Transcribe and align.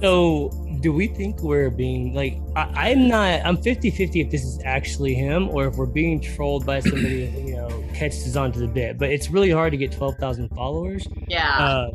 So, 0.00 0.50
do 0.80 0.92
we 0.92 1.08
think 1.08 1.40
we're 1.40 1.70
being 1.70 2.14
like, 2.14 2.38
I, 2.54 2.90
am 2.90 3.08
not, 3.08 3.40
I'm 3.44 3.56
50 3.56 3.90
50 3.90 4.20
if 4.20 4.30
this 4.30 4.44
is 4.44 4.60
actually 4.64 5.14
him 5.14 5.48
or 5.48 5.66
if 5.66 5.76
we're 5.76 5.86
being 5.86 6.20
trolled 6.20 6.66
by 6.66 6.80
somebody 6.80 7.26
that, 7.26 7.42
you 7.42 7.56
know, 7.56 7.84
catches 7.94 8.36
on 8.36 8.52
to 8.52 8.58
the 8.60 8.68
bit. 8.68 8.98
But 8.98 9.10
it's 9.10 9.30
really 9.30 9.50
hard 9.50 9.72
to 9.72 9.76
get 9.76 9.92
12,000 9.92 10.48
followers. 10.50 11.06
Yeah. 11.28 11.58
Uh, 11.58 11.90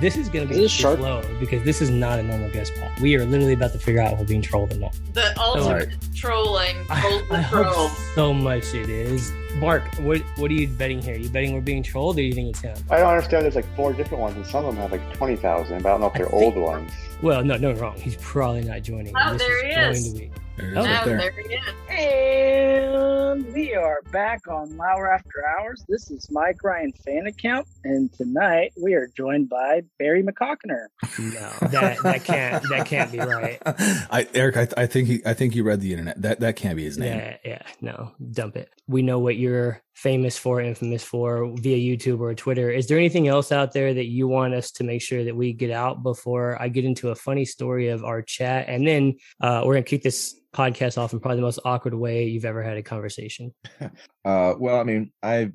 this 0.00 0.16
is 0.16 0.28
going 0.28 0.48
to 0.48 0.54
be 0.54 0.66
slow 0.66 1.22
because 1.38 1.62
this 1.62 1.82
is 1.82 1.90
not 1.90 2.18
a 2.18 2.22
normal 2.22 2.50
guest 2.50 2.72
pod. 2.74 2.90
We 3.00 3.16
are 3.16 3.24
literally 3.24 3.52
about 3.52 3.72
to 3.72 3.78
figure 3.78 4.00
out 4.00 4.14
if 4.14 4.18
we're 4.18 4.24
being 4.24 4.42
trolled 4.42 4.72
or 4.72 4.76
not. 4.76 4.98
The 5.12 5.38
ultimate 5.38 5.92
so, 5.92 6.08
trolling. 6.14 6.76
I, 6.90 7.22
I 7.30 7.40
hope 7.40 7.92
so 8.14 8.32
much 8.32 8.74
it 8.74 8.88
is. 8.88 9.32
Mark, 9.56 9.82
what 10.00 10.22
what 10.36 10.50
are 10.50 10.54
you 10.54 10.68
betting 10.68 11.02
here? 11.02 11.14
Are 11.14 11.18
you 11.18 11.28
betting 11.28 11.52
we're 11.52 11.60
being 11.60 11.82
trolled, 11.82 12.16
or 12.16 12.20
do 12.20 12.22
you 12.22 12.32
think 12.32 12.50
it's 12.50 12.60
him? 12.60 12.76
I 12.88 12.98
don't 12.98 13.08
understand. 13.08 13.44
There's 13.44 13.56
like 13.56 13.76
four 13.76 13.92
different 13.92 14.22
ones, 14.22 14.36
and 14.36 14.46
some 14.46 14.64
of 14.64 14.74
them 14.74 14.82
have 14.82 14.92
like 14.92 15.12
twenty 15.12 15.36
thousand. 15.36 15.82
But 15.82 15.88
I 15.88 15.92
don't 15.92 16.00
know 16.00 16.06
if 16.06 16.14
they're 16.14 16.26
think, 16.26 16.42
old 16.42 16.56
ones. 16.56 16.92
Well, 17.20 17.44
no, 17.44 17.56
no, 17.56 17.72
wrong. 17.72 17.98
He's 17.98 18.16
probably 18.16 18.62
not 18.62 18.82
joining. 18.82 19.12
Oh, 19.16 19.32
this 19.32 19.42
there 19.42 19.90
is 19.90 20.14
he 20.14 20.24
is. 20.24 20.30
There 20.60 20.72
oh, 20.76 20.82
right 20.82 21.04
there. 21.06 21.16
there 21.16 21.32
he 21.32 21.54
is. 21.54 21.64
And 21.88 23.54
we 23.54 23.74
are 23.74 24.02
back 24.12 24.46
on 24.46 24.76
Lauer 24.76 25.10
After 25.10 25.42
Hours. 25.58 25.82
This 25.88 26.10
is 26.10 26.30
Mike 26.30 26.62
Ryan 26.62 26.92
fan 26.92 27.26
account, 27.26 27.66
and 27.82 28.12
tonight 28.12 28.72
we 28.80 28.92
are 28.92 29.08
joined 29.16 29.48
by 29.48 29.82
Barry 29.98 30.22
McCockiner. 30.22 30.88
No, 31.18 31.68
that, 31.68 32.02
that 32.02 32.24
can't 32.24 32.62
that 32.68 32.86
can't 32.86 33.10
be 33.10 33.20
right. 33.20 33.58
I, 33.66 34.28
Eric, 34.34 34.56
I, 34.58 34.82
I, 34.82 34.86
think 34.86 35.08
he, 35.08 35.22
I 35.24 35.32
think 35.32 35.54
you 35.54 35.64
read 35.64 35.80
the 35.80 35.92
internet. 35.92 36.20
That 36.20 36.40
that 36.40 36.56
can't 36.56 36.76
be 36.76 36.84
his 36.84 36.98
name. 36.98 37.16
Yeah, 37.16 37.36
yeah, 37.42 37.62
no, 37.80 38.12
dump 38.30 38.56
it. 38.56 38.68
We 38.86 39.00
know 39.00 39.18
what 39.18 39.36
you're 39.36 39.80
famous 39.94 40.38
for, 40.38 40.60
infamous 40.60 41.02
for 41.02 41.52
via 41.56 41.76
YouTube 41.76 42.20
or 42.20 42.34
Twitter. 42.34 42.70
Is 42.70 42.86
there 42.86 42.98
anything 42.98 43.28
else 43.28 43.52
out 43.52 43.72
there 43.72 43.92
that 43.92 44.06
you 44.06 44.28
want 44.28 44.54
us 44.54 44.70
to 44.72 44.84
make 44.84 45.02
sure 45.02 45.24
that 45.24 45.36
we 45.36 45.52
get 45.52 45.70
out 45.70 46.02
before 46.02 46.60
I 46.60 46.68
get 46.68 46.84
into 46.84 47.10
a 47.10 47.14
funny 47.14 47.44
story 47.44 47.88
of 47.88 48.04
our 48.04 48.22
chat, 48.22 48.66
and 48.68 48.86
then 48.86 49.16
uh, 49.40 49.62
we're 49.64 49.74
gonna 49.74 49.84
kick 49.84 50.02
this 50.02 50.40
podcast 50.54 50.98
off 50.98 51.12
in 51.12 51.20
probably 51.20 51.36
the 51.36 51.42
most 51.42 51.60
awkward 51.64 51.94
way 51.94 52.24
you've 52.24 52.44
ever 52.44 52.62
had 52.62 52.76
a 52.76 52.82
conversation? 52.82 53.54
Uh, 54.22 54.52
well, 54.58 54.78
I 54.78 54.84
mean, 54.84 55.10
I 55.22 55.50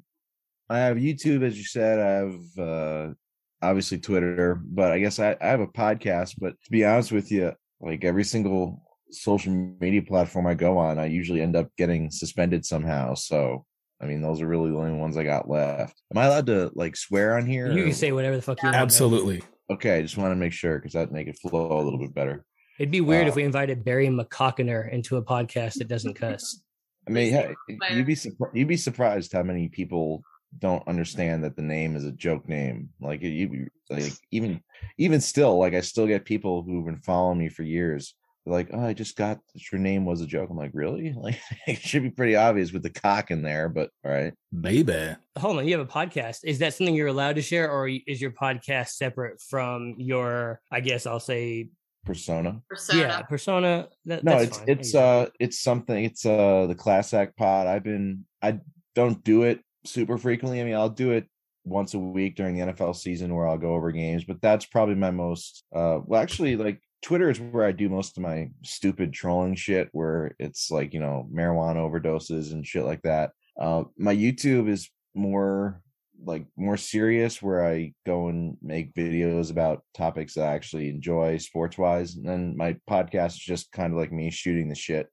I 0.68 0.80
have 0.80 0.98
YouTube, 0.98 1.44
as 1.44 1.56
you 1.56 1.64
said. 1.64 2.00
I 2.00 2.10
have 2.10 2.68
uh, 2.68 3.14
obviously 3.62 4.00
Twitter, 4.00 4.60
but 4.66 4.92
I 4.92 4.98
guess 4.98 5.20
I, 5.20 5.38
I 5.40 5.48
have 5.48 5.60
a 5.60 5.68
podcast. 5.68 6.36
But 6.40 6.54
to 6.64 6.72
be 6.72 6.84
honest 6.84 7.12
with 7.12 7.32
you, 7.32 7.54
like 7.80 8.04
every 8.04 8.24
single 8.24 8.82
social 9.12 9.54
media 9.80 10.02
platform 10.02 10.48
I 10.48 10.56
go 10.56 10.80
on, 10.80 10.98
I 10.98 11.06
usually 11.06 11.42
end 11.42 11.56
up 11.56 11.70
getting 11.78 12.10
suspended 12.10 12.66
somehow. 12.66 13.14
So 13.14 13.66
I 14.02 14.06
mean, 14.06 14.22
those 14.22 14.42
are 14.42 14.48
really 14.48 14.72
the 14.72 14.78
only 14.78 15.00
ones 15.00 15.18
I 15.18 15.24
got 15.24 15.50
left. 15.50 16.02
Am 16.14 16.18
I 16.18 16.26
allowed 16.26 16.48
to 16.48 16.72
like 16.76 16.96
swear 16.96 17.38
on 17.38 17.46
here? 17.46 17.72
You 17.72 17.84
can 17.84 17.94
say 17.94 18.12
whatever 18.12 18.36
the 18.36 18.42
fuck 18.42 18.62
you 18.62 18.68
want. 18.68 18.76
Absolutely. 18.76 19.42
Okay, 19.72 19.98
I 19.98 20.02
just 20.02 20.18
want 20.18 20.32
to 20.32 20.36
make 20.36 20.54
sure 20.54 20.78
because 20.78 20.94
that'd 20.94 21.12
make 21.12 21.28
it 21.28 21.40
flow 21.40 21.80
a 21.80 21.82
little 21.82 22.00
bit 22.00 22.14
better. 22.14 22.46
It'd 22.78 22.92
be 22.92 23.02
weird 23.02 23.26
uh, 23.26 23.30
if 23.30 23.36
we 23.36 23.44
invited 23.44 23.86
Barry 23.86 24.08
McCockiner 24.08 24.92
into 24.92 25.18
a 25.18 25.24
podcast 25.24 25.76
that 25.76 25.88
doesn't 25.88 26.16
cuss. 26.16 26.62
I 27.08 27.12
mean, 27.12 27.32
hey, 27.32 27.54
you'd 27.92 28.06
be 28.06 28.18
you'd 28.54 28.68
be 28.68 28.78
surprised 28.78 29.32
how 29.32 29.44
many 29.44 29.70
people 29.70 30.24
don't 30.60 30.88
understand 30.88 31.44
that 31.44 31.56
the 31.56 31.62
name 31.62 31.96
is 31.96 32.06
a 32.06 32.12
joke 32.12 32.48
name. 32.50 32.90
Like 33.00 33.22
you, 33.22 33.68
like 33.90 34.12
even 34.32 34.62
even 34.98 35.22
still, 35.22 35.58
like 35.58 35.74
I 35.74 35.82
still 35.82 36.08
get 36.08 36.26
people 36.26 36.64
who've 36.64 36.86
been 36.86 36.98
following 36.98 37.38
me 37.38 37.50
for 37.50 37.64
years. 37.64 38.16
They're 38.46 38.54
like, 38.54 38.70
oh, 38.74 38.86
I 38.86 38.94
just 38.94 39.16
got 39.16 39.40
that 39.54 39.72
your 39.72 39.82
name 39.82 40.06
was 40.06 40.22
a 40.22 40.28
joke. 40.28 40.50
I'm 40.50 40.58
like, 40.58 40.72
really? 40.74 41.14
Like 41.26 41.40
it 41.66 41.80
should 41.80 42.04
be 42.04 42.12
pretty 42.12 42.36
obvious 42.36 42.72
with 42.72 42.84
the 42.84 42.92
cock 42.92 43.32
in 43.32 43.42
there, 43.42 43.68
but 43.70 43.90
all 44.06 44.12
right, 44.12 44.34
baby. 44.60 45.16
Hold 45.40 45.58
on, 45.58 45.68
you 45.68 45.78
have 45.78 45.88
a 45.88 45.92
podcast. 45.92 46.42
Is 46.44 46.60
that 46.60 46.74
something 46.74 46.94
you're 46.94 47.08
allowed 47.08 47.38
to 47.38 47.42
share, 47.42 47.72
or 47.72 47.88
is 47.88 48.22
your 48.22 48.32
podcast 48.32 48.90
separate 48.90 49.42
from 49.42 49.96
your? 49.98 50.62
I 50.72 50.82
guess 50.82 51.08
I'll 51.08 51.20
say 51.20 51.70
persona. 52.06 52.62
Persona. 52.70 53.00
Yeah, 53.00 53.22
persona. 53.24 53.88
That, 54.06 54.24
no, 54.24 54.38
it's 54.38 54.58
fine. 54.58 54.70
it's 54.70 54.96
uh 54.96 55.30
it's 55.40 55.60
something. 55.60 56.06
It's 56.06 56.26
uh 56.26 56.68
the 56.68 56.76
class 56.76 57.14
act 57.14 57.36
pod. 57.38 57.68
I've 57.68 57.84
been 57.84 58.26
I 58.42 58.60
don't 58.94 59.24
do 59.24 59.44
it 59.44 59.62
super 59.86 60.18
frequently. 60.18 60.62
I 60.62 60.64
mean, 60.64 60.76
I'll 60.76 60.90
do 60.90 61.12
it 61.12 61.28
once 61.64 61.96
a 61.96 62.00
week 62.00 62.36
during 62.36 62.56
the 62.56 62.72
NFL 62.72 62.96
season 62.96 63.34
where 63.34 63.48
I'll 63.48 63.58
go 63.58 63.74
over 63.74 63.92
games, 63.92 64.24
but 64.24 64.40
that's 64.42 64.66
probably 64.66 64.96
my 64.96 65.12
most 65.12 65.64
uh 65.76 66.00
well 66.06 66.22
actually 66.22 66.56
like 66.56 66.80
Twitter 67.02 67.30
is 67.30 67.40
where 67.40 67.66
I 67.66 67.72
do 67.72 67.90
most 67.90 68.18
of 68.18 68.24
my 68.24 68.50
stupid 68.64 69.14
trolling 69.14 69.56
shit 69.56 69.90
where 69.92 70.36
it's 70.40 70.72
like, 70.72 70.94
you 70.94 71.00
know, 71.00 71.28
marijuana 71.32 71.78
overdoses 71.78 72.52
and 72.52 72.66
shit 72.66 72.84
like 72.84 73.02
that. 73.04 73.32
Uh 73.60 73.84
my 73.98 74.16
YouTube 74.16 74.70
is 74.70 74.90
more 75.14 75.82
like 76.24 76.46
more 76.56 76.78
serious 76.78 77.42
where 77.42 77.66
I 77.66 77.94
go 78.06 78.28
and 78.30 78.58
make 78.62 78.94
videos 78.94 79.52
about 79.52 79.84
topics 79.94 80.34
that 80.36 80.48
I 80.48 80.54
actually 80.54 80.90
enjoy 80.90 81.38
sports 81.38 81.78
wise. 81.78 82.16
And 82.16 82.28
then 82.28 82.56
my 82.58 82.78
podcast 82.90 83.34
is 83.34 83.40
just 83.40 83.72
kind 83.72 83.94
of 83.94 84.00
like 84.00 84.12
me 84.12 84.32
shooting 84.32 84.70
the 84.70 84.76
shit. 84.76 85.08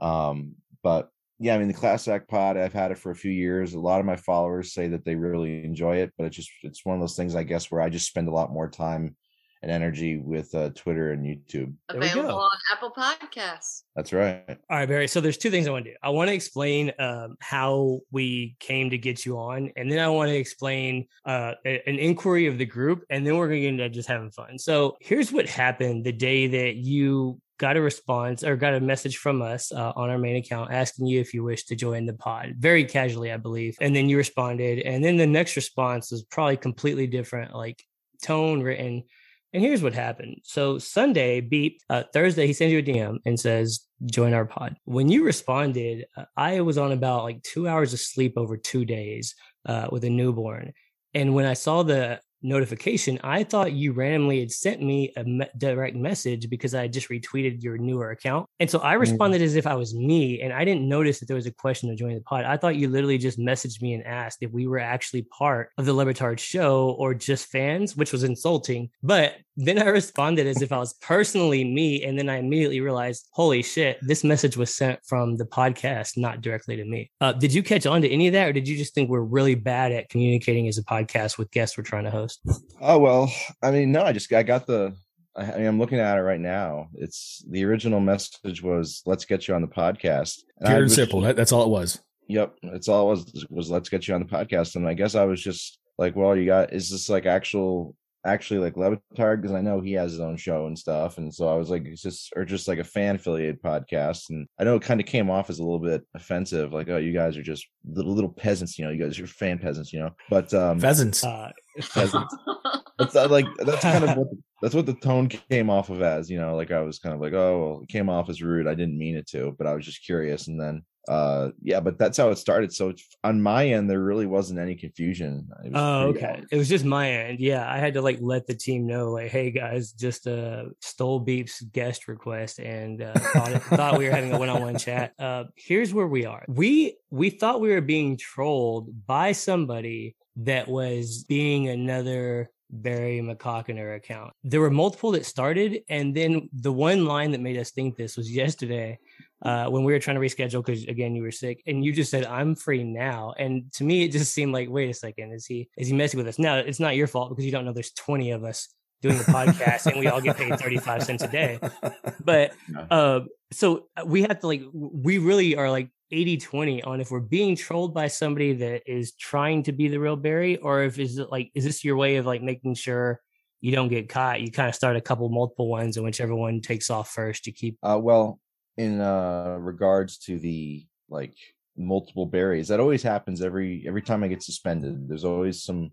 Um, 0.00 0.54
but 0.82 1.08
yeah, 1.38 1.54
I 1.54 1.58
mean 1.58 1.68
the 1.68 1.74
Class 1.74 2.08
Act 2.08 2.28
Pod, 2.28 2.56
I've 2.56 2.72
had 2.72 2.90
it 2.90 2.98
for 2.98 3.10
a 3.10 3.16
few 3.16 3.30
years. 3.30 3.74
A 3.74 3.80
lot 3.80 4.00
of 4.00 4.06
my 4.06 4.16
followers 4.16 4.72
say 4.72 4.88
that 4.88 5.04
they 5.04 5.14
really 5.14 5.64
enjoy 5.64 5.96
it, 5.96 6.12
but 6.16 6.26
it's 6.26 6.36
just 6.36 6.50
it's 6.62 6.84
one 6.84 6.96
of 6.96 7.00
those 7.00 7.16
things 7.16 7.34
I 7.34 7.42
guess 7.42 7.70
where 7.70 7.82
I 7.82 7.90
just 7.90 8.08
spend 8.08 8.28
a 8.28 8.32
lot 8.32 8.52
more 8.52 8.68
time 8.68 9.16
and 9.66 9.72
energy 9.72 10.18
with 10.18 10.54
uh, 10.54 10.70
Twitter 10.76 11.10
and 11.10 11.26
YouTube. 11.26 11.74
Available 11.88 12.38
on 12.38 12.58
Apple 12.72 12.92
Podcasts. 12.96 13.82
That's 13.96 14.12
right. 14.12 14.44
All 14.48 14.76
right, 14.78 14.88
Barry. 14.88 15.08
So 15.08 15.20
there's 15.20 15.36
two 15.36 15.50
things 15.50 15.66
I 15.66 15.72
want 15.72 15.86
to 15.86 15.90
do. 15.90 15.96
I 16.04 16.10
want 16.10 16.28
to 16.28 16.34
explain 16.34 16.92
um, 17.00 17.36
how 17.40 17.98
we 18.12 18.56
came 18.60 18.90
to 18.90 18.98
get 18.98 19.26
you 19.26 19.38
on, 19.38 19.72
and 19.76 19.90
then 19.90 19.98
I 19.98 20.08
want 20.08 20.28
to 20.28 20.36
explain 20.36 21.08
uh, 21.24 21.54
an 21.64 21.98
inquiry 21.98 22.46
of 22.46 22.58
the 22.58 22.64
group, 22.64 23.04
and 23.10 23.26
then 23.26 23.36
we're 23.36 23.48
going 23.48 23.60
to 23.60 23.62
get 23.62 23.68
into 23.70 23.88
just 23.88 24.08
having 24.08 24.30
fun. 24.30 24.56
So 24.56 24.96
here's 25.00 25.32
what 25.32 25.48
happened 25.48 26.04
the 26.04 26.12
day 26.12 26.46
that 26.46 26.76
you 26.76 27.40
got 27.58 27.76
a 27.76 27.80
response 27.80 28.44
or 28.44 28.54
got 28.54 28.74
a 28.74 28.80
message 28.80 29.16
from 29.16 29.42
us 29.42 29.72
uh, 29.72 29.92
on 29.96 30.10
our 30.10 30.18
main 30.18 30.36
account 30.36 30.70
asking 30.70 31.06
you 31.06 31.20
if 31.20 31.34
you 31.34 31.42
wish 31.42 31.64
to 31.64 31.74
join 31.74 32.04
the 32.04 32.12
pod 32.12 32.52
very 32.58 32.84
casually 32.84 33.32
i 33.32 33.38
believe 33.38 33.78
and 33.80 33.96
then 33.96 34.10
you 34.10 34.18
responded 34.18 34.80
and 34.80 35.02
then 35.02 35.16
the 35.16 35.26
next 35.26 35.56
response 35.56 36.10
was 36.10 36.22
probably 36.24 36.58
completely 36.58 37.06
different 37.06 37.54
like 37.54 37.82
tone 38.22 38.62
written 38.62 39.02
and 39.52 39.62
here's 39.62 39.82
what 39.82 39.94
happened. 39.94 40.40
So 40.44 40.78
Sunday, 40.78 41.40
beep, 41.40 41.80
uh, 41.88 42.04
Thursday, 42.12 42.46
he 42.46 42.52
sends 42.52 42.72
you 42.72 42.80
a 42.80 42.82
DM 42.82 43.18
and 43.24 43.38
says, 43.38 43.86
join 44.04 44.34
our 44.34 44.44
pod. 44.44 44.76
When 44.84 45.08
you 45.08 45.24
responded, 45.24 46.04
uh, 46.16 46.24
I 46.36 46.60
was 46.60 46.78
on 46.78 46.92
about 46.92 47.24
like 47.24 47.42
two 47.42 47.68
hours 47.68 47.92
of 47.92 48.00
sleep 48.00 48.34
over 48.36 48.56
two 48.56 48.84
days 48.84 49.34
uh, 49.64 49.88
with 49.90 50.04
a 50.04 50.10
newborn. 50.10 50.72
And 51.14 51.34
when 51.34 51.46
I 51.46 51.54
saw 51.54 51.82
the 51.82 52.20
notification, 52.42 53.18
I 53.22 53.44
thought 53.44 53.72
you 53.72 53.92
randomly 53.92 54.40
had 54.40 54.50
sent 54.50 54.82
me 54.82 55.12
a 55.16 55.24
me- 55.24 55.48
direct 55.56 55.96
message 55.96 56.48
because 56.48 56.74
I 56.74 56.88
just 56.88 57.08
retweeted 57.08 57.62
your 57.62 57.78
newer 57.78 58.10
account. 58.10 58.48
And 58.60 58.70
so 58.70 58.80
I 58.82 58.94
mm. 58.96 59.00
responded 59.00 59.40
mm. 59.40 59.44
as 59.44 59.56
if 59.56 59.66
I 59.66 59.74
was 59.74 59.94
me 59.94 60.40
and 60.40 60.52
I 60.52 60.64
didn't 60.64 60.88
notice 60.88 61.20
that 61.20 61.26
there 61.26 61.36
was 61.36 61.46
a 61.46 61.52
question 61.52 61.88
to 61.88 61.96
join 61.96 62.14
the 62.14 62.20
pod. 62.20 62.44
I 62.44 62.56
thought 62.56 62.76
you 62.76 62.88
literally 62.88 63.18
just 63.18 63.38
messaged 63.38 63.82
me 63.82 63.94
and 63.94 64.04
asked 64.06 64.38
if 64.42 64.52
we 64.52 64.66
were 64.66 64.78
actually 64.78 65.22
part 65.22 65.70
of 65.78 65.86
the 65.86 65.92
Le 65.92 66.04
Batard 66.04 66.38
show 66.38 66.90
or 66.98 67.14
just 67.14 67.46
fans, 67.46 67.96
which 67.96 68.12
was 68.12 68.24
insulting. 68.24 68.90
But 69.02 69.34
then 69.56 69.80
I 69.80 69.86
responded 69.86 70.46
as 70.46 70.60
if 70.60 70.70
I 70.70 70.78
was 70.78 70.92
personally 70.94 71.64
me. 71.64 72.04
And 72.04 72.18
then 72.18 72.28
I 72.28 72.36
immediately 72.36 72.80
realized, 72.80 73.26
holy 73.32 73.62
shit, 73.62 73.98
this 74.02 74.22
message 74.22 74.56
was 74.56 74.74
sent 74.74 75.00
from 75.06 75.36
the 75.36 75.46
podcast, 75.46 76.18
not 76.18 76.42
directly 76.42 76.76
to 76.76 76.84
me. 76.84 77.10
Uh, 77.20 77.32
did 77.32 77.54
you 77.54 77.62
catch 77.62 77.86
on 77.86 78.02
to 78.02 78.08
any 78.08 78.26
of 78.26 78.34
that? 78.34 78.48
Or 78.48 78.52
did 78.52 78.68
you 78.68 78.76
just 78.76 78.94
think 78.94 79.08
we're 79.08 79.20
really 79.20 79.54
bad 79.54 79.92
at 79.92 80.10
communicating 80.10 80.68
as 80.68 80.78
a 80.78 80.84
podcast 80.84 81.38
with 81.38 81.50
guests 81.50 81.78
we're 81.78 81.84
trying 81.84 82.04
to 82.04 82.10
host? 82.10 82.40
Oh, 82.80 82.98
well, 82.98 83.32
I 83.62 83.70
mean, 83.70 83.92
no, 83.92 84.02
I 84.02 84.12
just, 84.12 84.32
I 84.32 84.42
got 84.42 84.66
the, 84.66 84.94
I 85.34 85.58
mean, 85.58 85.66
I'm 85.66 85.78
looking 85.78 86.00
at 86.00 86.18
it 86.18 86.22
right 86.22 86.40
now. 86.40 86.88
It's 86.94 87.44
the 87.50 87.64
original 87.64 88.00
message 88.00 88.62
was, 88.62 89.02
let's 89.06 89.24
get 89.24 89.48
you 89.48 89.54
on 89.54 89.62
the 89.62 89.68
podcast. 89.68 90.40
And 90.58 90.68
Pure 90.68 90.82
and 90.82 90.92
simple. 90.92 91.20
That's 91.20 91.52
all 91.52 91.64
it 91.64 91.70
was. 91.70 92.00
Yep. 92.28 92.56
That's 92.62 92.88
all 92.88 93.06
it 93.06 93.10
was, 93.10 93.46
was 93.50 93.70
let's 93.70 93.88
get 93.88 94.08
you 94.08 94.14
on 94.14 94.20
the 94.20 94.26
podcast. 94.26 94.76
And 94.76 94.88
I 94.88 94.94
guess 94.94 95.14
I 95.14 95.24
was 95.24 95.42
just 95.42 95.78
like, 95.98 96.16
well, 96.16 96.36
you 96.36 96.44
got, 96.44 96.72
is 96.72 96.90
this 96.90 97.08
like 97.08 97.24
actual 97.24 97.94
actually 98.26 98.60
like 98.60 98.76
Le 98.76 98.98
Batard 99.14 99.40
because 99.40 99.54
I 99.54 99.60
know 99.60 99.80
he 99.80 99.92
has 99.92 100.12
his 100.12 100.20
own 100.20 100.36
show 100.36 100.66
and 100.66 100.78
stuff. 100.78 101.18
And 101.18 101.32
so 101.32 101.48
I 101.48 101.54
was 101.54 101.70
like, 101.70 101.84
it's 101.86 102.02
just 102.02 102.32
or 102.36 102.44
just 102.44 102.68
like 102.68 102.78
a 102.78 102.84
fan 102.84 103.16
affiliated 103.16 103.62
podcast. 103.62 104.30
And 104.30 104.46
I 104.58 104.64
know 104.64 104.76
it 104.76 104.82
kind 104.82 105.00
of 105.00 105.06
came 105.06 105.30
off 105.30 105.48
as 105.48 105.58
a 105.58 105.62
little 105.62 105.78
bit 105.78 106.06
offensive, 106.14 106.72
like, 106.72 106.88
oh, 106.88 106.98
you 106.98 107.12
guys 107.12 107.36
are 107.36 107.42
just 107.42 107.66
little 107.86 108.12
little 108.12 108.32
peasants, 108.32 108.78
you 108.78 108.84
know, 108.84 108.90
you 108.90 109.02
guys 109.02 109.18
are 109.18 109.26
fan 109.26 109.58
peasants, 109.58 109.92
you 109.92 110.00
know. 110.00 110.10
But 110.28 110.52
um 110.52 110.80
pheasants. 110.80 111.24
Uh, 111.24 111.50
pheasants. 111.80 112.36
that's 112.98 113.16
uh, 113.16 113.28
like 113.28 113.46
that's 113.58 113.82
kind 113.82 114.04
of 114.04 114.16
what 114.16 114.30
the, 114.30 114.38
that's 114.62 114.74
what 114.74 114.86
the 114.86 114.94
tone 114.94 115.28
came 115.28 115.70
off 115.70 115.90
of 115.90 116.02
as, 116.02 116.28
you 116.28 116.38
know, 116.38 116.56
like 116.56 116.70
I 116.70 116.80
was 116.80 116.98
kind 116.98 117.14
of 117.14 117.20
like, 117.20 117.32
oh, 117.32 117.58
well, 117.58 117.80
it 117.82 117.88
came 117.88 118.08
off 118.08 118.28
as 118.28 118.42
rude. 118.42 118.66
I 118.66 118.74
didn't 118.74 118.98
mean 118.98 119.16
it 119.16 119.28
to, 119.28 119.54
but 119.56 119.66
I 119.66 119.74
was 119.74 119.84
just 119.84 120.04
curious. 120.04 120.48
And 120.48 120.60
then 120.60 120.82
uh 121.08 121.50
yeah 121.62 121.80
but 121.80 121.98
that's 121.98 122.18
how 122.18 122.30
it 122.30 122.36
started. 122.36 122.72
So 122.72 122.92
on 123.24 123.40
my 123.40 123.68
end 123.68 123.88
there 123.88 124.02
really 124.02 124.26
wasn't 124.26 124.58
any 124.58 124.74
confusion. 124.74 125.48
Oh 125.74 126.08
okay. 126.08 126.42
it 126.50 126.56
was 126.56 126.68
just 126.68 126.84
my 126.84 127.10
end. 127.10 127.40
Yeah 127.40 127.70
i 127.70 127.78
had 127.78 127.94
to 127.94 128.02
like 128.02 128.18
let 128.20 128.46
the 128.46 128.54
team 128.54 128.86
know 128.86 129.12
like 129.12 129.30
hey 129.30 129.50
guys 129.50 129.92
just 129.92 130.26
uh 130.26 130.64
stole 130.80 131.24
beeps 131.24 131.62
guest 131.72 132.08
request 132.08 132.58
and 132.58 133.02
uh 133.02 133.12
thought, 133.14 133.62
thought 133.62 133.98
we 133.98 134.06
were 134.06 134.14
having 134.14 134.32
a 134.32 134.38
one-on-one 134.38 134.78
chat. 134.78 135.12
Uh 135.18 135.44
here's 135.54 135.92
where 135.94 136.06
we 136.06 136.26
are. 136.26 136.44
We 136.48 136.96
we 137.10 137.30
thought 137.30 137.60
we 137.60 137.70
were 137.70 137.80
being 137.80 138.16
trolled 138.16 139.06
by 139.06 139.32
somebody 139.32 140.16
that 140.36 140.68
was 140.68 141.24
being 141.24 141.68
another 141.68 142.50
Barry 142.70 143.20
McCockiner 143.20 143.96
account. 143.96 144.32
There 144.42 144.60
were 144.60 144.70
multiple 144.70 145.12
that 145.12 145.24
started, 145.24 145.82
and 145.88 146.14
then 146.14 146.48
the 146.52 146.72
one 146.72 147.04
line 147.04 147.30
that 147.32 147.40
made 147.40 147.56
us 147.56 147.70
think 147.70 147.96
this 147.96 148.16
was 148.16 148.30
yesterday 148.30 148.98
uh, 149.42 149.66
when 149.66 149.84
we 149.84 149.92
were 149.92 149.98
trying 149.98 150.16
to 150.16 150.20
reschedule 150.20 150.64
because 150.64 150.84
again 150.84 151.14
you 151.14 151.22
were 151.22 151.30
sick, 151.30 151.62
and 151.66 151.84
you 151.84 151.92
just 151.92 152.10
said 152.10 152.24
I'm 152.24 152.54
free 152.54 152.84
now, 152.84 153.34
and 153.38 153.72
to 153.74 153.84
me 153.84 154.04
it 154.04 154.12
just 154.12 154.32
seemed 154.32 154.52
like 154.52 154.68
wait 154.70 154.90
a 154.90 154.94
second, 154.94 155.32
is 155.32 155.46
he 155.46 155.68
is 155.76 155.88
he 155.88 155.94
messing 155.94 156.18
with 156.18 156.26
us? 156.26 156.38
Now 156.38 156.56
it's 156.56 156.80
not 156.80 156.96
your 156.96 157.06
fault 157.06 157.30
because 157.30 157.44
you 157.44 157.52
don't 157.52 157.64
know 157.64 157.72
there's 157.72 157.92
20 157.92 158.32
of 158.32 158.44
us 158.44 158.68
doing 159.02 159.18
the 159.18 159.24
podcast 159.24 159.84
and 159.84 160.00
we 160.00 160.06
all 160.06 160.22
get 160.22 160.38
paid 160.38 160.58
35 160.58 161.02
cents 161.02 161.22
a 161.22 161.28
day 161.28 161.60
but 162.24 162.54
uh 162.90 163.20
so 163.52 163.88
uh, 163.94 164.02
we 164.06 164.22
have 164.22 164.40
to 164.40 164.46
like 164.46 164.62
we 164.72 165.18
really 165.18 165.54
are 165.54 165.70
like 165.70 165.90
80 166.12 166.36
20 166.38 166.82
on 166.84 167.00
if 167.00 167.10
we're 167.10 167.20
being 167.20 167.56
trolled 167.56 167.92
by 167.92 168.08
somebody 168.08 168.52
that 168.54 168.82
is 168.86 169.12
trying 169.12 169.62
to 169.64 169.72
be 169.72 169.88
the 169.88 169.98
real 169.98 170.16
Barry, 170.16 170.56
or 170.58 170.84
if 170.84 170.98
is 170.98 171.18
it 171.18 171.30
like, 171.30 171.50
is 171.54 171.64
this 171.64 171.84
your 171.84 171.96
way 171.96 172.16
of 172.16 172.26
like 172.26 172.42
making 172.42 172.74
sure 172.74 173.20
you 173.60 173.72
don't 173.72 173.88
get 173.88 174.08
caught? 174.08 174.40
You 174.40 174.50
kind 174.50 174.68
of 174.68 174.74
start 174.74 174.96
a 174.96 175.00
couple 175.00 175.28
multiple 175.28 175.68
ones 175.68 175.96
and 175.96 176.06
whichever 176.06 176.34
one 176.34 176.60
takes 176.60 176.90
off 176.90 177.10
first, 177.10 177.46
you 177.46 177.52
keep. 177.52 177.76
Uh, 177.82 177.98
well, 178.00 178.38
in 178.76 179.00
uh, 179.00 179.56
regards 179.60 180.18
to 180.18 180.38
the 180.38 180.86
like 181.08 181.34
multiple 181.76 182.26
berries, 182.26 182.68
that 182.68 182.80
always 182.80 183.02
happens 183.02 183.42
every 183.42 183.84
every 183.86 184.02
time 184.02 184.22
I 184.22 184.28
get 184.28 184.42
suspended. 184.42 185.08
There's 185.08 185.24
always 185.24 185.62
some 185.62 185.90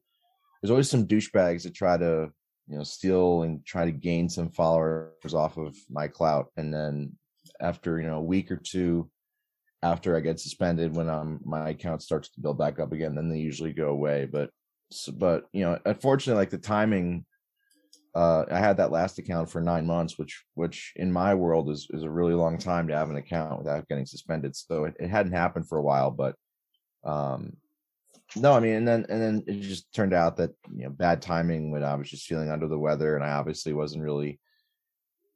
there's 0.61 0.71
always 0.71 0.89
some 0.89 1.07
douchebags 1.07 1.63
that 1.63 1.75
try 1.75 1.97
to 1.97 2.29
you 2.67 2.77
know 2.77 2.83
steal 2.83 3.43
and 3.43 3.65
try 3.65 3.85
to 3.85 3.91
gain 3.91 4.29
some 4.29 4.49
followers 4.49 5.33
off 5.33 5.57
of 5.57 5.75
my 5.89 6.07
clout, 6.07 6.47
and 6.57 6.73
then 6.73 7.13
after 7.61 7.99
you 7.99 8.07
know 8.07 8.17
a 8.17 8.21
week 8.21 8.51
or 8.51 8.57
two 8.57 9.09
after 9.83 10.15
I 10.15 10.21
get 10.21 10.39
suspended 10.39 10.95
when 10.95 11.09
um 11.09 11.41
my 11.43 11.69
account 11.69 12.01
starts 12.01 12.29
to 12.29 12.41
build 12.41 12.57
back 12.57 12.79
up 12.79 12.93
again, 12.93 13.15
then 13.15 13.29
they 13.29 13.39
usually 13.39 13.73
go 13.73 13.89
away. 13.89 14.25
But 14.25 14.49
but 15.13 15.45
you 15.51 15.65
know, 15.65 15.77
unfortunately, 15.85 16.39
like 16.39 16.49
the 16.49 16.57
timing, 16.57 17.25
uh, 18.15 18.45
I 18.51 18.59
had 18.59 18.77
that 18.77 18.91
last 18.91 19.17
account 19.17 19.49
for 19.49 19.59
nine 19.59 19.85
months, 19.85 20.17
which 20.17 20.43
which 20.53 20.93
in 20.95 21.11
my 21.11 21.33
world 21.33 21.69
is 21.69 21.87
is 21.91 22.03
a 22.03 22.09
really 22.09 22.33
long 22.33 22.57
time 22.57 22.87
to 22.87 22.95
have 22.95 23.09
an 23.09 23.17
account 23.17 23.57
without 23.57 23.87
getting 23.87 24.05
suspended. 24.05 24.55
So 24.55 24.85
it, 24.85 24.95
it 24.99 25.09
hadn't 25.09 25.33
happened 25.33 25.67
for 25.67 25.77
a 25.77 25.83
while, 25.83 26.11
but 26.11 26.35
um 27.03 27.57
no, 28.35 28.53
I 28.53 28.59
mean, 28.59 28.73
and 28.73 28.87
then 28.87 29.05
and 29.09 29.21
then 29.21 29.43
it 29.47 29.61
just 29.61 29.93
turned 29.93 30.13
out 30.13 30.37
that 30.37 30.51
you 30.71 30.83
know 30.83 30.89
bad 30.89 31.21
timing 31.21 31.71
when 31.71 31.83
I 31.83 31.95
was 31.95 32.09
just 32.09 32.25
feeling 32.25 32.49
under 32.49 32.67
the 32.67 32.79
weather, 32.79 33.15
and 33.15 33.23
I 33.23 33.31
obviously 33.31 33.73
wasn't 33.73 34.03
really 34.03 34.39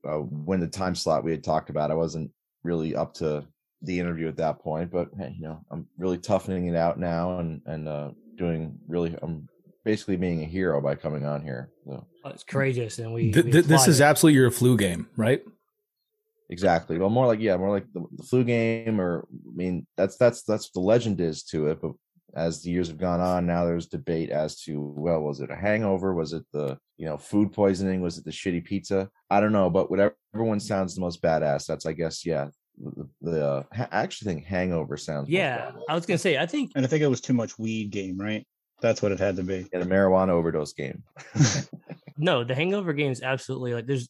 uh, 0.07 0.19
when 0.19 0.59
the 0.59 0.67
time 0.67 0.95
slot 0.95 1.23
we 1.23 1.31
had 1.31 1.43
talked 1.43 1.69
about, 1.69 1.91
I 1.91 1.95
wasn't 1.95 2.31
really 2.63 2.95
up 2.95 3.13
to 3.15 3.45
the 3.81 3.99
interview 3.99 4.27
at 4.27 4.37
that 4.37 4.59
point. 4.59 4.91
But 4.91 5.09
hey, 5.17 5.35
you 5.37 5.43
know, 5.43 5.63
I'm 5.69 5.87
really 5.97 6.17
toughening 6.17 6.67
it 6.67 6.75
out 6.75 6.99
now 6.99 7.39
and 7.39 7.61
and 7.65 7.87
uh, 7.87 8.11
doing 8.35 8.77
really. 8.87 9.15
I'm 9.21 9.47
basically 9.87 10.17
being 10.17 10.43
a 10.43 10.45
hero 10.45 10.81
by 10.81 10.95
coming 10.95 11.25
on 11.25 11.41
here. 11.41 11.69
So. 11.85 12.05
Oh, 12.25 12.29
it's 12.29 12.43
courageous, 12.43 12.99
and 12.99 13.13
we. 13.13 13.31
Th- 13.31 13.45
we 13.45 13.51
this 13.61 13.87
is 13.87 14.01
it. 14.01 14.03
absolutely 14.03 14.37
your 14.37 14.51
flu 14.51 14.75
game, 14.75 15.07
right? 15.15 15.41
Exactly. 16.49 16.97
Well, 16.97 17.09
more 17.09 17.25
like 17.25 17.39
yeah, 17.39 17.55
more 17.55 17.71
like 17.71 17.85
the, 17.93 18.05
the 18.11 18.23
flu 18.23 18.43
game, 18.43 18.99
or 18.99 19.25
I 19.31 19.55
mean, 19.55 19.87
that's 19.95 20.17
that's 20.17 20.43
that's 20.43 20.69
the 20.71 20.81
legend 20.81 21.21
is 21.21 21.43
to 21.43 21.67
it. 21.67 21.81
But 21.81 21.93
as 22.35 22.61
the 22.61 22.69
years 22.69 22.89
have 22.89 22.97
gone 22.97 23.21
on, 23.21 23.47
now 23.47 23.63
there's 23.63 23.87
debate 23.87 24.29
as 24.29 24.61
to 24.63 24.93
well, 24.97 25.21
was 25.21 25.39
it 25.39 25.51
a 25.51 25.55
hangover? 25.55 26.13
Was 26.13 26.33
it 26.33 26.43
the 26.51 26.77
you 26.97 27.05
know 27.05 27.17
food 27.17 27.53
poisoning? 27.53 28.01
Was 28.01 28.17
it 28.17 28.25
the 28.25 28.31
shitty 28.31 28.65
pizza? 28.65 29.09
I 29.29 29.39
don't 29.39 29.53
know, 29.53 29.69
but 29.69 29.89
whatever 29.89 30.15
one 30.33 30.59
sounds 30.59 30.95
the 30.95 31.01
most 31.01 31.21
badass, 31.21 31.65
that's 31.65 31.85
I 31.85 31.93
guess 31.93 32.25
yeah 32.25 32.49
the, 32.77 33.09
the 33.21 33.47
uh, 33.47 33.63
I 33.71 33.87
actually 34.03 34.33
think 34.33 34.45
Hangover 34.45 34.97
sounds. 34.97 35.29
Yeah, 35.29 35.71
I 35.87 35.95
was 35.95 36.05
gonna 36.05 36.17
say 36.17 36.37
I 36.37 36.45
think, 36.45 36.73
and 36.75 36.85
I 36.85 36.89
think 36.89 37.03
it 37.03 37.07
was 37.07 37.21
too 37.21 37.33
much 37.33 37.57
weed 37.57 37.89
game, 37.89 38.17
right? 38.17 38.45
That's 38.81 39.01
what 39.01 39.11
it 39.11 39.19
had 39.19 39.37
to 39.37 39.43
be. 39.43 39.67
Yeah, 39.73 39.79
the 39.79 39.85
marijuana 39.85 40.29
overdose 40.29 40.73
game. 40.73 41.03
no, 42.17 42.43
the 42.43 42.55
Hangover 42.55 42.93
game 42.93 43.11
is 43.11 43.21
absolutely 43.21 43.73
like 43.73 43.87
there's 43.87 44.07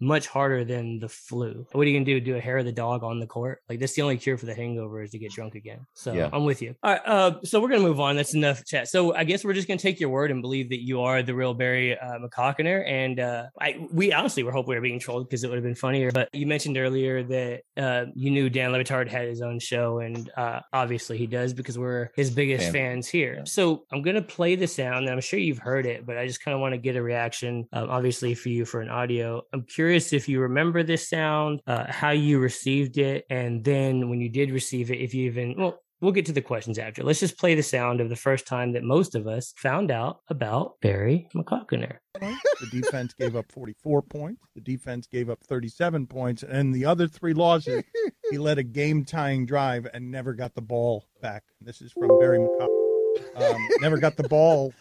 much 0.00 0.26
harder 0.26 0.64
than 0.64 0.98
the 0.98 1.08
flu. 1.08 1.66
What 1.72 1.86
are 1.86 1.90
you 1.90 1.98
gonna 1.98 2.04
do? 2.04 2.20
Do 2.20 2.36
a 2.36 2.40
hair 2.40 2.58
of 2.58 2.64
the 2.64 2.72
dog 2.72 3.02
on 3.02 3.18
the 3.18 3.26
court? 3.26 3.62
Like 3.68 3.80
that's 3.80 3.94
the 3.94 4.02
only 4.02 4.16
cure 4.16 4.36
for 4.36 4.46
the 4.46 4.54
hangover 4.54 5.02
is 5.02 5.10
to 5.10 5.18
get 5.18 5.32
drunk 5.32 5.54
again. 5.54 5.86
So 5.94 6.12
yeah. 6.12 6.30
I'm 6.32 6.44
with 6.44 6.62
you. 6.62 6.74
All 6.82 6.92
right. 6.92 7.02
Uh, 7.04 7.40
so 7.44 7.60
we're 7.60 7.68
gonna 7.68 7.82
move 7.82 8.00
on. 8.00 8.16
That's 8.16 8.34
enough 8.34 8.64
chat. 8.64 8.88
So 8.88 9.14
I 9.14 9.24
guess 9.24 9.44
we're 9.44 9.54
just 9.54 9.68
gonna 9.68 9.78
take 9.78 10.00
your 10.00 10.10
word 10.10 10.30
and 10.30 10.40
believe 10.40 10.70
that 10.70 10.82
you 10.82 11.02
are 11.02 11.22
the 11.22 11.34
real 11.34 11.54
Barry 11.54 11.98
uh, 11.98 12.18
McCockiner. 12.18 12.88
And 12.88 13.20
uh, 13.20 13.46
I 13.60 13.86
we 13.92 14.12
honestly 14.12 14.42
were 14.42 14.52
hoping 14.52 14.70
we 14.70 14.74
were 14.76 14.82
being 14.82 15.00
trolled 15.00 15.28
because 15.28 15.44
it 15.44 15.48
would 15.48 15.56
have 15.56 15.64
been 15.64 15.74
funnier. 15.74 16.10
But 16.12 16.28
you 16.32 16.46
mentioned 16.46 16.78
earlier 16.78 17.22
that 17.24 17.62
uh, 17.76 18.06
you 18.14 18.30
knew 18.30 18.48
Dan 18.48 18.72
Le 18.72 18.78
Batard 18.78 19.08
had 19.08 19.28
his 19.28 19.42
own 19.42 19.58
show, 19.58 19.98
and 19.98 20.30
uh, 20.36 20.60
obviously 20.72 21.18
he 21.18 21.26
does 21.26 21.52
because 21.52 21.78
we're 21.78 22.10
his 22.14 22.30
biggest 22.30 22.64
Damn. 22.64 22.72
fans 22.72 23.08
here. 23.08 23.36
Yeah. 23.38 23.44
So 23.44 23.84
I'm 23.92 24.02
gonna 24.02 24.22
play 24.22 24.54
the 24.54 24.66
sound, 24.66 25.06
and 25.06 25.10
I'm 25.10 25.20
sure 25.20 25.38
you've 25.38 25.58
heard 25.58 25.86
it, 25.86 26.06
but 26.06 26.16
I 26.16 26.26
just 26.26 26.42
kind 26.42 26.54
of 26.54 26.60
want 26.60 26.74
to 26.74 26.78
get 26.78 26.96
a 26.96 27.02
reaction. 27.02 27.66
Um, 27.72 27.88
obviously 27.90 28.34
for 28.34 28.48
you 28.48 28.64
for 28.64 28.80
an 28.80 28.88
audio. 28.88 29.42
I'm 29.52 29.62
curious 29.62 29.87
if 29.90 30.28
you 30.28 30.40
remember 30.40 30.58
remember 30.58 30.82
this 30.82 31.08
sound, 31.08 31.60
uh, 31.66 31.84
how 31.88 32.10
you 32.10 32.38
received 32.38 32.98
it, 32.98 33.24
and 33.30 33.64
then 33.64 34.08
when 34.10 34.20
you 34.20 34.28
did 34.28 34.50
receive 34.50 34.90
it, 34.90 35.00
if 35.00 35.14
you 35.14 35.24
even 35.26 35.54
well, 35.56 35.80
we'll 36.00 36.12
get 36.12 36.26
to 36.26 36.32
the 36.32 36.42
questions 36.42 36.78
after. 36.78 37.02
Let's 37.02 37.20
just 37.20 37.38
play 37.38 37.54
the 37.54 37.62
sound 37.62 38.00
of 38.00 38.08
the 38.08 38.16
first 38.16 38.46
time 38.46 38.72
that 38.72 38.82
most 38.82 39.14
of 39.14 39.26
us 39.26 39.54
found 39.56 39.90
out 39.90 40.20
about 40.28 40.80
Barry 40.80 41.28
McCockiner. 41.34 41.96
The 42.20 42.68
defense 42.70 43.14
gave 43.14 43.34
up 43.34 43.50
44 43.50 44.02
points. 44.02 44.42
The 44.54 44.60
defense 44.60 45.06
gave 45.06 45.30
up 45.30 45.38
37 45.48 46.06
points. 46.06 46.42
And 46.42 46.74
the 46.74 46.84
other 46.84 47.08
three 47.08 47.34
losses, 47.34 47.84
he 48.30 48.38
led 48.38 48.58
a 48.58 48.62
game 48.62 49.04
tying 49.04 49.46
drive 49.46 49.86
and 49.92 50.10
never 50.10 50.34
got 50.34 50.54
the 50.54 50.62
ball 50.62 51.04
back. 51.22 51.44
This 51.60 51.80
is 51.80 51.92
from 51.92 52.18
Barry 52.18 52.38
McCockiner. 52.38 53.52
Um, 53.52 53.68
never 53.80 53.98
got 53.98 54.16
the 54.16 54.28
ball 54.28 54.72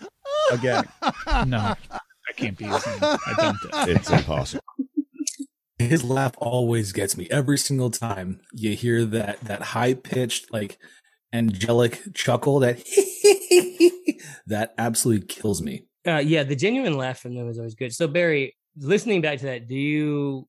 again. 0.51 0.83
No, 1.45 1.75
that 1.85 2.35
can't 2.35 2.57
be. 2.57 2.65
I 2.65 3.33
dumped 3.37 3.65
it. 3.65 3.97
It's 3.97 4.09
impossible 4.09 4.63
his 5.79 6.03
laugh 6.03 6.33
always 6.37 6.91
gets 6.91 7.17
me. 7.17 7.27
Every 7.29 7.57
single 7.57 7.89
time 7.89 8.41
you 8.51 8.75
hear 8.75 9.05
that 9.05 9.39
that 9.41 9.61
high 9.61 9.93
pitched 9.93 10.51
like 10.51 10.77
angelic 11.33 12.01
chuckle 12.13 12.59
that 12.59 12.77
that 14.47 14.73
absolutely 14.77 15.27
kills 15.27 15.61
me. 15.61 15.85
Uh, 16.05 16.17
yeah 16.17 16.43
the 16.43 16.55
genuine 16.55 16.97
laugh 16.97 17.19
from 17.19 17.35
them 17.35 17.49
is 17.49 17.57
always 17.57 17.75
good. 17.75 17.93
So 17.93 18.07
barry 18.07 18.55
listening 18.79 19.21
back 19.21 19.39
to 19.39 19.45
that 19.45 19.67
do 19.67 19.75
you 19.75 20.47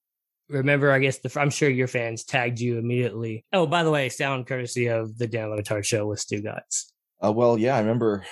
remember 0.50 0.90
i 0.90 0.98
guess 0.98 1.18
the 1.18 1.40
i'm 1.40 1.48
sure 1.48 1.68
your 1.68 1.86
fans 1.86 2.24
tagged 2.24 2.60
you 2.60 2.78
immediately. 2.78 3.44
Oh 3.52 3.66
by 3.66 3.82
the 3.82 3.90
way 3.90 4.08
sound 4.08 4.46
courtesy 4.46 4.86
of 4.86 5.18
the 5.18 5.26
dan 5.26 5.50
Le 5.50 5.62
Batard 5.62 5.84
show 5.84 6.06
with 6.06 6.20
Stugotz 6.20 6.92
uh, 7.24 7.32
well 7.32 7.58
yeah 7.58 7.76
i 7.76 7.80
remember 7.80 8.24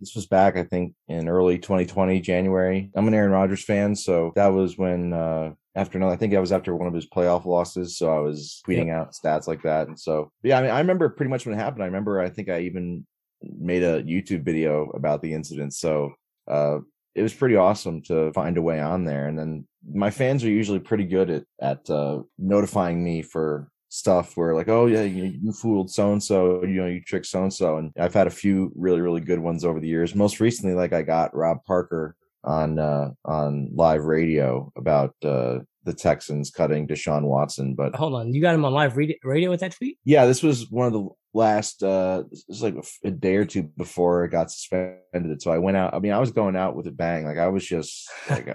this 0.00 0.14
was 0.14 0.26
back, 0.26 0.56
I 0.56 0.62
think, 0.62 0.94
in 1.08 1.28
early 1.28 1.58
2020, 1.58 2.20
January. 2.20 2.90
I'm 2.94 3.08
an 3.08 3.14
Aaron 3.14 3.32
Rodgers 3.32 3.64
fan, 3.64 3.96
so 3.96 4.32
that 4.36 4.48
was 4.48 4.78
when 4.78 5.12
uh, 5.12 5.54
after 5.78 5.96
another. 5.96 6.12
I 6.12 6.16
think 6.16 6.34
I 6.34 6.40
was 6.40 6.52
after 6.52 6.74
one 6.74 6.88
of 6.88 6.94
his 6.94 7.08
playoff 7.08 7.44
losses, 7.44 7.96
so 7.96 8.14
I 8.14 8.18
was 8.18 8.60
tweeting 8.66 8.92
out 8.92 9.12
stats 9.12 9.46
like 9.46 9.62
that. 9.62 9.86
And 9.86 9.98
so, 9.98 10.32
yeah, 10.42 10.58
I 10.58 10.62
mean, 10.62 10.70
I 10.70 10.78
remember 10.80 11.08
pretty 11.08 11.30
much 11.30 11.46
when 11.46 11.54
it 11.54 11.62
happened. 11.62 11.82
I 11.82 11.86
remember, 11.86 12.20
I 12.20 12.28
think 12.28 12.48
I 12.48 12.60
even 12.60 13.06
made 13.42 13.84
a 13.84 14.02
YouTube 14.02 14.44
video 14.44 14.90
about 14.90 15.22
the 15.22 15.32
incident. 15.32 15.74
So, 15.74 16.12
uh, 16.48 16.78
it 17.14 17.22
was 17.22 17.34
pretty 17.34 17.56
awesome 17.56 18.02
to 18.02 18.32
find 18.32 18.58
a 18.58 18.62
way 18.62 18.80
on 18.80 19.04
there. 19.04 19.26
And 19.26 19.38
then 19.38 19.66
my 19.92 20.10
fans 20.10 20.44
are 20.44 20.50
usually 20.50 20.78
pretty 20.78 21.04
good 21.04 21.30
at 21.30 21.44
at 21.60 21.90
uh, 21.90 22.22
notifying 22.38 23.02
me 23.02 23.22
for 23.22 23.70
stuff 23.88 24.36
where 24.36 24.54
like, 24.54 24.68
oh 24.68 24.86
yeah, 24.86 25.02
you, 25.02 25.32
you 25.42 25.52
fooled 25.52 25.90
so 25.90 26.12
and 26.12 26.22
so, 26.22 26.62
you 26.62 26.80
know, 26.80 26.86
you 26.86 27.00
tricked 27.00 27.26
so 27.26 27.42
and 27.42 27.52
so. 27.52 27.78
And 27.78 27.92
I've 27.98 28.14
had 28.14 28.26
a 28.26 28.30
few 28.30 28.72
really 28.76 29.00
really 29.00 29.20
good 29.20 29.40
ones 29.40 29.64
over 29.64 29.80
the 29.80 29.88
years. 29.88 30.14
Most 30.14 30.40
recently, 30.40 30.74
like 30.74 30.92
I 30.92 31.02
got 31.02 31.34
Rob 31.34 31.64
Parker 31.64 32.14
on 32.48 32.78
uh 32.78 33.10
on 33.26 33.68
live 33.74 34.04
radio 34.04 34.72
about 34.74 35.14
uh 35.22 35.58
the 35.84 35.92
Texans 35.92 36.50
cutting 36.50 36.88
Deshaun 36.88 37.22
Watson. 37.22 37.74
But 37.74 37.94
hold 37.94 38.14
on, 38.14 38.32
you 38.32 38.40
got 38.40 38.54
him 38.54 38.64
on 38.64 38.72
live 38.72 38.96
radio 38.96 39.50
with 39.50 39.60
that 39.60 39.74
tweet? 39.74 39.98
Yeah, 40.04 40.26
this 40.26 40.42
was 40.42 40.70
one 40.70 40.86
of 40.86 40.92
the 40.92 41.08
last. 41.34 41.82
uh 41.82 42.24
This 42.30 42.44
was 42.48 42.62
like 42.62 42.74
a, 43.04 43.10
day 43.10 43.36
or 43.36 43.44
two 43.44 43.64
before 43.64 44.24
it 44.24 44.30
got 44.30 44.50
suspended. 44.50 45.40
So 45.42 45.50
I 45.50 45.58
went 45.58 45.76
out. 45.76 45.94
I 45.94 45.98
mean, 45.98 46.12
I 46.12 46.18
was 46.18 46.32
going 46.32 46.56
out 46.56 46.74
with 46.74 46.86
a 46.86 46.90
bang. 46.90 47.24
Like 47.24 47.38
I 47.38 47.48
was 47.48 47.66
just 47.66 48.10
like, 48.30 48.46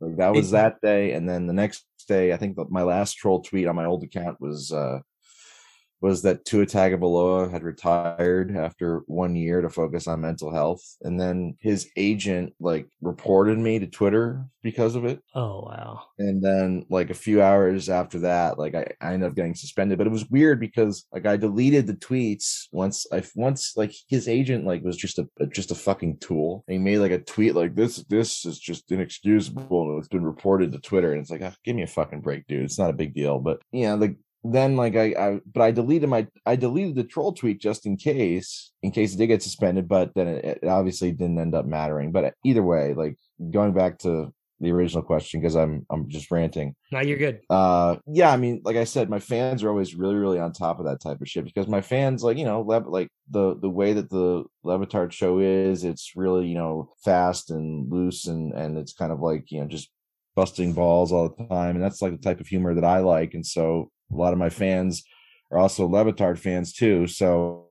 like 0.00 0.16
that 0.16 0.34
was 0.34 0.50
that 0.50 0.80
day, 0.82 1.12
and 1.12 1.28
then 1.28 1.46
the 1.46 1.52
next 1.52 1.84
day, 2.08 2.32
I 2.32 2.36
think 2.36 2.56
my 2.70 2.82
last 2.82 3.14
troll 3.14 3.42
tweet 3.42 3.66
on 3.66 3.76
my 3.76 3.86
old 3.86 4.04
account 4.04 4.40
was 4.40 4.70
uh 4.72 5.00
was 6.00 6.22
that 6.22 6.44
Tua 6.44 6.66
Tagovailoa 6.66 7.50
had 7.50 7.62
retired 7.62 8.56
after 8.56 9.02
one 9.06 9.36
year 9.36 9.60
to 9.60 9.68
focus 9.68 10.06
on 10.06 10.20
mental 10.20 10.52
health, 10.52 10.82
and 11.02 11.20
then 11.20 11.56
his 11.60 11.88
agent 11.96 12.54
like 12.58 12.88
reported 13.00 13.58
me 13.58 13.78
to 13.78 13.86
Twitter 13.86 14.46
because 14.62 14.94
of 14.94 15.04
it. 15.04 15.22
Oh 15.34 15.62
wow! 15.66 16.04
And 16.18 16.42
then 16.42 16.86
like 16.88 17.10
a 17.10 17.14
few 17.14 17.42
hours 17.42 17.88
after 17.88 18.20
that, 18.20 18.58
like 18.58 18.74
I, 18.74 18.86
I 19.00 19.12
ended 19.12 19.28
up 19.28 19.36
getting 19.36 19.54
suspended. 19.54 19.98
But 19.98 20.06
it 20.06 20.12
was 20.12 20.30
weird 20.30 20.58
because 20.58 21.06
like 21.12 21.26
I 21.26 21.36
deleted 21.36 21.86
the 21.86 21.94
tweets 21.94 22.68
once 22.72 23.06
I 23.12 23.22
once 23.34 23.76
like 23.76 23.94
his 24.08 24.28
agent 24.28 24.64
like 24.64 24.82
was 24.82 24.96
just 24.96 25.18
a 25.18 25.28
just 25.52 25.70
a 25.70 25.74
fucking 25.74 26.18
tool. 26.18 26.64
And 26.66 26.74
he 26.74 26.78
made 26.78 26.98
like 26.98 27.12
a 27.12 27.18
tweet 27.18 27.54
like 27.54 27.74
this 27.74 27.96
this 28.08 28.46
is 28.46 28.58
just 28.58 28.90
inexcusable 28.90 29.90
and 29.90 29.98
it's 29.98 30.08
been 30.08 30.24
reported 30.24 30.72
to 30.72 30.78
Twitter, 30.78 31.12
and 31.12 31.20
it's 31.20 31.30
like 31.30 31.42
oh, 31.42 31.52
give 31.64 31.76
me 31.76 31.82
a 31.82 31.86
fucking 31.86 32.22
break, 32.22 32.46
dude. 32.46 32.64
It's 32.64 32.78
not 32.78 32.90
a 32.90 32.94
big 32.94 33.14
deal, 33.14 33.38
but 33.38 33.60
yeah, 33.70 33.94
like 33.94 34.16
then 34.42 34.76
like 34.76 34.96
I, 34.96 35.14
I 35.18 35.40
but 35.52 35.62
I 35.62 35.70
deleted 35.70 36.08
my 36.08 36.26
I 36.46 36.56
deleted 36.56 36.94
the 36.94 37.04
troll 37.04 37.32
tweet 37.32 37.60
just 37.60 37.86
in 37.86 37.96
case 37.96 38.72
in 38.82 38.90
case 38.90 39.14
it 39.14 39.18
did 39.18 39.26
get 39.26 39.42
suspended 39.42 39.88
but 39.88 40.14
then 40.14 40.28
it, 40.28 40.60
it, 40.62 40.68
obviously 40.68 41.12
didn't 41.12 41.38
end 41.38 41.54
up 41.54 41.66
mattering 41.66 42.10
but 42.10 42.34
either 42.44 42.62
way 42.62 42.94
like 42.94 43.16
going 43.50 43.72
back 43.72 43.98
to 43.98 44.32
the 44.60 44.70
original 44.70 45.02
question 45.02 45.40
because 45.40 45.56
I'm 45.56 45.86
I'm 45.90 46.08
just 46.08 46.30
ranting. 46.30 46.74
No, 46.92 47.00
you're 47.00 47.16
good. 47.16 47.40
Uh, 47.48 47.96
yeah, 48.06 48.30
I 48.30 48.36
mean, 48.36 48.60
like 48.62 48.76
I 48.76 48.84
said, 48.84 49.08
my 49.08 49.18
fans 49.18 49.62
are 49.62 49.70
always 49.70 49.94
really, 49.94 50.16
really 50.16 50.38
on 50.38 50.52
top 50.52 50.78
of 50.78 50.84
that 50.84 51.00
type 51.00 51.20
of 51.20 51.28
shit 51.28 51.46
because 51.46 51.66
my 51.66 51.80
fans, 51.80 52.22
like 52.22 52.36
you 52.36 52.44
know, 52.44 52.60
Le- 52.60 52.86
like 52.86 53.08
the 53.30 53.56
the 53.58 53.70
way 53.70 53.94
that 53.94 54.10
the 54.10 54.44
Le 54.62 54.78
Batard 54.78 55.12
show 55.12 55.38
is, 55.38 55.84
it's 55.84 56.12
really 56.14 56.46
you 56.46 56.54
know 56.54 56.92
fast 57.02 57.50
and 57.50 57.90
loose 57.90 58.26
and 58.26 58.52
and 58.52 58.76
it's 58.76 58.92
kind 58.92 59.12
of 59.12 59.20
like 59.20 59.50
you 59.50 59.60
know 59.60 59.66
just 59.66 59.88
busting 60.36 60.74
balls 60.74 61.10
all 61.10 61.30
the 61.30 61.46
time, 61.46 61.74
and 61.76 61.82
that's 61.82 62.02
like 62.02 62.12
the 62.12 62.18
type 62.18 62.40
of 62.40 62.46
humor 62.46 62.74
that 62.74 62.84
I 62.84 62.98
like, 62.98 63.32
and 63.32 63.46
so 63.46 63.90
a 64.12 64.16
lot 64.16 64.32
of 64.32 64.38
my 64.38 64.50
fans 64.50 65.04
are 65.50 65.58
also 65.58 65.86
Le 65.86 66.04
Batard 66.04 66.38
fans 66.38 66.72
too, 66.72 67.06
so 67.06 67.68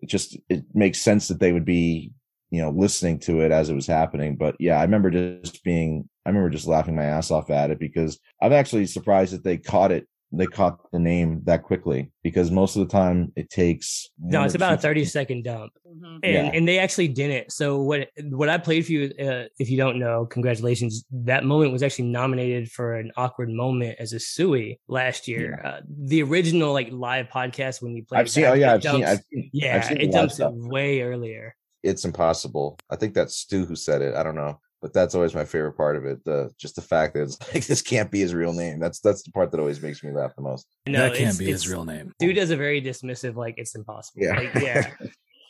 it 0.00 0.08
just 0.08 0.36
it 0.48 0.64
makes 0.74 1.00
sense 1.00 1.28
that 1.28 1.40
they 1.40 1.52
would 1.52 1.64
be 1.64 2.12
you 2.50 2.60
know 2.60 2.70
listening 2.70 3.18
to 3.20 3.40
it 3.40 3.52
as 3.52 3.68
it 3.68 3.74
was 3.74 3.86
happening. 3.86 4.36
But 4.36 4.56
yeah 4.58 4.78
i 4.78 4.82
remember 4.82 5.10
just 5.10 5.62
being 5.64 6.08
i 6.24 6.30
remember 6.30 6.50
just 6.50 6.66
laughing 6.66 6.96
my 6.96 7.04
ass 7.04 7.30
off 7.30 7.50
at 7.50 7.70
it 7.70 7.78
because 7.78 8.18
i'm 8.40 8.52
actually 8.52 8.86
surprised 8.86 9.32
that 9.32 9.44
they 9.44 9.56
caught 9.56 9.92
it 9.92 10.08
they 10.32 10.46
caught 10.46 10.78
the 10.92 10.98
name 10.98 11.40
that 11.44 11.62
quickly 11.62 12.10
because 12.22 12.50
most 12.50 12.76
of 12.76 12.86
the 12.86 12.92
time 12.92 13.32
it 13.36 13.50
takes 13.50 14.10
no 14.18 14.42
it's 14.44 14.54
about 14.54 14.74
a 14.74 14.76
30 14.76 15.04
second 15.04 15.44
dump 15.44 15.72
mm-hmm. 15.86 16.18
and 16.22 16.22
yeah. 16.22 16.50
and 16.54 16.68
they 16.68 16.78
actually 16.78 17.08
didn't 17.08 17.50
so 17.50 17.80
what 17.80 18.08
what 18.30 18.48
i 18.48 18.56
played 18.56 18.86
for 18.86 18.92
you 18.92 19.12
uh, 19.20 19.44
if 19.58 19.70
you 19.70 19.76
don't 19.76 19.98
know 19.98 20.26
congratulations 20.26 21.04
that 21.10 21.44
moment 21.44 21.72
was 21.72 21.82
actually 21.82 22.06
nominated 22.06 22.70
for 22.70 22.94
an 22.94 23.10
awkward 23.16 23.50
moment 23.50 23.96
as 23.98 24.12
a 24.12 24.20
Suey 24.20 24.78
last 24.88 25.26
year 25.26 25.60
yeah. 25.62 25.70
uh, 25.70 25.80
the 26.04 26.22
original 26.22 26.72
like 26.72 26.88
live 26.92 27.28
podcast 27.28 27.82
when 27.82 27.94
you 27.96 28.04
play 28.04 28.18
i've 28.18 28.30
seen 28.30 28.44
oh 28.44 28.54
yeah 28.54 28.74
I've, 28.74 28.82
dumps, 28.82 28.98
seen, 28.98 29.04
I've 29.06 29.24
seen 29.32 29.50
yeah 29.52 29.76
I've 29.76 29.84
seen 29.84 30.00
it 30.00 30.12
dumps 30.12 30.38
it 30.38 30.48
way 30.52 31.02
earlier 31.02 31.54
it's 31.82 32.04
impossible. 32.04 32.78
I 32.90 32.96
think 32.96 33.14
that's 33.14 33.36
Stu 33.36 33.64
who 33.64 33.76
said 33.76 34.02
it. 34.02 34.14
I 34.14 34.22
don't 34.22 34.34
know, 34.34 34.60
but 34.80 34.92
that's 34.92 35.14
always 35.14 35.34
my 35.34 35.44
favorite 35.44 35.72
part 35.72 35.96
of 35.96 36.04
it. 36.06 36.24
The 36.24 36.50
just 36.58 36.76
the 36.76 36.82
fact 36.82 37.14
that 37.14 37.22
it's 37.22 37.38
like 37.54 37.66
this 37.66 37.82
can't 37.82 38.10
be 38.10 38.20
his 38.20 38.34
real 38.34 38.52
name. 38.52 38.78
That's 38.78 39.00
that's 39.00 39.22
the 39.22 39.32
part 39.32 39.50
that 39.50 39.60
always 39.60 39.80
makes 39.82 40.02
me 40.02 40.12
laugh 40.12 40.34
the 40.36 40.42
most. 40.42 40.66
No, 40.86 41.00
that 41.00 41.16
can't 41.16 41.38
be 41.38 41.46
his 41.46 41.68
real 41.68 41.84
name. 41.84 42.12
Dude 42.18 42.36
does 42.36 42.50
a 42.50 42.56
very 42.56 42.80
dismissive, 42.80 43.36
like 43.36 43.54
it's 43.58 43.74
impossible. 43.74 44.22
Yeah, 44.22 44.38
like, 44.38 44.54
yeah. 44.54 44.90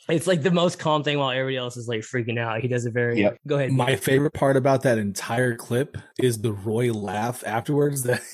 it's 0.09 0.27
like 0.27 0.41
the 0.41 0.51
most 0.51 0.79
calm 0.79 1.03
thing 1.03 1.17
while 1.17 1.31
everybody 1.31 1.57
else 1.57 1.77
is 1.77 1.87
like 1.87 2.01
freaking 2.01 2.39
out. 2.39 2.61
He 2.61 2.67
does 2.67 2.85
a 2.85 2.91
very 2.91 3.21
yep. 3.21 3.37
go 3.47 3.57
ahead. 3.57 3.71
My 3.71 3.95
favorite 3.95 4.33
part 4.33 4.57
about 4.57 4.83
that 4.83 4.97
entire 4.97 5.55
clip 5.55 5.97
is 6.19 6.41
the 6.41 6.51
Roy 6.51 6.91
laugh 6.91 7.43
afterwards. 7.45 8.03
That 8.03 8.21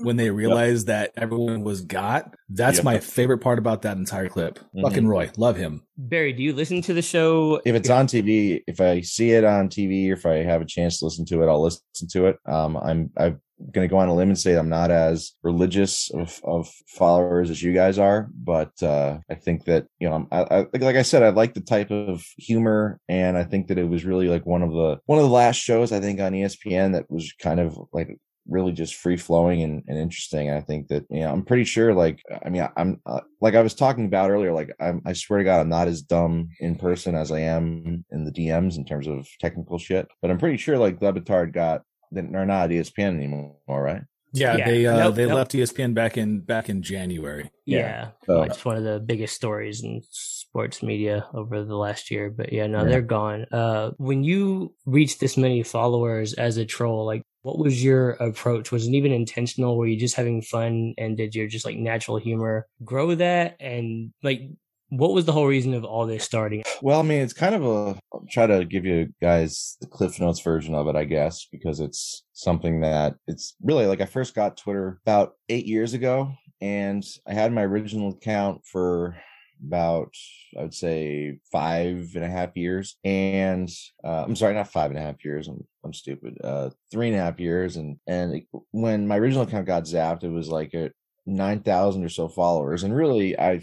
when 0.00 0.16
they 0.16 0.30
realized 0.42 0.88
yep. 0.88 1.14
that 1.14 1.22
everyone 1.22 1.62
was 1.62 1.80
got. 1.82 2.34
That's 2.48 2.78
yep. 2.78 2.84
my 2.84 2.98
favorite 2.98 3.38
part 3.38 3.58
about 3.58 3.82
that 3.82 3.96
entire 3.96 4.28
clip. 4.28 4.58
Mm-hmm. 4.58 4.82
Fucking 4.82 5.06
Roy, 5.06 5.30
love 5.36 5.56
him. 5.56 5.82
Barry, 5.96 6.32
do 6.32 6.42
you 6.42 6.52
listen 6.52 6.82
to 6.82 6.94
the 6.94 7.02
show? 7.02 7.60
If 7.64 7.74
it's 7.74 7.90
on 7.90 8.06
TV, 8.06 8.62
if 8.66 8.80
I 8.80 9.00
see 9.02 9.32
it 9.32 9.44
on 9.44 9.68
TV, 9.68 10.10
or 10.10 10.14
if 10.14 10.26
I 10.26 10.36
have 10.36 10.62
a 10.62 10.66
chance 10.66 10.98
to 10.98 11.06
listen 11.06 11.24
to 11.26 11.42
it, 11.42 11.48
I'll 11.48 11.62
listen 11.62 12.08
to 12.10 12.26
it. 12.26 12.38
Um, 12.46 12.76
I'm 12.76 13.10
I'm 13.16 13.40
going 13.70 13.86
to 13.86 13.90
go 13.90 13.98
on 13.98 14.08
a 14.08 14.14
limb 14.14 14.30
and 14.30 14.38
say 14.38 14.54
I'm 14.54 14.68
not 14.68 14.90
as 14.90 15.32
religious 15.42 16.10
of, 16.10 16.40
of 16.44 16.68
followers 16.88 17.50
as 17.50 17.62
you 17.62 17.72
guys 17.72 17.98
are, 17.98 18.28
but 18.34 18.70
uh, 18.82 19.18
I 19.30 19.34
think 19.34 19.64
that 19.66 19.86
you 20.00 20.08
know, 20.08 20.26
I, 20.32 20.42
I, 20.42 20.58
like 20.78 20.96
I 20.96 21.02
said, 21.02 21.22
I 21.22 21.28
like 21.28 21.54
the 21.54 21.60
type 21.60 21.90
of 21.90 22.24
humor, 22.36 23.00
and 23.08 23.36
I 23.36 23.44
think 23.44 23.68
that 23.68 23.78
it 23.78 23.88
was 23.88 24.04
really 24.04 24.28
like 24.28 24.46
one 24.46 24.62
of 24.62 24.70
the 24.70 24.98
one 25.06 25.18
of 25.18 25.24
the 25.24 25.30
last 25.30 25.56
shows 25.56 25.92
I 25.92 26.00
think 26.00 26.20
on 26.20 26.32
ESPN 26.32 26.92
that 26.92 27.10
was 27.10 27.32
kind 27.40 27.60
of 27.60 27.78
like 27.92 28.18
really 28.48 28.72
just 28.72 28.96
free 28.96 29.16
flowing 29.16 29.62
and, 29.62 29.82
and 29.86 29.98
interesting. 29.98 30.50
I 30.50 30.60
think 30.60 30.88
that 30.88 31.06
you 31.10 31.20
know 31.20 31.32
I'm 31.32 31.44
pretty 31.44 31.64
sure. 31.64 31.94
Like 31.94 32.22
I 32.44 32.48
mean, 32.48 32.66
I'm 32.76 33.00
uh, 33.06 33.20
like 33.40 33.54
I 33.54 33.62
was 33.62 33.74
talking 33.74 34.06
about 34.06 34.30
earlier. 34.30 34.52
Like 34.52 34.70
I'm, 34.80 35.02
I 35.04 35.12
swear 35.12 35.38
to 35.38 35.44
God, 35.44 35.60
I'm 35.60 35.68
not 35.68 35.88
as 35.88 36.02
dumb 36.02 36.48
in 36.60 36.76
person 36.76 37.14
as 37.14 37.30
I 37.30 37.40
am 37.40 38.04
in 38.10 38.24
the 38.24 38.32
DMs 38.32 38.76
in 38.76 38.84
terms 38.84 39.06
of 39.06 39.26
technical 39.40 39.78
shit. 39.78 40.08
But 40.20 40.30
I'm 40.30 40.38
pretty 40.38 40.56
sure 40.56 40.78
like 40.78 41.00
Le 41.00 41.12
Batard 41.12 41.52
got 41.52 41.82
they're 42.10 42.46
not 42.46 42.70
ESPN 42.70 43.16
anymore, 43.16 43.56
right? 43.68 44.02
Yeah, 44.34 44.56
yeah. 44.56 44.64
they 44.66 44.86
uh, 44.86 44.96
nope, 44.96 45.14
they 45.14 45.26
nope. 45.26 45.34
left 45.34 45.52
ESPN 45.52 45.94
back 45.94 46.16
in 46.16 46.40
back 46.40 46.70
in 46.70 46.82
January. 46.82 47.50
Yeah, 47.66 48.08
yeah. 48.26 48.44
it's 48.44 48.64
one 48.64 48.76
of 48.76 48.84
the 48.84 48.98
biggest 48.98 49.34
stories 49.34 49.82
in 49.82 50.00
sports 50.10 50.82
media 50.82 51.26
over 51.34 51.62
the 51.62 51.76
last 51.76 52.10
year. 52.10 52.30
But 52.30 52.50
yeah, 52.52 52.66
no, 52.66 52.82
yeah. 52.82 52.88
they're 52.88 53.02
gone. 53.02 53.44
Uh, 53.52 53.90
when 53.98 54.24
you 54.24 54.74
reach 54.86 55.18
this 55.18 55.36
many 55.36 55.62
followers 55.62 56.32
as 56.32 56.56
a 56.56 56.64
troll, 56.64 57.04
like 57.04 57.22
what 57.42 57.58
was 57.58 57.82
your 57.82 58.10
approach? 58.12 58.72
Was 58.72 58.86
it 58.86 58.94
even 58.94 59.12
intentional? 59.12 59.76
Were 59.76 59.86
you 59.86 59.98
just 59.98 60.14
having 60.14 60.42
fun 60.42 60.94
and 60.96 61.16
did 61.16 61.34
your 61.34 61.48
just 61.48 61.64
like 61.64 61.76
natural 61.76 62.16
humor 62.16 62.66
grow 62.84 63.14
that? 63.16 63.56
And 63.60 64.12
like, 64.22 64.42
what 64.90 65.12
was 65.12 65.24
the 65.24 65.32
whole 65.32 65.46
reason 65.46 65.74
of 65.74 65.84
all 65.84 66.06
this 66.06 66.24
starting? 66.24 66.62
Well, 66.82 67.00
I 67.00 67.02
mean, 67.02 67.20
it's 67.20 67.32
kind 67.32 67.54
of 67.54 67.64
a 67.64 67.98
I'll 68.12 68.24
try 68.30 68.46
to 68.46 68.64
give 68.64 68.84
you 68.84 69.08
guys 69.20 69.76
the 69.80 69.86
Cliff 69.86 70.20
Notes 70.20 70.40
version 70.40 70.74
of 70.74 70.86
it, 70.86 70.96
I 70.96 71.04
guess, 71.04 71.46
because 71.50 71.80
it's 71.80 72.24
something 72.32 72.80
that 72.82 73.14
it's 73.26 73.56
really 73.62 73.86
like 73.86 74.00
I 74.00 74.06
first 74.06 74.34
got 74.34 74.56
Twitter 74.56 75.00
about 75.04 75.32
eight 75.48 75.66
years 75.66 75.94
ago, 75.94 76.32
and 76.60 77.02
I 77.26 77.34
had 77.34 77.52
my 77.52 77.62
original 77.62 78.10
account 78.10 78.66
for 78.66 79.16
about 79.66 80.14
I 80.58 80.62
would 80.62 80.74
say 80.74 81.38
five 81.50 82.12
and 82.14 82.24
a 82.24 82.28
half 82.28 82.56
years, 82.56 82.96
and 83.04 83.70
uh, 84.04 84.24
I'm 84.24 84.36
sorry, 84.36 84.54
not 84.54 84.72
five 84.72 84.90
and 84.90 84.98
a 84.98 85.02
half 85.02 85.24
years. 85.24 85.48
I'm 85.48 85.66
I'm 85.84 85.94
stupid. 85.94 86.38
Uh, 86.42 86.70
three 86.90 87.08
and 87.08 87.16
a 87.16 87.20
half 87.20 87.40
years, 87.40 87.76
and 87.76 87.98
and 88.06 88.34
it, 88.34 88.44
when 88.70 89.06
my 89.06 89.18
original 89.18 89.44
account 89.44 89.66
got 89.66 89.84
zapped, 89.84 90.24
it 90.24 90.30
was 90.30 90.48
like 90.48 90.74
a 90.74 90.90
nine 91.26 91.60
thousand 91.60 92.04
or 92.04 92.08
so 92.08 92.28
followers, 92.28 92.82
and 92.82 92.94
really 92.94 93.38
I 93.38 93.62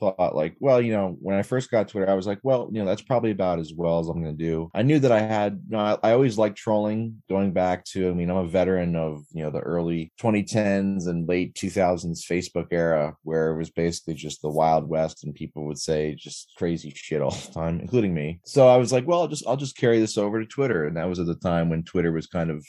thought 0.00 0.34
like, 0.34 0.56
well, 0.58 0.80
you 0.80 0.92
know, 0.92 1.16
when 1.20 1.36
I 1.36 1.42
first 1.42 1.70
got 1.70 1.88
Twitter, 1.88 2.10
I 2.10 2.14
was 2.14 2.26
like, 2.26 2.40
well, 2.42 2.68
you 2.72 2.80
know, 2.80 2.86
that's 2.86 3.02
probably 3.02 3.30
about 3.30 3.58
as 3.58 3.72
well 3.74 4.00
as 4.00 4.08
I'm 4.08 4.22
going 4.22 4.36
to 4.36 4.44
do. 4.44 4.70
I 4.74 4.82
knew 4.82 4.98
that 4.98 5.12
I 5.12 5.20
had, 5.20 5.60
you 5.68 5.76
know, 5.76 5.78
I, 5.78 5.98
I 6.02 6.12
always 6.12 6.38
liked 6.38 6.56
trolling 6.56 7.22
going 7.28 7.52
back 7.52 7.84
to, 7.86 8.08
I 8.08 8.12
mean, 8.12 8.30
I'm 8.30 8.38
a 8.38 8.46
veteran 8.46 8.96
of, 8.96 9.22
you 9.32 9.42
know, 9.42 9.50
the 9.50 9.60
early 9.60 10.12
2010s 10.20 11.06
and 11.06 11.28
late 11.28 11.54
2000s 11.54 12.24
Facebook 12.24 12.68
era 12.70 13.14
where 13.22 13.52
it 13.52 13.58
was 13.58 13.70
basically 13.70 14.14
just 14.14 14.42
the 14.42 14.48
Wild 14.48 14.88
West 14.88 15.24
and 15.24 15.34
people 15.34 15.66
would 15.66 15.78
say 15.78 16.14
just 16.18 16.52
crazy 16.56 16.92
shit 16.94 17.22
all 17.22 17.30
the 17.46 17.52
time, 17.52 17.80
including 17.80 18.14
me. 18.14 18.40
So 18.44 18.66
I 18.68 18.78
was 18.78 18.92
like, 18.92 19.06
well, 19.06 19.20
I'll 19.20 19.28
just, 19.28 19.46
I'll 19.46 19.56
just 19.56 19.76
carry 19.76 20.00
this 20.00 20.16
over 20.18 20.40
to 20.40 20.46
Twitter. 20.46 20.86
And 20.86 20.96
that 20.96 21.08
was 21.08 21.20
at 21.20 21.26
the 21.26 21.34
time 21.34 21.68
when 21.68 21.84
Twitter 21.84 22.12
was 22.12 22.26
kind 22.26 22.50
of, 22.50 22.64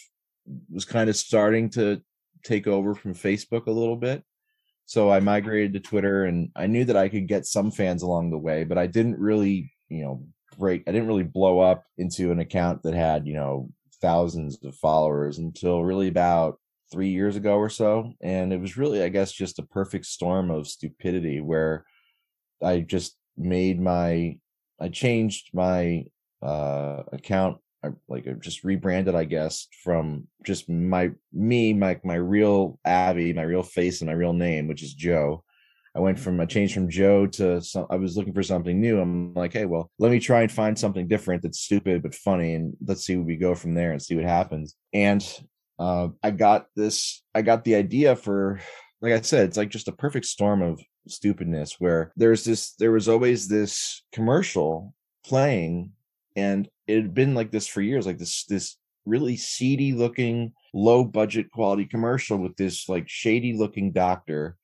was 0.70 0.86
kind 0.86 1.10
of 1.10 1.16
starting 1.16 1.70
to 1.72 2.02
take 2.44 2.68
over 2.68 2.96
from 2.96 3.14
Facebook 3.14 3.68
a 3.68 3.72
little 3.72 3.96
bit. 3.96 4.24
So 4.92 5.10
I 5.10 5.22
migrated 5.22 5.72
to 5.72 5.80
Twitter 5.80 6.26
and 6.26 6.50
I 6.54 6.68
knew 6.68 6.84
that 6.84 6.98
I 6.98 7.08
could 7.08 7.26
get 7.26 7.46
some 7.46 7.72
fans 7.72 8.04
along 8.04 8.30
the 8.30 8.38
way, 8.38 8.66
but 8.66 8.78
I 8.78 8.88
didn't 8.88 9.18
really, 9.18 9.72
you 9.88 10.04
know, 10.04 10.26
break, 10.60 10.84
I 10.86 10.92
didn't 10.92 11.08
really 11.08 11.24
blow 11.24 11.62
up 11.62 11.86
into 11.98 12.30
an 12.30 12.40
account 12.42 12.84
that 12.84 12.94
had, 12.94 13.26
you 13.26 13.36
know, 13.36 13.70
thousands 14.02 14.62
of 14.66 14.76
followers 14.76 15.38
until 15.38 15.86
really 15.86 16.10
about 16.10 16.60
three 16.92 17.08
years 17.08 17.38
ago 17.38 17.56
or 17.56 17.70
so. 17.70 18.12
And 18.22 18.52
it 18.52 18.60
was 18.60 18.76
really, 18.76 19.02
I 19.02 19.08
guess, 19.08 19.32
just 19.32 19.60
a 19.60 19.64
perfect 19.64 20.08
storm 20.08 20.52
of 20.52 20.68
stupidity 20.68 21.40
where 21.40 21.86
I 22.62 22.82
just 22.82 23.16
made 23.38 23.80
my, 23.80 24.40
I 24.78 24.90
changed 24.90 25.52
my 25.54 26.04
uh, 26.42 27.04
account 27.14 27.60
I, 27.84 27.90
like 28.08 28.28
I 28.28 28.34
just 28.34 28.64
rebranded, 28.64 29.16
I 29.16 29.24
guess, 29.24 29.68
from 29.84 30.28
just 30.44 30.70
my 30.70 31.12
me, 31.34 31.74
my 31.74 32.00
my 32.04 32.16
real 32.16 32.80
Avi, 32.86 33.34
my 33.34 33.42
real 33.42 33.64
face, 33.64 34.02
and 34.02 34.08
my 34.08 34.14
real 34.14 34.34
name, 34.34 34.68
which 34.68 34.84
is 34.84 34.94
Joe. 34.94 35.44
I 35.96 36.00
went 36.00 36.20
from 36.20 36.40
I 36.40 36.46
changed 36.46 36.74
from 36.74 36.90
Joe 36.90 37.28
to 37.28 37.62
some. 37.62 37.88
I 37.90 37.96
was 37.96 38.16
looking 38.16 38.34
for 38.34 38.44
something 38.44 38.80
new. 38.80 39.00
I'm 39.02 39.34
like, 39.34 39.54
hey, 39.54 39.66
well, 39.66 39.92
let 40.00 40.12
me 40.12 40.20
try 40.20 40.42
and 40.42 40.52
find 40.52 40.78
something 40.78 41.08
different 41.08 41.42
that's 41.42 41.60
stupid 41.60 42.04
but 42.04 42.16
funny, 42.16 42.54
and 42.54 42.76
let's 42.86 43.04
see 43.04 43.16
where 43.16 43.26
we 43.26 43.36
go 43.36 43.56
from 43.56 43.74
there 43.74 43.92
and 43.92 44.02
see 44.02 44.16
what 44.16 44.26
happens. 44.26 44.76
And 44.94 45.26
uh, 45.80 46.10
I 46.24 46.32
got 46.32 46.68
this. 46.76 47.24
I 47.34 47.42
got 47.42 47.64
the 47.64 47.76
idea 47.76 48.16
for, 48.16 48.60
like 49.02 49.14
I 49.14 49.22
said, 49.22 49.48
it's 49.48 49.58
like 49.58 49.70
just 49.70 49.88
a 49.88 49.94
perfect 49.94 50.28
storm 50.28 50.62
of 50.62 50.80
stupidness 51.08 51.80
where 51.80 52.14
there's 52.16 52.46
this. 52.46 52.74
There 52.74 52.92
was 52.92 53.10
always 53.10 53.48
this 53.48 54.04
commercial 54.14 54.94
playing 55.26 55.92
and 56.36 56.70
it 56.92 57.02
had 57.02 57.14
been 57.14 57.34
like 57.34 57.52
this 57.52 57.68
for 57.68 57.82
years 57.82 58.06
like 58.06 58.18
this 58.18 58.46
this 58.46 58.78
really 59.06 59.38
seedy 59.38 59.94
looking 59.94 60.54
low 60.74 61.04
budget 61.04 61.52
quality 61.52 61.86
commercial 61.86 62.38
with 62.38 62.56
this 62.56 62.88
like 62.88 63.10
shady 63.10 63.54
looking 63.54 63.92
doctor. 63.92 64.58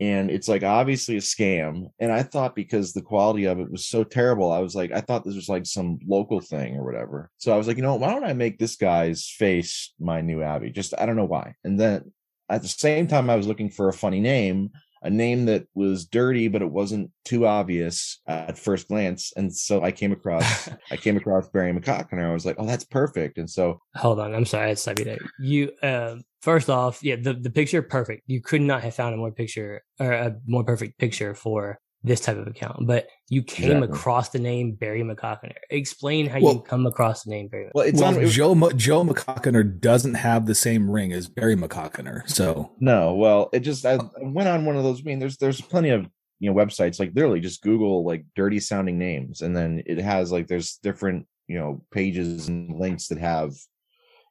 And 0.00 0.30
it's 0.30 0.48
like 0.48 0.64
obviously 0.64 1.16
a 1.16 1.20
scam. 1.20 1.88
And 2.00 2.12
i 2.12 2.22
thought 2.22 2.56
because 2.56 2.92
the 2.92 3.02
quality 3.02 3.44
of 3.44 3.60
it 3.60 3.70
was 3.70 3.86
so 3.86 4.04
terrible 4.04 4.50
i 4.50 4.58
was 4.58 4.74
like 4.74 4.92
i 4.92 5.00
thought 5.00 5.24
this 5.24 5.36
was 5.36 5.48
like 5.48 5.66
some 5.66 5.98
local 6.06 6.40
thing 6.40 6.76
or 6.76 6.84
whatever. 6.84 7.30
So 7.38 7.52
i 7.52 7.56
was 7.56 7.66
like 7.66 7.76
you 7.76 7.82
know 7.82 7.96
why 7.96 8.10
don't 8.10 8.24
i 8.24 8.32
make 8.32 8.58
this 8.58 8.76
guy's 8.76 9.28
face 9.28 9.92
my 10.00 10.20
new 10.20 10.42
avi? 10.42 10.70
Just 10.70 10.94
i 10.98 11.06
don't 11.06 11.16
know 11.16 11.24
why. 11.24 11.54
And 11.64 11.78
then 11.78 12.12
at 12.48 12.62
the 12.62 12.68
same 12.68 13.06
time 13.06 13.30
i 13.30 13.36
was 13.36 13.46
looking 13.46 13.70
for 13.70 13.88
a 13.88 13.92
funny 13.92 14.20
name 14.20 14.70
a 15.04 15.10
name 15.10 15.44
that 15.44 15.66
was 15.74 16.06
dirty, 16.06 16.48
but 16.48 16.62
it 16.62 16.70
wasn't 16.70 17.10
too 17.24 17.46
obvious 17.46 18.20
at 18.26 18.58
first 18.58 18.88
glance. 18.88 19.32
And 19.36 19.54
so 19.54 19.82
I 19.84 19.92
came 19.92 20.12
across, 20.12 20.68
I 20.90 20.96
came 20.96 21.16
across 21.16 21.48
Barry 21.50 21.72
McCock 21.72 22.10
and 22.10 22.20
I 22.20 22.32
was 22.32 22.46
like, 22.46 22.56
oh, 22.58 22.66
that's 22.66 22.84
perfect. 22.84 23.36
And 23.36 23.48
so 23.48 23.80
hold 23.94 24.18
on, 24.18 24.34
I'm 24.34 24.46
sorry, 24.46 24.70
I 24.70 24.74
stop 24.74 24.98
you 24.98 25.04
there. 25.04 25.18
You, 25.38 25.70
uh, 25.82 26.16
first 26.40 26.70
off, 26.70 27.02
yeah, 27.02 27.16
the, 27.16 27.34
the 27.34 27.50
picture 27.50 27.82
perfect. 27.82 28.22
You 28.26 28.40
could 28.40 28.62
not 28.62 28.82
have 28.82 28.94
found 28.94 29.14
a 29.14 29.18
more 29.18 29.30
picture 29.30 29.82
or 30.00 30.10
a 30.10 30.36
more 30.46 30.64
perfect 30.64 30.98
picture 30.98 31.34
for 31.34 31.78
this 32.04 32.20
type 32.20 32.36
of 32.36 32.46
account, 32.46 32.86
but 32.86 33.08
you 33.30 33.42
came 33.42 33.78
Exactly. 33.78 33.88
across 33.98 34.28
the 34.28 34.38
name 34.38 34.72
Barry 34.72 35.02
McCockiner. 35.02 35.54
Explain 35.70 36.26
how 36.26 36.38
Well- 36.38 36.52
you 36.54 36.60
come 36.60 36.86
across 36.86 37.24
the 37.24 37.30
name 37.30 37.48
Barry. 37.48 37.70
Well, 37.74 37.86
it's 37.86 38.00
well, 38.00 38.18
on. 38.18 38.26
Joe 38.26 38.54
Mo- 38.54 38.72
Joe 38.72 39.04
McCockiner 39.04 39.80
doesn't 39.80 40.14
have 40.14 40.46
the 40.46 40.54
same 40.54 40.90
ring 40.90 41.12
as 41.14 41.28
Barry 41.28 41.56
McCockiner, 41.56 42.28
so 42.28 42.70
No, 42.78 43.14
well, 43.14 43.48
it 43.54 43.60
just 43.60 43.86
I, 43.86 43.94
I 43.94 44.00
went 44.22 44.48
on 44.48 44.66
one 44.66 44.76
of 44.76 44.84
those. 44.84 45.00
I 45.00 45.04
mean, 45.04 45.18
there's 45.18 45.38
there's 45.38 45.60
plenty 45.62 45.88
of 45.90 46.06
you 46.40 46.52
know 46.52 46.56
websites 46.56 47.00
like 47.00 47.12
literally 47.14 47.40
just 47.40 47.62
Google 47.62 48.04
like 48.04 48.26
dirty 48.36 48.60
sounding 48.60 48.98
names, 48.98 49.40
and 49.40 49.56
then 49.56 49.82
it 49.86 49.98
has 49.98 50.30
like 50.30 50.46
there's 50.46 50.76
different 50.82 51.26
you 51.48 51.58
know 51.58 51.82
pages 51.90 52.48
and 52.48 52.78
links 52.78 53.08
that 53.08 53.18
have 53.18 53.54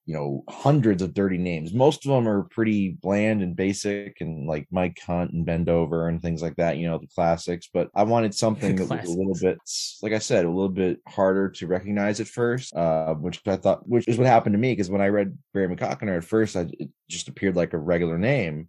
you 0.05 0.13
know 0.13 0.43
hundreds 0.49 1.01
of 1.01 1.13
dirty 1.13 1.37
names. 1.37 1.73
Most 1.73 2.05
of 2.05 2.11
them 2.11 2.27
are 2.27 2.43
pretty 2.43 2.89
bland 2.89 3.41
and 3.41 3.55
basic, 3.55 4.17
and 4.19 4.47
like 4.47 4.67
Mike 4.69 4.99
Hunt 4.99 5.31
and 5.31 5.45
Bendover 5.45 6.09
and 6.09 6.21
things 6.21 6.41
like 6.41 6.57
that. 6.57 6.77
You 6.77 6.87
know 6.87 6.97
the 6.97 7.07
classics. 7.07 7.69
But 7.73 7.89
I 7.95 8.03
wanted 8.03 8.35
something 8.35 8.75
that 8.87 8.89
was 8.89 9.09
a 9.09 9.17
little 9.17 9.37
bit, 9.39 9.57
like 10.01 10.13
I 10.13 10.19
said, 10.19 10.45
a 10.45 10.49
little 10.49 10.69
bit 10.69 10.99
harder 11.07 11.49
to 11.49 11.67
recognize 11.67 12.19
at 12.19 12.27
first, 12.27 12.75
uh, 12.75 13.13
which 13.13 13.41
I 13.47 13.55
thought, 13.55 13.87
which 13.87 14.07
is 14.07 14.17
what 14.17 14.27
happened 14.27 14.53
to 14.53 14.59
me 14.59 14.73
because 14.73 14.89
when 14.89 15.01
I 15.01 15.07
read 15.07 15.37
Barry 15.53 15.73
McCockiner 15.73 16.17
at 16.17 16.25
first, 16.25 16.57
I, 16.57 16.67
it 16.79 16.89
just 17.09 17.29
appeared 17.29 17.55
like 17.55 17.73
a 17.73 17.77
regular 17.77 18.17
name. 18.17 18.67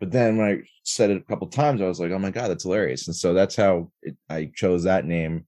But 0.00 0.10
then 0.10 0.36
when 0.36 0.48
I 0.48 0.62
said 0.84 1.10
it 1.10 1.18
a 1.18 1.24
couple 1.24 1.48
times, 1.48 1.82
I 1.82 1.86
was 1.86 2.00
like, 2.00 2.12
"Oh 2.12 2.18
my 2.18 2.30
god, 2.30 2.48
that's 2.48 2.64
hilarious!" 2.64 3.06
And 3.06 3.16
so 3.16 3.34
that's 3.34 3.56
how 3.56 3.90
it, 4.02 4.16
I 4.30 4.50
chose 4.54 4.84
that 4.84 5.04
name. 5.04 5.46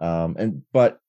Um, 0.00 0.36
and 0.38 0.62
but 0.72 1.00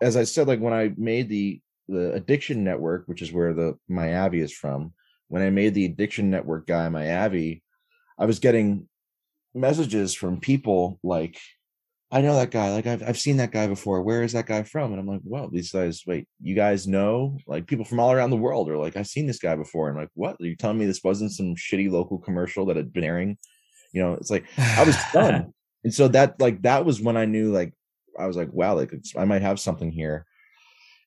as 0.00 0.16
I 0.16 0.24
said, 0.24 0.46
like 0.46 0.60
when 0.60 0.72
I 0.72 0.92
made 0.96 1.28
the 1.28 1.60
the 1.88 2.12
Addiction 2.12 2.64
Network, 2.64 3.06
which 3.06 3.22
is 3.22 3.32
where 3.32 3.52
the 3.52 3.78
my 3.88 4.16
Avi 4.16 4.40
is 4.40 4.52
from, 4.52 4.92
when 5.28 5.42
I 5.42 5.50
made 5.50 5.74
the 5.74 5.84
Addiction 5.84 6.30
Network 6.30 6.66
guy 6.66 6.88
my 6.88 7.24
Avi, 7.24 7.62
I 8.18 8.26
was 8.26 8.38
getting 8.38 8.88
messages 9.54 10.14
from 10.14 10.40
people 10.40 10.98
like, 11.02 11.38
"I 12.10 12.20
know 12.20 12.34
that 12.34 12.50
guy. 12.50 12.72
Like 12.72 12.86
I've 12.86 13.02
I've 13.02 13.18
seen 13.18 13.38
that 13.38 13.52
guy 13.52 13.66
before. 13.66 14.02
Where 14.02 14.22
is 14.22 14.32
that 14.32 14.46
guy 14.46 14.62
from?" 14.62 14.92
And 14.92 15.00
I'm 15.00 15.06
like, 15.06 15.22
"Well, 15.24 15.48
these 15.48 15.72
guys. 15.72 16.02
Wait, 16.06 16.28
you 16.40 16.54
guys 16.54 16.86
know? 16.86 17.38
Like 17.46 17.66
people 17.66 17.84
from 17.84 18.00
all 18.00 18.12
around 18.12 18.30
the 18.30 18.36
world 18.36 18.68
are 18.68 18.78
like, 18.78 18.96
I've 18.96 19.06
seen 19.06 19.26
this 19.26 19.38
guy 19.38 19.56
before." 19.56 19.88
And 19.88 19.98
I'm 19.98 20.04
like, 20.04 20.12
"What? 20.14 20.36
Are 20.40 20.46
you 20.46 20.56
telling 20.56 20.78
me 20.78 20.86
this 20.86 21.04
wasn't 21.04 21.32
some 21.32 21.54
shitty 21.54 21.90
local 21.90 22.18
commercial 22.18 22.66
that 22.66 22.76
had 22.76 22.92
been 22.92 23.04
airing?" 23.04 23.38
You 23.92 24.02
know, 24.02 24.14
it's 24.14 24.30
like 24.30 24.44
I 24.58 24.84
was 24.84 24.98
stunned. 25.08 25.52
And 25.84 25.94
so 25.94 26.08
that 26.08 26.40
like 26.40 26.62
that 26.62 26.84
was 26.84 27.00
when 27.00 27.16
I 27.16 27.26
knew 27.26 27.52
like 27.52 27.72
I 28.18 28.26
was 28.26 28.36
like, 28.36 28.52
wow, 28.52 28.74
like 28.74 28.92
I 29.16 29.24
might 29.24 29.42
have 29.42 29.60
something 29.60 29.90
here. 29.92 30.26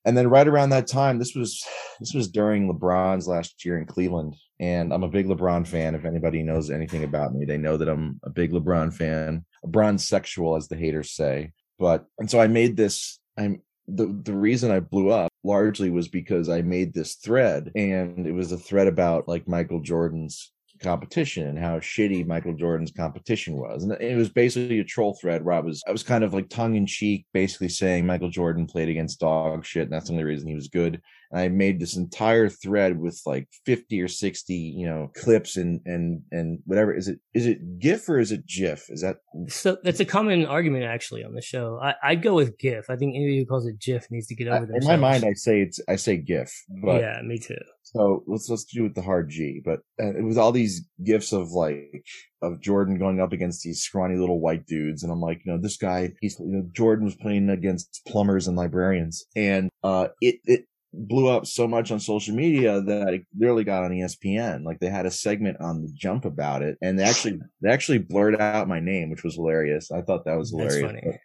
And 0.06 0.18
then 0.18 0.30
right 0.30 0.48
around 0.48 0.70
that 0.70 0.88
time, 0.88 1.20
this 1.20 1.36
was 1.36 1.64
this 2.00 2.14
was 2.14 2.30
during 2.30 2.72
LeBron's 2.72 3.28
last 3.28 3.66
year 3.66 3.78
in 3.78 3.86
Cleveland, 3.86 4.36
and 4.60 4.94
I'm 4.94 5.04
a 5.04 5.10
big 5.10 5.28
LeBron 5.28 5.68
fan. 5.68 5.96
If 5.96 6.06
anybody 6.06 6.42
knows 6.42 6.70
anything 6.70 7.04
about 7.04 7.34
me, 7.34 7.46
they 7.46 7.58
know 7.58 7.78
that 7.78 7.90
I'm 7.90 8.20
a 8.24 8.30
big 8.30 8.52
LeBron 8.52 8.94
fan, 8.94 9.46
LeBron 9.66 10.00
sexual, 10.00 10.56
as 10.56 10.68
the 10.68 10.78
haters 10.78 11.12
say. 11.12 11.52
But 11.78 12.06
and 12.18 12.30
so 12.30 12.40
I 12.40 12.48
made 12.48 12.78
this. 12.78 13.20
I'm 13.38 13.62
the 13.88 14.08
the 14.24 14.34
reason 14.34 14.72
I 14.72 14.80
blew 14.80 15.10
up 15.10 15.32
largely 15.44 15.90
was 15.90 16.08
because 16.08 16.50
I 16.50 16.62
made 16.62 16.94
this 16.94 17.16
thread, 17.16 17.72
and 17.76 18.26
it 18.26 18.34
was 18.34 18.52
a 18.52 18.58
thread 18.58 18.88
about 18.88 19.28
like 19.28 19.48
Michael 19.48 19.82
Jordan's 19.82 20.52
competition 20.80 21.48
and 21.48 21.60
how 21.60 21.80
shitty 21.80 22.26
Michael 22.26 22.54
Jordan's 22.54 22.92
competition 22.92 23.56
was. 23.56 23.84
And 23.84 23.94
it 24.02 24.16
was 24.16 24.30
basically 24.30 24.80
a 24.80 24.84
troll 24.84 25.18
thread 25.20 25.44
where 25.44 25.56
I 25.56 25.60
was 25.60 25.84
I 25.88 25.92
was 25.92 26.04
kind 26.04 26.24
of 26.24 26.34
like 26.34 26.50
tongue 26.50 26.76
in 26.76 26.86
cheek, 26.86 27.26
basically 27.34 27.70
saying 27.70 28.06
Michael 28.06 28.30
Jordan 28.30 28.66
played 28.66 28.90
against 28.90 29.20
dog 29.20 29.66
shit, 29.66 29.84
and 29.84 29.92
that's 29.92 30.08
the 30.08 30.14
only 30.14 30.24
reason 30.24 30.48
he 30.48 30.56
was 30.56 30.68
good. 30.68 31.02
And 31.32 31.40
I 31.40 31.48
made 31.48 31.80
this 31.80 31.96
entire 31.96 32.50
thread 32.50 33.00
with 33.00 33.22
like 33.26 33.48
50 33.66 34.02
or 34.02 34.08
60, 34.08 34.54
you 34.54 34.88
know, 34.88 35.12
clips 35.16 35.58
and 35.58 35.82
and 35.86 36.22
and 36.32 36.60
whatever. 36.66 36.94
Is 36.94 37.08
it 37.08 37.20
is 37.34 37.46
it 37.46 37.80
GIF 37.80 38.10
or 38.10 38.20
is 38.20 38.32
it 38.32 38.48
GIF? 38.48 38.90
Is 38.90 39.02
that 39.02 39.18
So 39.48 39.78
that's 39.84 40.00
a 40.00 40.06
common 40.06 40.46
argument 40.46 40.86
actually 40.86 41.24
on 41.24 41.36
the 41.36 41.42
show. 41.42 41.80
I, 41.82 41.96
I'd 42.04 42.24
go 42.24 42.34
with 42.34 42.58
GIF. 42.58 42.90
I 42.90 42.96
think 42.96 43.16
anybody 43.16 43.40
who 43.40 43.46
calls 43.46 43.68
it 43.68 43.80
GIF 43.80 44.10
needs 44.10 44.28
to 44.28 44.36
get 44.36 44.48
over 44.48 44.68
in 44.74 44.88
my 44.88 44.96
mind 44.96 45.24
I 45.24 45.34
say 45.34 45.62
it's 45.62 45.80
I 45.88 45.98
say 45.98 46.18
GIF, 46.18 46.52
but 46.82 47.02
yeah, 47.02 47.22
me 47.24 47.38
too. 47.38 47.56
So 47.96 48.24
let's 48.28 48.48
let's 48.50 48.66
do 48.66 48.84
with 48.84 48.94
the 48.94 49.02
hard 49.02 49.30
G. 49.30 49.62
But 49.64 49.80
uh, 50.00 50.16
it 50.16 50.24
was 50.24 50.38
all 50.38 50.52
these 50.52 50.86
GIFs 51.04 51.34
of 51.34 51.52
like 51.52 52.06
of 52.42 52.62
Jordan 52.62 53.00
going 53.00 53.20
up 53.20 53.34
against 53.34 53.64
these 53.64 53.82
scrawny 53.82 54.16
little 54.16 54.40
white 54.40 54.68
dudes, 54.68 55.02
and 55.02 55.12
I'm 55.12 55.22
like, 55.22 55.42
you 55.44 55.52
know, 55.52 55.58
this 55.60 55.78
guy, 55.78 56.14
he's 56.22 56.40
you 56.40 56.46
know, 56.46 56.70
Jordan 56.72 57.06
was 57.06 57.16
playing 57.16 57.50
against 57.50 58.02
plumbers 58.08 58.48
and 58.48 58.56
librarians, 58.56 59.26
and 59.36 59.70
uh, 59.84 60.10
it 60.22 60.36
it 60.46 60.66
blew 60.94 61.30
up 61.30 61.48
so 61.48 61.68
much 61.68 61.92
on 61.92 62.00
social 62.00 62.36
media 62.36 62.82
that 62.82 63.14
it 63.14 63.26
literally 63.38 63.64
got 63.64 63.84
on 63.84 63.92
ESPN. 63.92 64.64
Like 64.64 64.80
they 64.80 64.90
had 64.90 65.08
a 65.08 65.12
segment 65.12 65.58
on 65.60 65.82
the 65.82 65.92
jump 65.96 66.26
about 66.26 66.62
it, 66.62 66.78
and 66.84 66.98
they 67.00 67.04
actually 67.04 67.40
they 67.62 67.72
actually 67.72 68.00
blurred 68.00 68.40
out 68.40 68.68
my 68.68 68.80
name, 68.80 69.10
which 69.10 69.24
was 69.24 69.34
hilarious. 69.34 69.92
I 69.92 70.02
thought 70.02 70.26
that 70.26 70.38
was 70.38 70.52
That's 70.52 70.76
hilarious. 70.76 71.02
funny. 71.02 71.20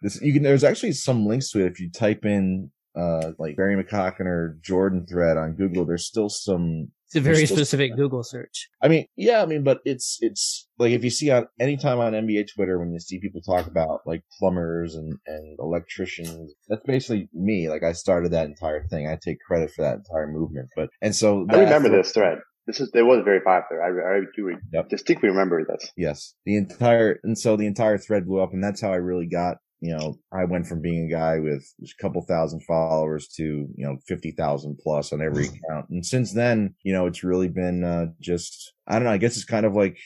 This 0.00 0.22
you 0.22 0.32
can 0.32 0.42
there's 0.42 0.64
actually 0.64 0.92
some 0.92 1.26
links 1.26 1.50
to 1.50 1.60
it 1.60 1.72
if 1.72 1.80
you 1.80 1.90
type 1.90 2.24
in 2.24 2.70
uh 2.98 3.32
like 3.38 3.56
Barry 3.56 3.82
McCockiner 3.82 4.60
Jordan 4.60 5.06
thread 5.06 5.36
on 5.36 5.54
Google. 5.54 5.84
There's 5.84 6.06
still 6.06 6.28
some. 6.28 6.88
It's 7.06 7.16
a 7.16 7.20
very 7.20 7.36
there's 7.36 7.48
still- 7.48 7.58
specific 7.58 7.96
Google 7.96 8.22
search. 8.22 8.68
I 8.82 8.88
mean, 8.88 9.06
yeah, 9.16 9.42
I 9.42 9.46
mean, 9.46 9.62
but 9.64 9.78
it's 9.84 10.18
it's 10.20 10.68
like 10.78 10.92
if 10.92 11.04
you 11.04 11.10
see 11.10 11.30
on 11.30 11.46
anytime 11.58 11.98
on 12.00 12.12
NBA 12.12 12.48
Twitter 12.54 12.78
when 12.78 12.92
you 12.92 13.00
see 13.00 13.18
people 13.20 13.40
talk 13.40 13.66
about 13.66 14.00
like 14.04 14.22
plumbers 14.38 14.94
and 14.94 15.14
and 15.26 15.58
electricians, 15.58 16.52
that's 16.68 16.82
basically 16.84 17.28
me. 17.32 17.68
Like 17.68 17.82
I 17.82 17.92
started 17.92 18.32
that 18.32 18.46
entire 18.46 18.86
thing. 18.88 19.08
I 19.08 19.16
take 19.22 19.38
credit 19.40 19.70
for 19.70 19.82
that 19.82 19.96
entire 19.96 20.26
movement. 20.26 20.68
But 20.76 20.90
and 21.00 21.14
so 21.14 21.46
I 21.50 21.58
remember 21.60 21.88
this 21.88 22.12
thread. 22.12 22.38
This 22.66 22.80
is 22.80 22.90
it 22.94 23.02
was 23.02 23.22
very 23.24 23.40
popular. 23.40 23.82
I, 23.82 24.18
I 24.18 24.20
do 24.36 24.54
distinctly 24.90 25.30
remember 25.30 25.64
this. 25.64 25.90
Yes, 25.96 26.34
the 26.44 26.56
entire 26.56 27.18
and 27.24 27.38
so 27.38 27.56
the 27.56 27.66
entire 27.66 27.96
thread 27.96 28.26
blew 28.26 28.42
up, 28.42 28.52
and 28.52 28.62
that's 28.62 28.82
how 28.82 28.92
I 28.92 28.96
really 28.96 29.26
got. 29.26 29.56
You 29.80 29.96
know, 29.96 30.18
I 30.32 30.44
went 30.44 30.66
from 30.66 30.82
being 30.82 31.06
a 31.06 31.10
guy 31.10 31.38
with 31.38 31.64
a 31.82 32.02
couple 32.02 32.20
thousand 32.22 32.64
followers 32.64 33.28
to 33.36 33.44
you 33.44 33.86
know 33.86 33.98
fifty 34.06 34.32
thousand 34.32 34.78
plus 34.82 35.12
on 35.12 35.22
every 35.22 35.46
account, 35.46 35.88
and 35.90 36.04
since 36.04 36.32
then, 36.32 36.74
you 36.82 36.92
know, 36.92 37.06
it's 37.06 37.22
really 37.22 37.48
been 37.48 37.84
uh, 37.84 38.06
just 38.20 38.72
I 38.86 38.94
don't 38.94 39.04
know. 39.04 39.12
I 39.12 39.18
guess 39.18 39.36
it's 39.36 39.44
kind 39.44 39.66
of 39.66 39.74
like 39.74 39.96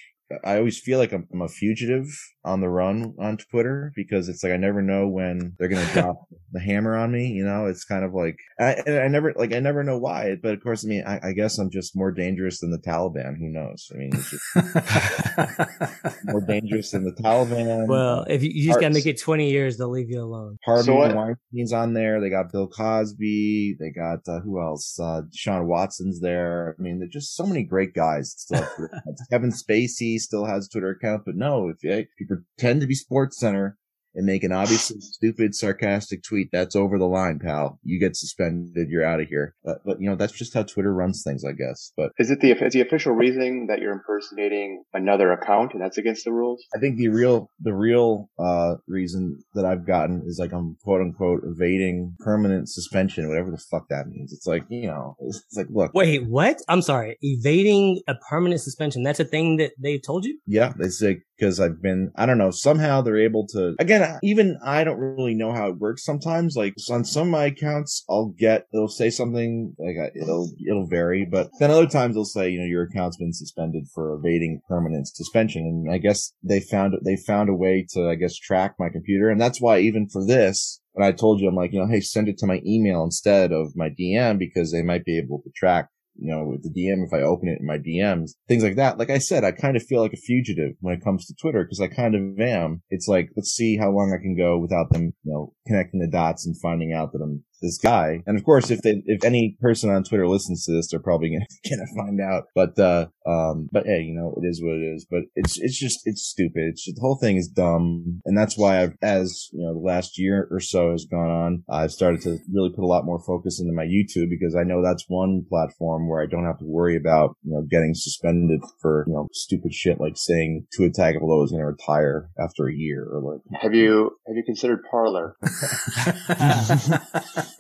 I 0.44 0.56
always 0.56 0.78
feel 0.78 0.98
like 0.98 1.12
I'm, 1.12 1.26
I'm 1.32 1.42
a 1.42 1.48
fugitive 1.48 2.06
on 2.44 2.60
the 2.60 2.68
run 2.68 3.14
on 3.20 3.36
Twitter 3.36 3.92
because 3.94 4.28
it's 4.28 4.42
like 4.42 4.52
I 4.52 4.56
never 4.56 4.82
know 4.82 5.06
when 5.08 5.54
they're 5.58 5.68
gonna 5.68 5.86
drop 5.92 6.26
the 6.52 6.60
hammer 6.60 6.96
on 6.96 7.12
me. 7.12 7.28
You 7.28 7.44
know, 7.44 7.66
it's 7.66 7.84
kind 7.84 8.04
of 8.04 8.12
like 8.14 8.36
I, 8.58 8.76
I 8.86 9.08
never 9.08 9.32
like 9.36 9.52
I 9.54 9.60
never 9.60 9.84
know 9.84 9.98
why. 9.98 10.36
But 10.42 10.54
of 10.54 10.62
course, 10.62 10.84
I 10.84 10.88
mean, 10.88 11.04
I, 11.06 11.28
I 11.28 11.32
guess 11.32 11.58
I'm 11.58 11.70
just 11.70 11.96
more 11.96 12.10
dangerous 12.12 12.60
than 12.60 12.70
the 12.70 12.78
Taliban. 12.78 13.36
Who 13.38 13.48
knows? 13.48 13.88
I 13.94 13.96
mean, 13.98 14.10
it's 14.12 14.30
just 14.30 14.42
more 16.24 16.40
dangerous 16.40 16.90
than 16.90 17.04
the 17.04 17.12
Taliban. 17.12 17.86
Well, 17.86 18.24
if 18.28 18.42
you, 18.42 18.50
you 18.52 18.66
just 18.66 18.80
gotta 18.80 18.94
make 18.94 19.06
it 19.06 19.20
20 19.20 19.50
years, 19.50 19.78
they'll 19.78 19.88
leave 19.90 20.10
you 20.10 20.20
alone. 20.22 20.58
Harvey 20.64 20.84
So 20.84 20.94
what- 20.96 21.14
Weinstein's 21.14 21.72
on 21.72 21.94
there. 21.94 22.20
They 22.20 22.30
got 22.30 22.52
Bill 22.52 22.68
Cosby. 22.68 23.76
They 23.78 23.90
got 23.90 24.20
uh, 24.28 24.40
who 24.40 24.60
else? 24.60 24.98
Uh, 24.98 25.22
Sean 25.34 25.66
Watson's 25.66 26.20
there. 26.20 26.76
I 26.78 26.82
mean, 26.82 26.98
there's 26.98 27.12
just 27.12 27.36
so 27.36 27.44
many 27.46 27.62
great 27.62 27.94
guys. 27.94 28.34
Still 28.36 28.60
have 28.62 28.74
Twitter 28.74 28.94
accounts. 28.96 29.26
Kevin 29.30 29.50
Spacey 29.52 30.18
still 30.18 30.44
has 30.44 30.66
a 30.66 30.68
Twitter 30.70 30.90
account, 30.90 31.22
but 31.24 31.36
no, 31.36 31.68
if 31.68 31.82
you, 31.82 31.90
if 31.92 32.08
you 32.18 32.26
pretend 32.36 32.80
to 32.80 32.86
be 32.86 32.94
Sports 32.94 33.38
Center 33.38 33.78
and 34.14 34.26
make 34.26 34.44
an 34.44 34.52
obviously 34.52 35.00
stupid, 35.00 35.54
sarcastic 35.54 36.22
tweet, 36.22 36.48
that's 36.52 36.76
over 36.76 36.98
the 36.98 37.06
line, 37.06 37.38
pal. 37.38 37.78
You 37.82 37.98
get 37.98 38.16
suspended. 38.16 38.88
You're 38.90 39.04
out 39.04 39.20
of 39.20 39.28
here. 39.28 39.54
But, 39.64 39.78
but 39.84 40.00
you 40.00 40.08
know, 40.08 40.16
that's 40.16 40.32
just 40.32 40.54
how 40.54 40.62
Twitter 40.62 40.92
runs 40.92 41.22
things, 41.22 41.44
I 41.44 41.52
guess. 41.52 41.92
But 41.96 42.12
Is 42.18 42.30
it 42.30 42.40
the 42.40 42.52
is 42.52 42.72
the 42.72 42.80
official 42.80 43.14
reasoning 43.14 43.66
that 43.68 43.80
you're 43.80 43.92
impersonating 43.92 44.84
another 44.92 45.32
account 45.32 45.72
and 45.72 45.82
that's 45.82 45.98
against 45.98 46.24
the 46.24 46.32
rules? 46.32 46.64
I 46.74 46.78
think 46.78 46.96
the 46.98 47.08
real 47.08 47.50
the 47.60 47.74
real 47.74 48.30
uh 48.38 48.74
reason 48.86 49.42
that 49.54 49.64
I've 49.64 49.86
gotten 49.86 50.22
is 50.26 50.38
like 50.38 50.52
I'm 50.52 50.76
quote 50.84 51.00
unquote 51.00 51.42
evading 51.44 52.14
permanent 52.20 52.68
suspension, 52.68 53.28
whatever 53.28 53.50
the 53.50 53.62
fuck 53.70 53.88
that 53.88 54.08
means. 54.08 54.32
It's 54.32 54.46
like, 54.46 54.64
you 54.68 54.86
know, 54.86 55.16
it's 55.20 55.42
like 55.56 55.66
look 55.70 55.92
Wait, 55.94 56.26
what? 56.26 56.58
I'm 56.68 56.82
sorry. 56.82 57.18
Evading 57.22 58.02
a 58.08 58.14
permanent 58.14 58.60
suspension. 58.60 59.02
That's 59.02 59.20
a 59.20 59.24
thing 59.24 59.56
that 59.56 59.72
they 59.78 59.98
told 59.98 60.24
you? 60.24 60.38
yeah, 60.46 60.72
they 60.78 60.88
say 60.88 61.20
because 61.38 61.60
I've 61.60 61.82
been 61.82 62.12
I 62.16 62.26
don't 62.26 62.38
know, 62.38 62.50
somehow 62.50 63.02
they're 63.02 63.18
able 63.18 63.46
to 63.48 63.74
again, 63.78 64.01
even 64.22 64.58
I 64.64 64.84
don't 64.84 64.98
really 64.98 65.34
know 65.34 65.52
how 65.52 65.68
it 65.68 65.78
works 65.78 66.04
sometimes. 66.04 66.56
Like 66.56 66.74
on 66.90 67.04
some 67.04 67.28
of 67.28 67.32
my 67.32 67.46
accounts 67.46 68.04
I'll 68.08 68.34
get 68.38 68.66
it'll 68.72 68.88
say 68.88 69.10
something 69.10 69.74
like 69.78 69.96
it'll 70.14 70.50
it'll 70.66 70.86
vary, 70.86 71.26
but 71.30 71.50
then 71.58 71.70
other 71.70 71.86
times 71.86 72.14
they'll 72.14 72.24
say, 72.24 72.50
you 72.50 72.60
know, 72.60 72.66
your 72.66 72.84
account's 72.84 73.16
been 73.16 73.32
suspended 73.32 73.84
for 73.94 74.14
evading 74.14 74.60
permanent 74.68 75.08
suspension. 75.08 75.62
And 75.62 75.92
I 75.92 75.98
guess 75.98 76.32
they 76.42 76.60
found 76.60 76.94
they 77.04 77.16
found 77.16 77.48
a 77.48 77.54
way 77.54 77.86
to 77.90 78.08
I 78.08 78.14
guess 78.14 78.36
track 78.36 78.74
my 78.78 78.88
computer. 78.88 79.28
And 79.28 79.40
that's 79.40 79.60
why 79.60 79.78
even 79.78 80.08
for 80.08 80.24
this 80.24 80.80
when 80.92 81.06
I 81.06 81.12
told 81.12 81.40
you, 81.40 81.48
I'm 81.48 81.54
like, 81.54 81.72
you 81.72 81.80
know, 81.80 81.86
hey, 81.86 82.00
send 82.00 82.28
it 82.28 82.38
to 82.38 82.46
my 82.46 82.60
email 82.66 83.02
instead 83.02 83.52
of 83.52 83.74
my 83.74 83.88
DM 83.88 84.38
because 84.38 84.72
they 84.72 84.82
might 84.82 85.04
be 85.04 85.18
able 85.18 85.40
to 85.42 85.50
track, 85.56 85.88
you 86.16 86.30
know, 86.30 86.44
with 86.44 86.62
the 86.62 86.70
DM 86.70 87.04
if 87.06 87.12
I 87.12 87.22
open 87.22 87.48
it 87.48 87.60
in 87.60 87.66
my 87.66 87.78
DMs, 87.78 88.32
things 88.48 88.62
like 88.62 88.76
that. 88.76 88.98
Like 88.98 89.10
I 89.10 89.18
said, 89.18 89.44
I 89.44 89.52
kind 89.52 89.76
of 89.76 89.82
feel 89.82 90.00
like 90.00 90.12
a 90.12 90.16
fugitive 90.16 90.72
when 90.80 90.94
it 90.94 91.04
comes 91.04 91.26
to 91.26 91.34
Twitter 91.40 91.64
because 91.64 91.80
I 91.80 91.88
kind 91.88 92.14
of 92.14 92.38
am. 92.40 92.82
It's 92.90 93.08
like, 93.08 93.30
let's 93.36 93.50
see 93.50 93.76
how 93.76 93.90
long 93.90 94.12
I 94.12 94.22
can 94.22 94.36
go 94.36 94.58
without 94.58 94.90
them, 94.90 95.12
you 95.24 95.32
know, 95.32 95.54
connecting 95.66 96.00
the 96.00 96.10
dots 96.10 96.46
and 96.46 96.60
finding 96.60 96.92
out 96.92 97.12
that 97.12 97.22
I'm 97.22 97.44
this 97.62 97.78
guy. 97.78 98.22
And 98.26 98.36
of 98.36 98.44
course, 98.44 98.70
if 98.70 98.82
they, 98.82 99.02
if 99.06 99.24
any 99.24 99.56
person 99.60 99.90
on 99.90 100.04
Twitter 100.04 100.28
listens 100.28 100.64
to 100.64 100.72
this, 100.72 100.90
they're 100.90 101.00
probably 101.00 101.30
gonna, 101.30 101.46
gonna 101.70 101.88
find 101.96 102.20
out. 102.20 102.48
But, 102.54 102.78
uh, 102.78 103.06
um, 103.24 103.68
but 103.72 103.86
hey, 103.86 104.02
you 104.02 104.14
know, 104.14 104.34
it 104.36 104.46
is 104.46 104.62
what 104.62 104.74
it 104.74 104.94
is. 104.94 105.06
But 105.08 105.22
it's, 105.34 105.58
it's 105.60 105.78
just, 105.78 106.00
it's 106.04 106.26
stupid. 106.26 106.64
It's 106.70 106.84
just, 106.84 106.96
the 106.96 107.00
whole 107.00 107.16
thing 107.16 107.36
is 107.36 107.48
dumb. 107.48 108.20
And 108.24 108.36
that's 108.36 108.58
why 108.58 108.82
I've, 108.82 108.96
as, 109.00 109.48
you 109.52 109.64
know, 109.64 109.74
the 109.74 109.80
last 109.80 110.18
year 110.18 110.48
or 110.50 110.58
so 110.60 110.90
has 110.90 111.06
gone 111.06 111.30
on, 111.30 111.64
I've 111.70 111.92
started 111.92 112.20
to 112.22 112.38
really 112.52 112.70
put 112.70 112.84
a 112.84 112.86
lot 112.86 113.06
more 113.06 113.22
focus 113.24 113.60
into 113.60 113.72
my 113.72 113.84
YouTube 113.84 114.28
because 114.28 114.56
I 114.56 114.64
know 114.64 114.82
that's 114.82 115.04
one 115.08 115.44
platform 115.48 116.08
where 116.08 116.22
I 116.22 116.26
don't 116.26 116.46
have 116.46 116.58
to 116.58 116.66
worry 116.66 116.96
about, 116.96 117.36
you 117.42 117.54
know, 117.54 117.62
getting 117.70 117.94
suspended 117.94 118.60
for, 118.80 119.04
you 119.06 119.14
know, 119.14 119.28
stupid 119.32 119.72
shit 119.72 120.00
like 120.00 120.16
saying 120.16 120.66
to 120.72 120.82
Tua 120.82 120.90
Tagovailoa 120.90 121.44
is 121.44 121.50
going 121.50 121.60
to 121.60 121.66
retire 121.66 122.30
after 122.38 122.66
a 122.66 122.74
year 122.74 123.06
or 123.10 123.20
like. 123.20 123.62
Have 123.62 123.74
you, 123.74 124.16
have 124.26 124.36
you 124.36 124.44
considered 124.44 124.80
Parler? 124.90 125.36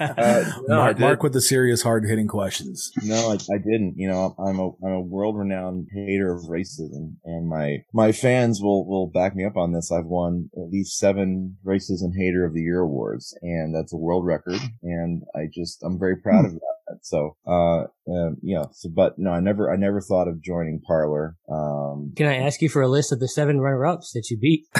uh, 0.00 0.44
no, 0.68 0.76
Mark, 0.76 0.98
Mark, 0.98 1.22
with 1.22 1.32
the 1.32 1.40
serious, 1.40 1.82
hard 1.82 2.04
hitting 2.06 2.28
questions. 2.28 2.90
No, 3.02 3.30
I, 3.30 3.34
I, 3.34 3.58
didn't. 3.58 3.94
You 3.96 4.08
know, 4.08 4.34
I'm 4.38 4.58
a 4.58 4.70
I'm 4.84 4.92
a 4.92 5.00
world 5.00 5.38
renowned 5.38 5.88
hater 5.92 6.32
of 6.32 6.44
racism, 6.44 7.14
and 7.24 7.48
my 7.48 7.84
my 7.92 8.12
fans 8.12 8.60
will 8.60 8.86
will 8.86 9.06
back 9.06 9.34
me 9.34 9.44
up 9.44 9.56
on 9.56 9.72
this. 9.72 9.92
I've 9.92 10.06
won 10.06 10.50
at 10.56 10.70
least 10.70 10.98
seven 10.98 11.56
racism 11.64 12.12
hater 12.16 12.44
of 12.44 12.54
the 12.54 12.62
year 12.62 12.80
awards, 12.80 13.36
and 13.42 13.74
that's 13.74 13.92
a 13.92 13.96
world 13.96 14.24
record. 14.24 14.60
And 14.82 15.22
I 15.34 15.48
just 15.52 15.82
I'm 15.82 15.98
very 15.98 16.16
proud 16.16 16.44
of 16.44 16.52
that. 16.52 16.81
So, 17.02 17.36
uh, 17.46 17.84
um, 18.10 18.36
yeah. 18.42 18.64
So, 18.72 18.88
but 18.94 19.18
no, 19.18 19.30
I 19.30 19.40
never, 19.40 19.72
I 19.72 19.76
never 19.76 20.00
thought 20.00 20.28
of 20.28 20.42
joining 20.42 20.80
Parler. 20.80 21.36
Um, 21.50 22.12
can 22.16 22.26
I 22.26 22.36
ask 22.36 22.60
you 22.60 22.68
for 22.68 22.82
a 22.82 22.88
list 22.88 23.12
of 23.12 23.20
the 23.20 23.28
seven 23.28 23.60
runner-ups 23.60 24.12
that 24.12 24.30
you 24.30 24.38
beat? 24.38 24.66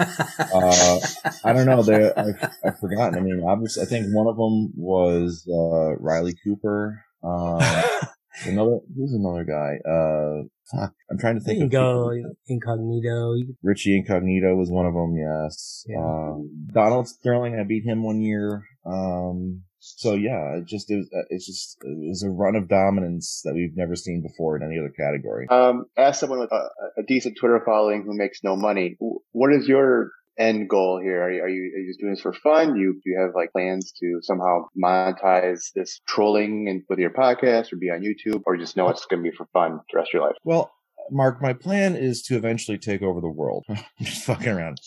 uh, 0.00 0.98
I 1.44 1.52
don't 1.52 1.66
know. 1.66 1.82
They, 1.82 2.12
I've, 2.12 2.50
I've, 2.64 2.78
forgotten. 2.78 3.18
I 3.18 3.20
mean, 3.20 3.42
obviously, 3.46 3.82
I 3.82 3.86
think 3.86 4.06
one 4.12 4.26
of 4.26 4.36
them 4.36 4.72
was 4.76 5.46
uh, 5.48 5.96
Riley 6.00 6.34
Cooper. 6.44 7.04
Um, 7.22 7.60
another, 8.46 8.78
who's 8.96 9.12
another 9.12 9.44
guy? 9.44 9.78
Uh, 9.88 10.48
fuck, 10.70 10.94
I'm 11.10 11.18
trying 11.18 11.38
to 11.38 11.44
think. 11.44 11.58
You 11.58 11.64
can 11.64 11.70
go 11.70 12.10
people. 12.10 12.32
incognito. 12.46 13.34
Richie 13.62 13.96
Incognito 13.96 14.54
was 14.54 14.70
one 14.70 14.86
of 14.86 14.94
them. 14.94 15.16
Yes. 15.16 15.84
Yeah. 15.88 15.98
Um, 15.98 16.68
Donald 16.72 17.08
Sterling, 17.08 17.58
I 17.58 17.64
beat 17.64 17.84
him 17.84 18.02
one 18.02 18.20
year. 18.20 18.64
Um, 18.84 19.62
so 19.96 20.14
yeah, 20.14 20.56
it 20.56 20.66
just 20.66 20.90
it 20.90 20.96
was, 20.96 21.10
uh, 21.14 21.24
it's 21.30 21.46
just 21.46 21.78
it 21.82 22.08
was 22.08 22.22
a 22.22 22.30
run 22.30 22.56
of 22.56 22.68
dominance 22.68 23.42
that 23.44 23.54
we've 23.54 23.76
never 23.76 23.96
seen 23.96 24.22
before 24.22 24.56
in 24.56 24.62
any 24.62 24.78
other 24.78 24.92
category. 24.96 25.48
Um, 25.48 25.86
as 25.96 26.18
someone 26.18 26.40
with 26.40 26.52
a, 26.52 26.68
a 26.98 27.02
decent 27.06 27.36
Twitter 27.38 27.60
following 27.64 28.02
who 28.04 28.16
makes 28.16 28.42
no 28.42 28.56
money, 28.56 28.96
what 29.32 29.52
is 29.52 29.68
your 29.68 30.10
end 30.38 30.68
goal 30.68 31.00
here? 31.02 31.22
Are 31.22 31.32
you, 31.32 31.42
are 31.42 31.48
you, 31.48 31.62
are 31.74 31.78
you 31.80 31.88
just 31.90 32.00
doing 32.00 32.12
this 32.12 32.22
for 32.22 32.32
fun? 32.32 32.76
You, 32.76 32.94
do 32.94 33.10
you 33.10 33.20
have 33.20 33.34
like 33.34 33.52
plans 33.52 33.92
to 34.00 34.20
somehow 34.22 34.66
monetize 34.80 35.72
this 35.74 36.00
trolling 36.06 36.68
and 36.68 36.82
with 36.88 36.98
your 36.98 37.10
podcast 37.10 37.72
or 37.72 37.76
be 37.76 37.90
on 37.90 38.02
YouTube 38.02 38.42
or 38.46 38.56
just 38.56 38.76
know 38.76 38.88
it's 38.88 39.04
going 39.06 39.22
to 39.22 39.30
be 39.30 39.36
for 39.36 39.46
fun 39.52 39.80
the 39.90 39.96
rest 39.96 40.10
of 40.10 40.14
your 40.14 40.22
life? 40.22 40.36
Well, 40.44 40.70
Mark, 41.10 41.40
my 41.42 41.52
plan 41.52 41.96
is 41.96 42.22
to 42.22 42.36
eventually 42.36 42.78
take 42.78 43.02
over 43.02 43.20
the 43.20 43.30
world. 43.30 43.64
just 44.00 44.24
fucking 44.24 44.48
around. 44.48 44.78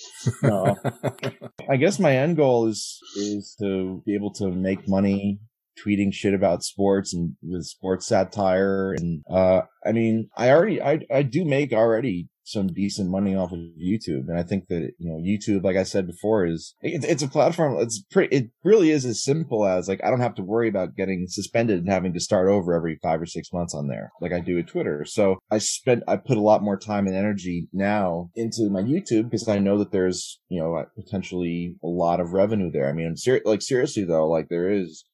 No. 0.44 0.76
I 1.70 1.78
guess 1.78 2.00
my 2.00 2.16
end 2.16 2.38
goal 2.38 2.68
is 2.68 3.00
is 3.16 3.56
to 3.60 4.02
be 4.06 4.16
able 4.16 4.34
to 4.34 4.52
make 4.52 4.88
money 4.88 5.40
tweeting 5.86 6.14
shit 6.14 6.34
about 6.34 6.64
sports 6.64 7.14
and 7.14 7.36
with 7.42 7.66
sports 7.66 8.06
satire 8.06 8.94
and 8.94 9.24
uh 9.32 9.62
I 9.86 9.94
mean 9.94 10.30
I 10.38 10.52
already 10.52 10.82
I 10.82 11.00
I 11.12 11.24
do 11.24 11.46
make 11.46 11.72
already 11.72 12.28
some 12.44 12.68
decent 12.68 13.10
money 13.10 13.36
off 13.36 13.52
of 13.52 13.60
YouTube. 13.60 14.28
And 14.28 14.38
I 14.38 14.44
think 14.44 14.68
that, 14.68 14.92
you 14.98 15.12
know, 15.12 15.18
YouTube, 15.18 15.64
like 15.64 15.78
I 15.78 15.84
said 15.84 16.08
before, 16.08 16.46
is, 16.46 16.76
it, 16.82 17.04
it's 17.04 17.22
a 17.22 17.28
platform. 17.28 17.78
It's 17.80 18.04
pretty, 18.12 18.36
it 18.36 18.50
really 18.64 18.90
is 18.90 19.06
as 19.06 19.24
simple 19.24 19.66
as 19.66 19.88
like, 19.88 20.04
I 20.04 20.10
don't 20.10 20.22
have 20.22 20.36
to 20.36 20.44
worry 20.44 20.68
about 20.68 20.96
getting 20.96 21.28
suspended 21.28 21.80
and 21.80 21.90
having 21.90 22.14
to 22.14 22.20
start 22.20 22.50
over 22.50 22.74
every 22.74 22.98
five 23.02 23.22
or 23.22 23.28
six 23.28 23.54
months 23.54 23.76
on 23.76 23.88
there, 23.88 24.12
like 24.22 24.34
I 24.34 24.40
do 24.40 24.56
with 24.56 24.68
Twitter. 24.68 25.06
So 25.06 25.38
I 25.52 25.60
spent, 25.60 26.04
I 26.08 26.18
put 26.18 26.38
a 26.38 26.42
lot 26.42 26.64
more 26.64 26.78
time 26.78 27.06
and 27.06 27.16
energy 27.16 27.68
now 27.72 28.32
into 28.36 28.70
my 28.70 28.82
YouTube 28.82 29.30
because 29.30 29.48
I 29.48 29.60
know 29.60 29.78
that 29.78 29.92
there's, 29.92 30.40
you 30.50 30.60
know, 30.60 30.76
uh, 30.76 30.86
potentially 30.96 31.76
a 31.84 31.88
lot 31.88 32.20
of 32.20 32.34
revenue 32.34 32.72
there. 32.72 32.90
I 32.90 32.94
mean, 32.94 33.16
ser- 33.18 33.42
like 33.46 33.62
seriously 33.62 34.04
though, 34.04 34.28
like 34.28 34.50
there 34.50 34.72
is, 34.72 35.06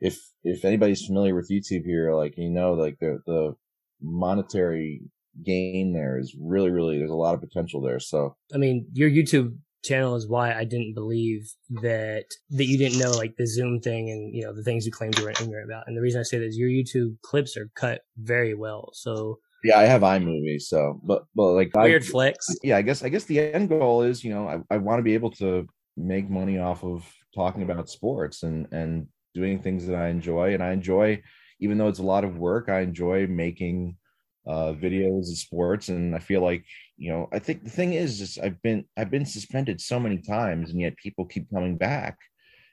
if, 0.00 0.18
if 0.42 0.64
anybody's 0.64 1.06
familiar 1.06 1.34
with 1.34 1.50
YouTube 1.50 1.84
here, 1.84 2.14
like, 2.14 2.34
you 2.36 2.50
know, 2.50 2.72
like 2.72 2.96
the, 2.98 3.18
the 3.26 3.54
monetary 4.00 5.02
gain 5.44 5.92
there 5.92 6.18
is 6.18 6.36
really, 6.40 6.70
really, 6.70 6.98
there's 6.98 7.10
a 7.10 7.14
lot 7.14 7.34
of 7.34 7.40
potential 7.40 7.80
there. 7.80 8.00
So, 8.00 8.36
I 8.54 8.58
mean, 8.58 8.86
your 8.92 9.10
YouTube 9.10 9.56
channel 9.84 10.14
is 10.14 10.28
why 10.28 10.54
I 10.54 10.64
didn't 10.64 10.94
believe 10.94 11.50
that, 11.82 12.24
that 12.50 12.66
you 12.66 12.78
didn't 12.78 12.98
know 12.98 13.10
like 13.12 13.36
the 13.36 13.46
Zoom 13.46 13.80
thing 13.80 14.10
and, 14.10 14.34
you 14.34 14.42
know, 14.42 14.54
the 14.54 14.62
things 14.62 14.86
you 14.86 14.92
claimed 14.92 15.18
you 15.18 15.24
were 15.24 15.30
ignorant 15.30 15.70
about. 15.70 15.84
And 15.86 15.96
the 15.96 16.00
reason 16.00 16.20
I 16.20 16.24
say 16.24 16.38
that 16.38 16.46
is 16.46 16.56
your 16.56 16.68
YouTube 16.68 17.16
clips 17.22 17.56
are 17.56 17.70
cut 17.74 18.02
very 18.18 18.54
well. 18.54 18.90
So, 18.92 19.38
yeah, 19.64 19.78
I 19.78 19.84
have 19.84 20.02
iMovie, 20.02 20.60
so 20.60 21.00
but 21.04 21.22
but 21.36 21.52
like 21.52 21.70
weird 21.76 22.02
I, 22.02 22.06
flex. 22.06 22.48
Yeah, 22.64 22.78
I 22.78 22.82
guess 22.82 23.04
I 23.04 23.08
guess 23.08 23.22
the 23.26 23.38
end 23.38 23.68
goal 23.68 24.02
is 24.02 24.24
you 24.24 24.34
know 24.34 24.48
I, 24.48 24.74
I 24.74 24.78
want 24.78 24.98
to 24.98 25.04
be 25.04 25.14
able 25.14 25.30
to 25.34 25.68
make 25.96 26.28
money 26.28 26.58
off 26.58 26.82
of 26.82 27.08
talking 27.32 27.62
about 27.62 27.88
sports 27.88 28.42
and 28.42 28.66
and 28.72 29.06
doing 29.34 29.62
things 29.62 29.86
that 29.86 29.94
I 29.94 30.08
enjoy, 30.08 30.54
and 30.54 30.64
I 30.64 30.72
enjoy 30.72 31.22
even 31.62 31.78
though 31.78 31.88
it's 31.88 32.00
a 32.00 32.04
lot 32.04 32.24
of 32.24 32.38
work, 32.38 32.68
I 32.68 32.80
enjoy 32.80 33.28
making 33.28 33.96
uh, 34.46 34.72
videos 34.72 35.30
of 35.30 35.38
sports, 35.38 35.88
and 35.88 36.14
I 36.14 36.18
feel 36.18 36.42
like 36.42 36.64
you 36.96 37.12
know 37.12 37.28
I 37.32 37.38
think 37.38 37.64
the 37.64 37.70
thing 37.70 37.92
is, 37.92 38.20
is 38.20 38.38
I've 38.38 38.60
been 38.62 38.84
I've 38.96 39.10
been 39.10 39.26
suspended 39.26 39.80
so 39.80 40.00
many 40.00 40.18
times, 40.18 40.70
and 40.70 40.80
yet 40.80 40.96
people 40.96 41.24
keep 41.26 41.50
coming 41.50 41.76
back, 41.76 42.18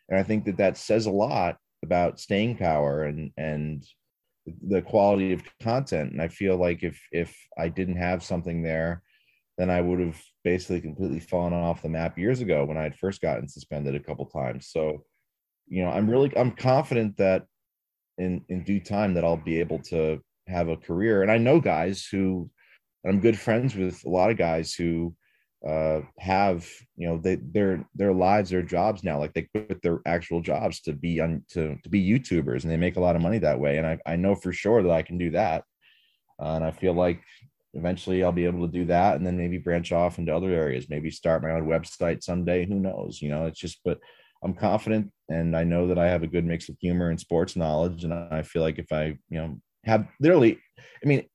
and 0.09 0.19
I 0.19 0.23
think 0.23 0.45
that 0.45 0.57
that 0.57 0.77
says 0.77 1.05
a 1.05 1.11
lot 1.11 1.57
about 1.83 2.19
staying 2.19 2.57
power 2.57 3.03
and 3.03 3.31
and 3.37 3.85
the 4.67 4.81
quality 4.81 5.33
of 5.33 5.43
content. 5.61 6.11
And 6.11 6.21
I 6.21 6.27
feel 6.27 6.57
like 6.57 6.83
if 6.83 6.99
if 7.11 7.35
I 7.57 7.69
didn't 7.69 7.97
have 7.97 8.23
something 8.23 8.63
there, 8.63 9.03
then 9.57 9.69
I 9.69 9.81
would 9.81 9.99
have 9.99 10.21
basically 10.43 10.81
completely 10.81 11.19
fallen 11.19 11.53
off 11.53 11.81
the 11.81 11.89
map 11.89 12.17
years 12.17 12.41
ago 12.41 12.65
when 12.65 12.77
I 12.77 12.83
had 12.83 12.97
first 12.97 13.21
gotten 13.21 13.47
suspended 13.47 13.95
a 13.95 13.99
couple 13.99 14.25
times. 14.25 14.69
So, 14.71 15.03
you 15.67 15.83
know, 15.83 15.91
I'm 15.91 16.09
really 16.09 16.35
I'm 16.35 16.51
confident 16.51 17.17
that 17.17 17.45
in 18.17 18.43
in 18.49 18.63
due 18.63 18.79
time 18.79 19.13
that 19.13 19.23
I'll 19.23 19.37
be 19.37 19.59
able 19.59 19.79
to 19.83 20.19
have 20.49 20.69
a 20.69 20.77
career. 20.77 21.21
And 21.21 21.31
I 21.31 21.37
know 21.37 21.59
guys 21.59 22.07
who 22.11 22.49
I'm 23.07 23.19
good 23.19 23.39
friends 23.39 23.75
with 23.75 24.03
a 24.05 24.09
lot 24.09 24.29
of 24.29 24.37
guys 24.37 24.73
who 24.73 25.15
uh, 25.67 26.01
have 26.17 26.65
you 26.95 27.07
know 27.07 27.17
they 27.17 27.35
their 27.35 27.85
their 27.93 28.13
lives 28.13 28.49
their 28.49 28.61
jobs 28.61 29.03
now 29.03 29.19
like 29.19 29.33
they 29.33 29.41
quit 29.53 29.81
their 29.81 29.99
actual 30.05 30.41
jobs 30.41 30.79
to 30.79 30.93
be 30.93 31.19
on 31.19 31.43
to, 31.49 31.75
to 31.83 31.89
be 31.89 32.01
youtubers 32.01 32.63
and 32.63 32.71
they 32.71 32.77
make 32.77 32.95
a 32.95 32.99
lot 32.99 33.15
of 33.15 33.21
money 33.21 33.39
that 33.39 33.59
way. 33.59 33.77
And 33.77 33.85
i, 33.85 33.97
I 34.05 34.15
know 34.15 34.35
for 34.35 34.53
sure 34.53 34.81
that 34.81 34.91
i 34.91 35.01
can 35.01 35.17
do 35.17 35.31
that. 35.31 35.63
Uh, 36.41 36.53
and 36.53 36.63
i 36.63 36.71
feel 36.71 36.93
like 36.93 37.21
eventually 37.73 38.23
i'll 38.23 38.31
be 38.31 38.45
able 38.45 38.65
to 38.65 38.71
do 38.71 38.85
that 38.85 39.17
and 39.17 39.27
then 39.27 39.37
maybe 39.37 39.57
branch 39.57 39.91
off 39.91 40.17
into 40.17 40.33
other 40.33 40.49
areas 40.49 40.89
maybe 40.89 41.11
start 41.11 41.43
my 41.43 41.51
own 41.51 41.67
website 41.67 42.23
someday. 42.23 42.65
Who 42.65 42.79
knows? 42.79 43.21
You 43.21 43.29
know 43.29 43.45
it's 43.45 43.59
just 43.59 43.81
but 43.83 43.99
i'm 44.41 44.53
confident 44.53 45.11
and 45.27 45.57
i 45.57 45.65
know 45.65 45.87
that 45.87 45.99
i 45.99 46.07
have 46.07 46.23
a 46.23 46.27
good 46.27 46.45
mix 46.45 46.69
of 46.69 46.77
humor 46.79 47.09
and 47.09 47.19
sports 47.19 47.57
knowledge. 47.57 48.05
And 48.05 48.13
i 48.13 48.43
feel 48.43 48.61
like 48.61 48.79
if 48.79 48.93
i 48.93 49.17
you 49.29 49.37
know 49.37 49.59
have 49.89 50.07
literally, 50.19 50.59
I 51.03 51.07
mean, 51.07 51.25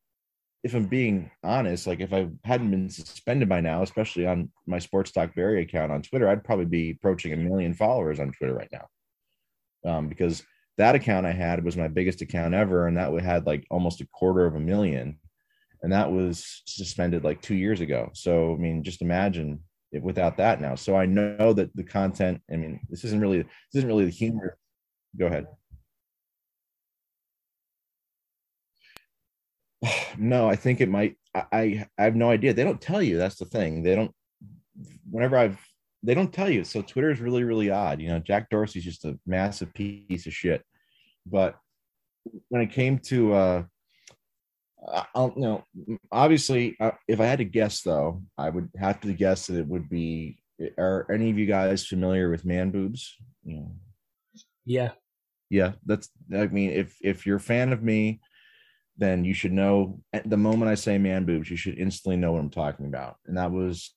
if 0.64 0.75
I'm 0.75 0.87
being 0.87 1.31
honest, 1.43 1.87
like 1.87 2.01
if 2.01 2.12
I 2.12 2.29
hadn't 2.43 2.71
been 2.71 2.88
suspended 2.88 3.49
by 3.49 3.61
now, 3.61 3.83
especially 3.83 4.27
on 4.27 4.51
my 4.67 4.79
Sports 4.79 5.11
Talk 5.12 5.35
Barry 5.35 5.61
account 5.62 5.93
on 5.93 6.01
Twitter, 6.01 6.27
I'd 6.27 6.43
probably 6.43 6.64
be 6.64 6.90
approaching 6.93 7.35
a 7.35 7.37
million 7.37 7.75
followers 7.75 8.19
on 8.19 8.33
Twitter 8.33 8.55
right 8.55 8.73
now. 8.73 8.87
Um, 9.87 10.09
because 10.09 10.43
that 10.79 10.95
account 10.95 11.27
I 11.27 11.33
had 11.33 11.62
was 11.62 11.77
my 11.77 11.88
biggest 11.88 12.23
account 12.23 12.55
ever, 12.55 12.87
and 12.87 12.97
that 12.97 13.12
had 13.23 13.47
like 13.47 13.67
almost 13.71 14.01
a 14.01 14.07
quarter 14.07 14.47
of 14.47 14.55
a 14.55 14.61
million, 14.61 15.19
and 15.83 15.93
that 15.93 16.11
was 16.11 16.62
suspended 16.67 17.25
like 17.25 17.43
two 17.43 17.55
years 17.55 17.83
ago. 17.83 18.11
So 18.14 18.55
I 18.55 18.57
mean, 18.57 18.83
just 18.83 19.03
imagine 19.03 19.61
it 19.93 20.03
without 20.03 20.38
that 20.38 20.62
now. 20.62 20.75
So 20.75 20.97
I 20.97 21.05
know 21.05 21.53
that 21.53 21.77
the 21.77 21.85
content. 21.85 22.40
I 22.51 22.57
mean, 22.57 22.81
this 22.88 23.05
isn't 23.05 23.21
really 23.21 23.43
this 23.43 23.51
isn't 23.75 23.88
really 23.88 24.07
the 24.07 24.11
humor. 24.11 24.57
Go 25.19 25.27
ahead. 25.27 25.47
No, 30.18 30.49
I 30.49 30.57
think 30.57 30.81
it 30.81 30.88
might. 30.88 31.16
I, 31.35 31.87
I 31.99 32.03
have 32.03 32.14
no 32.14 32.31
idea. 32.31 32.55
They 32.55 32.64
don't 32.64 32.81
tell 32.81 33.03
you. 33.03 33.18
That's 33.18 33.37
the 33.37 33.44
thing. 33.44 33.83
They 33.83 33.94
don't. 33.94 34.12
Whenever 35.11 35.37
I've, 35.37 35.59
they 36.03 36.14
don't 36.14 36.33
tell 36.33 36.49
you. 36.51 36.64
So 36.64 36.83
Twitter 36.83 37.11
is 37.11 37.20
really 37.20 37.44
really 37.44 37.70
odd. 37.70 38.01
You 38.01 38.09
know, 38.09 38.18
Jack 38.18 38.51
Dorsey's 38.51 38.85
just 38.85 39.05
a 39.05 39.18
massive 39.27 39.73
piece 39.75 40.27
of 40.27 40.33
shit. 40.33 40.62
But 41.27 41.57
when 42.49 42.62
it 42.62 42.73
came 42.73 42.99
to, 43.01 43.35
uh, 43.35 43.62
I'll, 45.14 45.33
you 45.37 45.42
know, 45.42 45.64
obviously, 46.12 46.77
uh, 46.81 46.92
if 47.09 47.20
I 47.20 47.27
had 47.27 47.38
to 47.38 47.44
guess 47.44 47.83
though, 47.83 48.23
I 48.38 48.51
would 48.51 48.68
have 48.79 49.01
to 49.01 49.12
guess 49.12 49.47
that 49.47 49.59
it 49.59 49.66
would 49.66 49.88
be. 49.88 50.38
Are 50.79 51.07
any 51.11 51.31
of 51.31 51.38
you 51.38 51.47
guys 51.47 51.85
familiar 51.85 52.31
with 52.31 52.44
man 52.44 52.70
boobs? 52.70 53.16
You 53.42 53.57
know, 53.57 53.73
yeah, 54.64 54.90
yeah. 55.51 55.73
That's. 55.85 56.09
I 56.33 56.47
mean, 56.47 56.70
if 56.70 56.97
if 57.03 57.27
you're 57.27 57.38
a 57.38 57.40
fan 57.40 57.73
of 57.73 57.83
me 57.83 58.20
then 58.96 59.24
you 59.24 59.35
should 59.35 59.52
know 59.52 60.00
at 60.12 60.28
the 60.28 60.37
moment 60.37 60.70
I 60.70 60.74
say 60.74 60.98
man 60.98 61.24
boobs, 61.24 61.50
you 61.50 61.57
should 61.57 61.78
instantly 61.78 62.16
know 62.16 62.33
what 62.33 62.40
I'm 62.40 62.50
talking 62.50 62.87
about. 62.87 63.16
And 63.26 63.37
that 63.37 63.50
was 63.50 63.92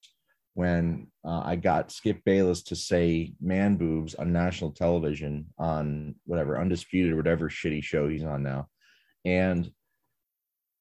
when 0.57 1.07
uh, 1.23 1.41
I 1.45 1.55
got 1.55 1.91
Skip 1.91 2.23
Bayless 2.25 2.63
to 2.63 2.75
say 2.75 3.33
man 3.39 3.75
boobs 3.75 4.15
on 4.15 4.33
national 4.33 4.71
television 4.71 5.45
on 5.59 6.15
whatever 6.25 6.59
undisputed 6.59 7.13
or 7.13 7.15
whatever 7.15 7.47
shitty 7.47 7.83
show 7.83 8.09
he's 8.09 8.23
on 8.23 8.41
now, 8.41 8.67
and 9.23 9.71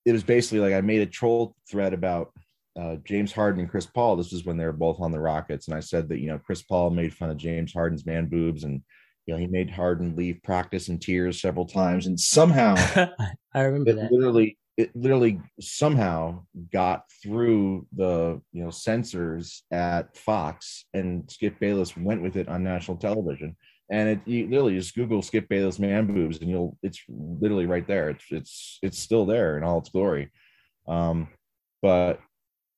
it 0.06 0.12
was 0.12 0.22
basically 0.22 0.60
like 0.60 0.72
I 0.72 0.80
made 0.80 1.02
a 1.02 1.06
troll 1.06 1.54
thread 1.70 1.92
about 1.92 2.32
uh, 2.80 2.96
James 3.04 3.32
Harden 3.32 3.60
and 3.60 3.70
Chris 3.70 3.84
Paul. 3.84 4.16
This 4.16 4.32
was 4.32 4.46
when 4.46 4.56
they 4.56 4.64
were 4.64 4.72
both 4.72 5.00
on 5.00 5.12
the 5.12 5.20
Rockets, 5.20 5.68
and 5.68 5.76
I 5.76 5.80
said 5.80 6.08
that 6.08 6.20
you 6.20 6.28
know 6.28 6.38
Chris 6.38 6.62
Paul 6.62 6.88
made 6.88 7.12
fun 7.12 7.28
of 7.28 7.36
James 7.36 7.74
Harden's 7.74 8.06
man 8.06 8.26
boobs, 8.26 8.64
and 8.64 8.80
you 9.26 9.34
know 9.34 9.40
he 9.40 9.46
made 9.46 9.70
Harden 9.70 10.16
leave 10.16 10.42
practice 10.42 10.88
in 10.88 10.98
tears 10.98 11.40
several 11.40 11.66
times, 11.66 12.06
and 12.06 12.18
somehow 12.18 12.74
I 13.54 13.62
remember 13.62 13.92
that 13.92 14.12
literally 14.12 14.58
it 14.76 14.94
literally 14.94 15.40
somehow 15.60 16.42
got 16.72 17.04
through 17.22 17.86
the 17.96 18.40
you 18.52 18.62
know 18.62 18.70
censors 18.70 19.62
at 19.70 20.16
Fox, 20.16 20.84
and 20.94 21.30
Skip 21.30 21.58
Bayless 21.58 21.96
went 21.96 22.22
with 22.22 22.36
it 22.36 22.48
on 22.48 22.62
national 22.62 22.98
television. 22.98 23.56
And 23.88 24.08
it 24.08 24.20
you 24.26 24.46
literally 24.48 24.76
just 24.76 24.94
Google 24.94 25.22
Skip 25.22 25.48
Bayless 25.48 25.78
man 25.78 26.06
boobs, 26.06 26.38
and 26.40 26.50
you'll 26.50 26.76
it's 26.82 27.02
literally 27.08 27.66
right 27.66 27.86
there. 27.86 28.10
It's 28.10 28.24
it's 28.30 28.78
it's 28.82 28.98
still 28.98 29.26
there 29.26 29.56
in 29.56 29.64
all 29.64 29.78
its 29.78 29.90
glory. 29.90 30.30
Um, 30.86 31.28
but 31.82 32.20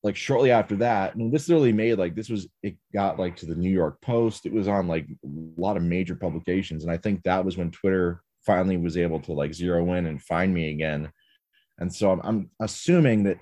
like 0.02 0.16
shortly 0.16 0.50
after 0.50 0.76
that, 0.76 1.16
mean, 1.16 1.30
this 1.30 1.48
literally 1.48 1.72
made 1.72 1.98
like 1.98 2.14
this 2.14 2.28
was 2.28 2.48
it 2.62 2.76
got 2.92 3.18
like 3.18 3.36
to 3.36 3.46
the 3.46 3.54
New 3.54 3.70
York 3.70 4.00
Post. 4.00 4.46
It 4.46 4.52
was 4.52 4.68
on 4.68 4.86
like 4.86 5.06
a 5.08 5.28
lot 5.60 5.76
of 5.76 5.82
major 5.82 6.14
publications, 6.14 6.84
and 6.84 6.92
I 6.92 6.96
think 6.96 7.22
that 7.22 7.44
was 7.44 7.56
when 7.56 7.70
Twitter 7.70 8.22
finally 8.46 8.76
was 8.76 8.96
able 8.96 9.20
to 9.20 9.32
like 9.32 9.52
zero 9.52 9.92
in 9.94 10.06
and 10.06 10.22
find 10.22 10.54
me 10.54 10.70
again 10.70 11.12
and 11.78 11.92
so 11.92 12.10
I'm, 12.10 12.20
I'm 12.22 12.50
assuming 12.60 13.24
that 13.24 13.38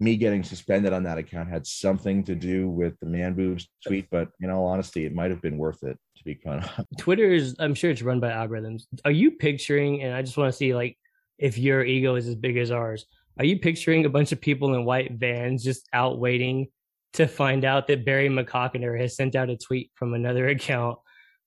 me 0.00 0.16
getting 0.16 0.42
suspended 0.42 0.92
on 0.92 1.04
that 1.04 1.18
account 1.18 1.48
had 1.48 1.66
something 1.66 2.24
to 2.24 2.34
do 2.34 2.68
with 2.68 2.98
the 3.00 3.06
man 3.06 3.34
boobs 3.34 3.68
tweet, 3.86 4.08
but 4.10 4.28
in 4.40 4.50
all 4.50 4.66
honesty, 4.66 5.04
it 5.04 5.14
might 5.14 5.30
have 5.30 5.42
been 5.42 5.58
worth 5.58 5.82
it 5.82 5.96
to 6.16 6.24
be 6.24 6.34
kind 6.34 6.64
of. 6.64 6.86
Twitter 6.98 7.30
is, 7.30 7.54
I'm 7.58 7.74
sure 7.74 7.90
it's 7.90 8.02
run 8.02 8.20
by 8.20 8.30
algorithms. 8.30 8.84
Are 9.04 9.12
you 9.12 9.32
picturing, 9.32 10.02
and 10.02 10.14
I 10.14 10.22
just 10.22 10.36
want 10.36 10.52
to 10.52 10.56
see 10.56 10.74
like 10.74 10.96
if 11.38 11.58
your 11.58 11.84
ego 11.84 12.16
is 12.16 12.26
as 12.26 12.34
big 12.34 12.56
as 12.56 12.70
ours, 12.70 13.06
are 13.38 13.44
you 13.44 13.58
picturing 13.58 14.04
a 14.04 14.10
bunch 14.10 14.32
of 14.32 14.40
people 14.40 14.74
in 14.74 14.84
white 14.84 15.12
vans 15.12 15.64
just 15.64 15.88
out 15.92 16.18
waiting 16.18 16.68
to 17.14 17.26
find 17.26 17.64
out 17.64 17.86
that 17.86 18.04
Barry 18.04 18.28
McCockiner 18.28 18.98
has 19.00 19.16
sent 19.16 19.34
out 19.34 19.50
a 19.50 19.56
tweet 19.56 19.90
from 19.94 20.14
another 20.14 20.48
account? 20.48 20.98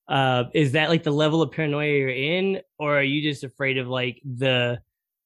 Uh, 0.07 0.45
is 0.53 0.73
that 0.73 0.89
like 0.89 1.03
the 1.03 1.11
level 1.11 1.41
of 1.41 1.51
paranoia 1.51 1.87
you're 1.87 2.09
in, 2.09 2.61
or 2.77 2.97
are 2.97 3.03
you 3.03 3.21
just 3.21 3.43
afraid 3.43 3.77
of 3.77 3.87
like 3.87 4.21
the 4.23 4.79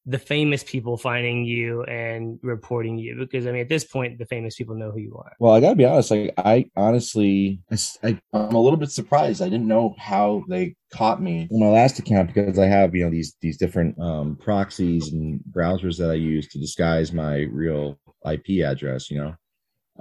the 0.05 0.17
famous 0.17 0.63
people 0.63 0.97
finding 0.97 1.45
you 1.45 1.83
and 1.83 2.39
reporting 2.41 2.97
you? 2.97 3.15
Because 3.19 3.45
i 3.45 3.51
mean 3.51 3.61
at 3.61 3.69
this 3.69 3.83
point 3.83 4.17
the 4.17 4.25
famous 4.25 4.55
people 4.55 4.75
know 4.75 4.91
who 4.91 4.99
you 4.99 5.15
are. 5.17 5.33
Well 5.39 5.53
i 5.53 5.59
gotta 5.59 5.75
be 5.75 5.85
honest 5.85 6.11
like 6.11 6.33
i 6.37 6.69
honestly 6.75 7.61
I, 8.03 8.19
i'm 8.33 8.55
a 8.55 8.61
little 8.61 8.77
bit 8.77 8.91
surprised. 8.91 9.41
I 9.41 9.49
didn't 9.49 9.67
know 9.67 9.95
how 9.97 10.43
they 10.49 10.75
caught 10.93 11.21
me 11.21 11.47
in 11.51 11.59
my 11.59 11.67
last 11.67 11.99
account 11.99 12.33
because 12.33 12.57
i 12.57 12.65
have 12.65 12.95
you 12.95 13.03
know 13.03 13.11
these 13.11 13.35
these 13.41 13.57
different 13.57 13.99
um, 13.99 14.37
proxies 14.37 15.11
and 15.11 15.39
browsers 15.51 15.97
that 15.97 16.09
i 16.09 16.15
use 16.15 16.47
to 16.49 16.59
disguise 16.59 17.13
my 17.13 17.41
real 17.51 17.99
ip 18.25 18.47
address 18.65 19.11
you 19.11 19.17
know? 19.17 19.35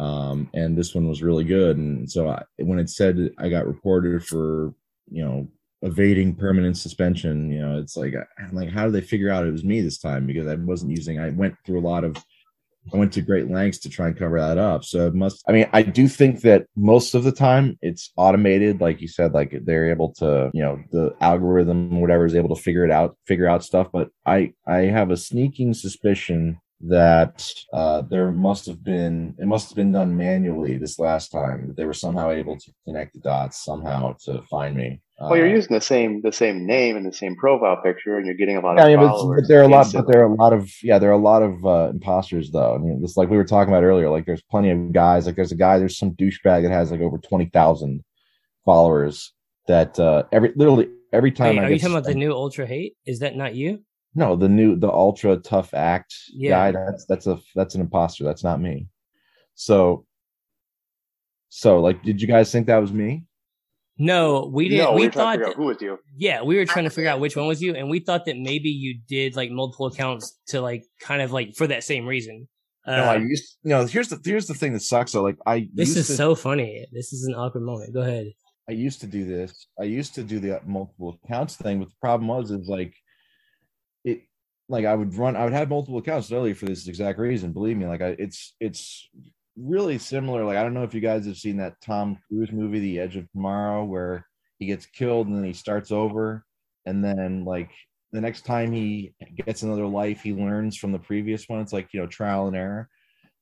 Um, 0.03 0.49
and 0.55 0.79
this 0.79 0.95
one 0.95 1.09
was 1.09 1.25
really 1.25 1.43
good. 1.43 1.77
And 1.77 2.09
so 2.09 2.29
I, 2.29 2.45
when 2.59 2.79
it 2.79 2.89
said 2.89 3.31
i 3.39 3.49
got 3.49 3.67
reported 3.67 4.25
for 4.25 4.73
you 5.11 5.25
know 5.25 5.49
evading 5.83 6.35
permanent 6.35 6.77
suspension. 6.77 7.51
You 7.51 7.61
know, 7.61 7.79
it's 7.79 7.97
like 7.97 8.14
I'm 8.38 8.55
like, 8.55 8.71
how 8.71 8.87
do 8.87 8.93
they 8.93 9.01
figure 9.01 9.31
out 9.31 9.47
it 9.47 9.53
was 9.53 9.64
me 9.64 9.81
this 9.81 9.99
time? 9.99 10.27
Because 10.27 10.47
I 10.47 10.55
wasn't 10.55 10.97
using. 10.97 11.19
I 11.19 11.31
went 11.31 11.55
through 11.64 11.81
a 11.81 11.88
lot 11.88 12.05
of. 12.05 12.17
I 12.93 12.97
went 12.97 13.12
to 13.14 13.21
great 13.21 13.51
lengths 13.51 13.81
to 13.81 13.91
try 13.91 14.07
and 14.07 14.17
cover 14.17 14.41
that 14.41 14.57
up. 14.57 14.83
So 14.83 15.09
it 15.09 15.14
must. 15.14 15.45
I 15.47 15.53
mean, 15.53 15.69
I 15.73 15.83
do 15.83 16.09
think 16.09 16.41
that 16.41 16.67
most 16.75 17.14
of 17.14 17.23
the 17.23 17.33
time 17.33 17.79
it's 17.83 18.12
automated, 18.17 18.81
like 18.81 19.03
you 19.03 19.09
said, 19.09 19.35
like 19.35 19.55
they're 19.64 19.91
able 19.91 20.14
to, 20.14 20.51
you 20.55 20.62
know, 20.62 20.83
the 20.91 21.14
algorithm, 21.21 22.01
whatever, 22.01 22.25
is 22.25 22.35
able 22.35 22.55
to 22.57 22.62
figure 22.62 22.85
it 22.85 22.91
out, 22.91 23.17
figure 23.27 23.47
out 23.47 23.62
stuff. 23.62 23.88
But 23.93 24.09
I, 24.25 24.55
I 24.67 24.83
have 24.83 25.11
a 25.11 25.19
sneaking 25.19 25.75
suspicion 25.75 26.61
that 26.81 27.51
uh, 27.73 28.03
there 28.03 28.31
must 28.31 28.67
have 28.67 28.85
been 28.85 29.35
it 29.38 29.47
must 29.47 29.69
have 29.69 29.77
been 29.77 29.93
done 29.93 30.17
manually 30.17 30.79
this 30.79 30.99
last 30.99 31.31
time. 31.31 31.75
They 31.77 31.85
were 31.85 31.93
somehow 31.93 32.31
able 32.31 32.57
to 32.57 32.73
connect 32.85 33.14
the 33.14 33.21
dots 33.21 33.64
somehow 33.64 34.14
to 34.25 34.43
find 34.43 34.77
me. 34.77 35.01
Well, 35.21 35.37
you're 35.37 35.49
uh, 35.49 35.51
using 35.51 35.75
the 35.75 35.81
same 35.81 36.23
the 36.23 36.31
same 36.31 36.64
name 36.64 36.97
and 36.97 37.05
the 37.05 37.12
same 37.12 37.35
profile 37.35 37.83
picture, 37.83 38.17
and 38.17 38.27
you're 38.27 38.37
getting 38.37 38.57
a 38.57 38.61
lot 38.61 38.79
of 38.79 38.88
yeah, 38.88 38.97
followers. 38.97 39.23
But, 39.23 39.43
but 39.43 39.49
there 39.49 39.61
are 39.61 39.64
a 39.64 39.69
lot, 39.69 39.93
but 39.93 40.07
there 40.07 40.23
are 40.23 40.33
a 40.33 40.35
lot 40.35 40.53
of 40.53 40.71
yeah, 40.81 41.01
there 41.01 41.11
are 41.11 41.14
a 41.14 41.19
lot 41.19 41.43
of 41.43 41.67
uh, 41.67 41.91
imposters 41.91 42.53
though. 42.53 42.77
I 42.77 42.79
mean, 42.79 43.01
it's 43.03 43.17
like 43.17 43.29
we 43.29 43.37
were 43.37 43.45
talking 43.45 43.73
about 43.73 43.83
earlier. 43.83 44.09
Like, 44.11 44.27
there's 44.27 44.43
plenty 44.43 44.71
of 44.71 44.93
guys. 44.93 45.27
Like, 45.27 45.35
there's 45.35 45.51
a 45.51 45.57
guy, 45.57 45.81
there's 45.81 45.99
some 45.99 46.12
douchebag 46.12 46.62
that 46.62 46.71
has 46.71 46.93
like 46.93 47.01
over 47.01 47.19
twenty 47.19 47.47
thousand 47.47 48.05
followers. 48.64 49.33
That 49.67 49.99
uh 49.99 50.23
every 50.31 50.53
literally 50.55 50.88
every 51.12 51.33
time. 51.33 51.57
Wait, 51.57 51.64
are 51.64 51.71
you 51.71 51.81
talking 51.81 51.97
about 51.97 52.05
the 52.05 52.14
new 52.14 52.33
ultra 52.33 52.64
hate? 52.64 52.95
Is 53.05 53.19
that 53.19 53.35
not 53.35 53.57
you? 53.57 53.83
No, 54.18 54.35
the 54.35 54.48
new 54.48 54.74
the 54.74 54.90
ultra 54.90 55.37
tough 55.37 55.72
act 55.74 56.12
yeah. 56.33 56.50
guy. 56.50 56.72
That's 56.72 57.04
that's 57.04 57.28
a 57.28 57.38
that's 57.54 57.76
an 57.76 57.81
imposter. 57.81 58.24
That's 58.24 58.42
not 58.42 58.61
me. 58.61 58.88
So, 59.54 60.07
so 61.50 61.78
like, 61.78 62.02
did 62.02 62.20
you 62.20 62.26
guys 62.26 62.50
think 62.50 62.66
that 62.66 62.78
was 62.78 62.92
me? 62.92 63.26
No, 63.96 64.50
we 64.52 64.68
didn't. 64.68 64.87
No, 64.87 64.92
we, 64.94 65.02
we 65.02 65.09
thought 65.09 65.38
that, 65.38 65.54
who 65.54 65.66
was 65.66 65.81
you. 65.81 66.00
Yeah, 66.16 66.42
we 66.42 66.57
were 66.57 66.64
trying 66.64 66.87
to 66.87 66.90
figure 66.90 67.09
out 67.09 67.20
which 67.20 67.37
one 67.37 67.46
was 67.46 67.62
you, 67.62 67.76
and 67.76 67.88
we 67.88 68.00
thought 68.00 68.24
that 68.24 68.37
maybe 68.37 68.70
you 68.70 68.98
did 69.07 69.37
like 69.37 69.52
multiple 69.52 69.87
accounts 69.87 70.37
to 70.48 70.61
like 70.61 70.85
kind 71.00 71.22
of 71.22 71.31
like 71.31 71.54
for 71.54 71.68
that 71.68 71.85
same 71.85 72.04
reason. 72.04 72.48
Uh, 72.85 72.96
no, 72.96 73.04
I 73.04 73.16
used. 73.18 73.57
You 73.62 73.70
know, 73.70 73.87
here's 73.87 74.09
the 74.09 74.20
here's 74.24 74.48
the 74.48 74.54
thing 74.54 74.72
that 74.72 74.83
sucks. 74.83 75.12
So 75.12 75.22
like, 75.22 75.37
I 75.46 75.68
this 75.72 75.96
is 75.96 76.09
to, 76.09 76.14
so 76.14 76.35
funny. 76.35 76.85
This 76.90 77.12
is 77.12 77.22
an 77.22 77.35
awkward 77.37 77.62
moment. 77.62 77.94
Go 77.94 78.00
ahead. 78.00 78.33
I 78.68 78.72
used 78.72 79.00
to 79.02 79.07
do 79.07 79.24
this. 79.24 79.68
I 79.78 79.85
used 79.85 80.16
to 80.16 80.24
do 80.24 80.40
the 80.40 80.61
multiple 80.66 81.20
accounts 81.22 81.54
thing, 81.54 81.78
but 81.78 81.88
the 81.88 81.94
problem 82.00 82.26
was 82.26 82.50
is 82.50 82.66
like 82.66 82.88
it. 82.88 82.94
Like 84.68 84.85
I 84.85 84.94
would 84.94 85.14
run, 85.14 85.37
I 85.37 85.44
would 85.44 85.52
have 85.52 85.68
multiple 85.68 85.98
accounts 85.98 86.31
earlier 86.31 86.54
for 86.54 86.66
this 86.66 86.87
exact 86.88 87.18
reason. 87.18 87.52
Believe 87.52 87.76
me, 87.76 87.87
like 87.87 88.02
I, 88.02 88.16
it's 88.18 88.54
it's 88.61 89.09
really 89.57 89.98
similar. 89.98 90.44
Like 90.44 90.59
I 90.59 90.62
don't 90.62 90.74
know 90.74 90.83
if 90.83 90.94
you 90.94 91.00
guys 91.00 91.26
have 91.26 91.38
seen 91.38 91.57
that 91.59 91.81
Tom 91.81 92.18
Cruise 92.28 92.52
movie, 92.52 92.81
The 92.81 93.00
Edge 93.00 93.16
of 93.16 93.31
Tomorrow, 93.33 93.85
where 93.85 94.26
he 94.59 94.66
gets 94.66 94.87
killed 94.87 95.28
and 95.28 95.37
then 95.37 95.44
he 95.44 95.52
starts 95.52 95.90
over 95.90 96.44
and 96.87 97.04
then 97.04 97.44
like 97.44 97.70
the 98.12 98.20
next 98.20 98.44
time 98.44 98.72
he 98.72 99.12
gets 99.46 99.62
another 99.62 99.87
life 99.87 100.22
he 100.22 100.33
learns 100.33 100.76
from 100.76 100.92
the 100.92 100.98
previous 100.98 101.48
one 101.48 101.61
it's 101.61 101.72
like 101.72 101.88
you 101.92 102.00
know 102.00 102.07
trial 102.07 102.46
and 102.46 102.57
error 102.57 102.88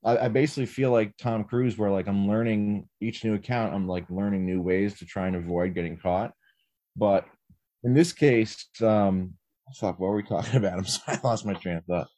I, 0.04 0.26
I, 0.26 0.28
basically 0.28 0.66
feel 0.66 0.90
like 0.90 1.16
tom 1.16 1.44
cruise 1.44 1.78
where 1.78 1.90
like 1.90 2.08
i'm 2.08 2.28
learning 2.28 2.88
each 3.00 3.24
new 3.24 3.34
account 3.34 3.74
i'm 3.74 3.86
like 3.86 4.10
learning 4.10 4.44
new 4.44 4.60
ways 4.60 4.98
to 4.98 5.06
try 5.06 5.26
and 5.26 5.36
avoid 5.36 5.74
getting 5.74 5.96
caught 5.96 6.32
but 6.96 7.26
in 7.84 7.94
this 7.94 8.12
case 8.12 8.66
um 8.82 9.34
fuck 9.74 9.98
what 9.98 10.08
were 10.08 10.16
we 10.16 10.22
talking 10.22 10.56
about? 10.64 10.78
I'm 10.78 10.84
sorry 10.84 11.18
i 11.22 11.26
lost 11.26 11.46
my 11.46 11.54
train 11.54 11.76
of 11.76 11.84
thought. 11.84 12.08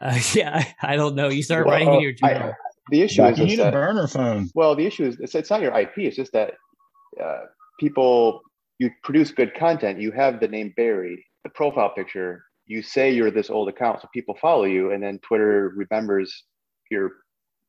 Uh, 0.00 0.18
yeah 0.34 0.64
I, 0.82 0.94
I, 0.94 0.96
don't 0.96 1.14
know. 1.14 1.28
You 1.28 1.42
start 1.42 1.66
well, 1.66 1.74
writing 1.74 2.00
your 2.00 2.12
journal. 2.12 2.52
the 2.90 3.02
issue 3.02 3.24
is 3.24 3.38
you 3.38 3.46
need 3.46 3.60
a 3.60 3.70
burner 3.70 4.06
phone. 4.06 4.50
Well 4.54 4.74
the 4.74 4.86
issue 4.86 5.06
is 5.06 5.18
it's, 5.20 5.34
it's 5.34 5.50
not 5.50 5.62
your 5.62 5.76
ip 5.78 5.92
it's 5.96 6.16
just 6.16 6.32
that 6.32 6.54
uh, 7.22 7.42
people 7.78 8.40
you 8.78 8.90
produce 9.02 9.30
good 9.30 9.54
content 9.54 10.00
you 10.00 10.10
have 10.12 10.40
the 10.40 10.48
name 10.48 10.72
Barry, 10.76 11.24
the 11.44 11.50
profile 11.50 11.90
picture 11.94 12.44
you 12.66 12.82
say 12.82 13.10
you're 13.10 13.30
this 13.30 13.50
old 13.50 13.68
account 13.68 14.00
so 14.00 14.08
people 14.12 14.36
follow 14.40 14.64
you 14.64 14.92
and 14.92 15.02
then 15.02 15.18
twitter 15.20 15.72
remembers 15.76 16.44
your 16.90 17.12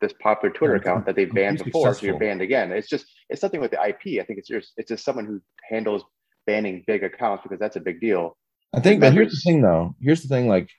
this 0.02 0.14
popular 0.22 0.54
twitter 0.54 0.76
account 0.76 1.06
that 1.06 1.16
they 1.16 1.26
banned 1.26 1.64
before 1.64 1.88
successful. 1.88 1.94
so 1.94 2.06
you're 2.08 2.20
banned 2.20 2.42
again. 2.42 2.72
It's 2.72 2.90
just 2.90 3.06
it's 3.30 3.42
something 3.42 3.62
with 3.62 3.72
the 3.72 3.82
ip 3.88 4.02
i 4.06 4.26
think 4.26 4.40
it's 4.40 4.48
just 4.48 4.74
it's 4.78 4.90
just 4.90 5.06
someone 5.06 5.26
who 5.26 5.42
handles 5.70 6.04
banning 6.48 6.84
big 6.86 7.04
accounts 7.04 7.44
because 7.44 7.60
that's 7.60 7.76
a 7.76 7.80
big 7.80 8.00
deal 8.00 8.38
i 8.74 8.80
think 8.80 9.02
but 9.02 9.14
here's 9.14 9.32
the 9.32 9.42
thing 9.44 9.62
though 9.62 9.96
here's 10.00 10.22
the 10.22 10.28
thing 10.28 10.48
like 10.48 10.70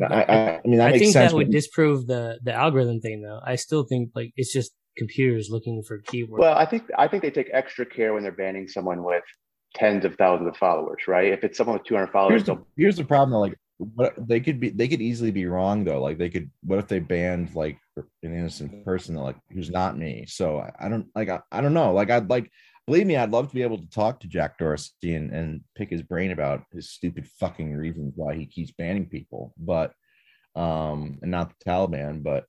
I, 0.00 0.22
I, 0.22 0.34
I 0.56 0.60
mean, 0.64 0.80
I 0.80 0.98
think 0.98 1.12
that 1.12 1.34
would 1.34 1.50
disprove 1.50 2.06
the 2.06 2.38
the 2.42 2.54
algorithm 2.54 3.00
thing, 3.00 3.20
though. 3.20 3.40
I 3.44 3.56
still 3.56 3.84
think 3.84 4.10
like 4.14 4.32
it's 4.36 4.52
just 4.52 4.72
computers 4.96 5.48
looking 5.50 5.82
for 5.82 5.98
keywords. 6.00 6.38
Well, 6.38 6.56
I 6.56 6.66
think 6.66 6.84
I 6.96 7.08
think 7.08 7.22
they 7.22 7.30
take 7.30 7.50
extra 7.52 7.84
care 7.84 8.14
when 8.14 8.22
they're 8.22 8.32
banning 8.32 8.68
someone 8.68 9.02
with 9.02 9.22
tens 9.74 10.04
of 10.04 10.16
thousands 10.16 10.48
of 10.48 10.56
followers, 10.56 11.02
right? 11.08 11.32
If 11.32 11.44
it's 11.44 11.56
someone 11.58 11.78
with 11.78 11.86
200 11.86 12.08
followers, 12.08 12.30
here's 12.32 12.44
the, 12.44 12.64
here's 12.76 12.96
the 12.96 13.04
problem. 13.04 13.30
Though, 13.30 13.40
like, 13.40 13.58
what 13.78 14.14
they 14.16 14.40
could 14.40 14.60
be, 14.60 14.70
they 14.70 14.88
could 14.88 15.02
easily 15.02 15.30
be 15.30 15.46
wrong 15.46 15.84
though. 15.84 16.00
Like, 16.00 16.18
they 16.18 16.30
could. 16.30 16.50
What 16.62 16.78
if 16.78 16.88
they 16.88 16.98
banned 16.98 17.54
like 17.54 17.78
an 17.96 18.06
innocent 18.22 18.84
person, 18.84 19.14
like 19.16 19.36
who's 19.50 19.70
not 19.70 19.96
me? 19.96 20.24
So 20.26 20.58
I, 20.58 20.86
I 20.86 20.88
don't 20.88 21.08
like. 21.14 21.28
I, 21.28 21.40
I 21.50 21.60
don't 21.60 21.74
know. 21.74 21.92
Like, 21.92 22.10
I'd 22.10 22.30
like. 22.30 22.50
Believe 22.86 23.06
me, 23.06 23.16
I'd 23.16 23.30
love 23.30 23.48
to 23.48 23.54
be 23.54 23.62
able 23.62 23.78
to 23.78 23.90
talk 23.90 24.20
to 24.20 24.28
Jack 24.28 24.58
Dorsey 24.58 25.14
and, 25.14 25.32
and 25.32 25.60
pick 25.76 25.90
his 25.90 26.02
brain 26.02 26.32
about 26.32 26.64
his 26.72 26.90
stupid 26.90 27.26
fucking 27.38 27.74
reasons 27.74 28.14
why 28.16 28.34
he 28.34 28.46
keeps 28.46 28.72
banning 28.72 29.06
people, 29.06 29.54
but 29.56 29.92
um, 30.56 31.18
and 31.22 31.30
not 31.30 31.50
the 31.50 31.64
Taliban, 31.64 32.22
but 32.22 32.44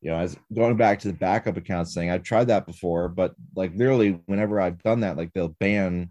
you 0.00 0.10
know, 0.10 0.18
as 0.18 0.36
going 0.52 0.76
back 0.76 1.00
to 1.00 1.08
the 1.08 1.14
backup 1.14 1.56
accounts 1.56 1.94
thing, 1.94 2.10
I've 2.10 2.22
tried 2.22 2.48
that 2.48 2.66
before, 2.66 3.08
but 3.08 3.34
like 3.56 3.72
literally, 3.74 4.20
whenever 4.26 4.60
I've 4.60 4.82
done 4.82 5.00
that, 5.00 5.16
like 5.16 5.32
they'll 5.32 5.56
ban 5.60 6.10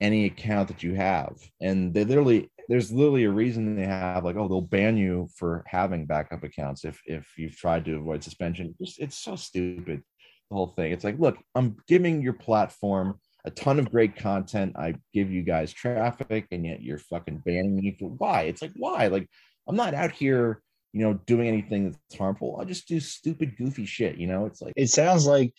any 0.00 0.26
account 0.26 0.68
that 0.68 0.82
you 0.82 0.94
have, 0.94 1.36
and 1.60 1.92
they 1.92 2.04
literally 2.04 2.50
there's 2.68 2.92
literally 2.92 3.24
a 3.24 3.30
reason 3.30 3.76
they 3.76 3.84
have 3.84 4.24
like 4.24 4.36
oh 4.36 4.48
they'll 4.48 4.60
ban 4.60 4.96
you 4.96 5.28
for 5.36 5.64
having 5.66 6.06
backup 6.06 6.44
accounts 6.44 6.84
if 6.84 7.00
if 7.04 7.26
you've 7.36 7.56
tried 7.56 7.84
to 7.84 7.96
avoid 7.96 8.22
suspension. 8.22 8.74
It's, 8.80 8.98
it's 8.98 9.18
so 9.18 9.36
stupid. 9.36 10.02
The 10.50 10.56
whole 10.56 10.68
thing. 10.68 10.92
It's 10.92 11.04
like, 11.04 11.18
look, 11.18 11.36
I'm 11.54 11.76
giving 11.86 12.22
your 12.22 12.32
platform 12.32 13.18
a 13.44 13.50
ton 13.50 13.78
of 13.78 13.90
great 13.90 14.16
content. 14.16 14.76
I 14.76 14.94
give 15.14 15.30
you 15.30 15.42
guys 15.42 15.72
traffic, 15.72 16.46
and 16.50 16.66
yet 16.66 16.82
you're 16.82 16.98
fucking 16.98 17.42
banning 17.44 17.76
me 17.76 17.96
for 17.98 18.10
why? 18.10 18.42
It's 18.42 18.62
like 18.62 18.72
why? 18.76 19.08
Like 19.08 19.28
I'm 19.68 19.76
not 19.76 19.94
out 19.94 20.12
here, 20.12 20.62
you 20.92 21.04
know, 21.04 21.14
doing 21.14 21.48
anything 21.48 21.90
that's 21.90 22.18
harmful. 22.18 22.58
I 22.60 22.64
just 22.64 22.88
do 22.88 23.00
stupid, 23.00 23.56
goofy 23.56 23.86
shit. 23.86 24.16
You 24.16 24.26
know, 24.26 24.46
it's 24.46 24.60
like 24.60 24.72
it 24.76 24.88
sounds 24.88 25.26
like 25.26 25.54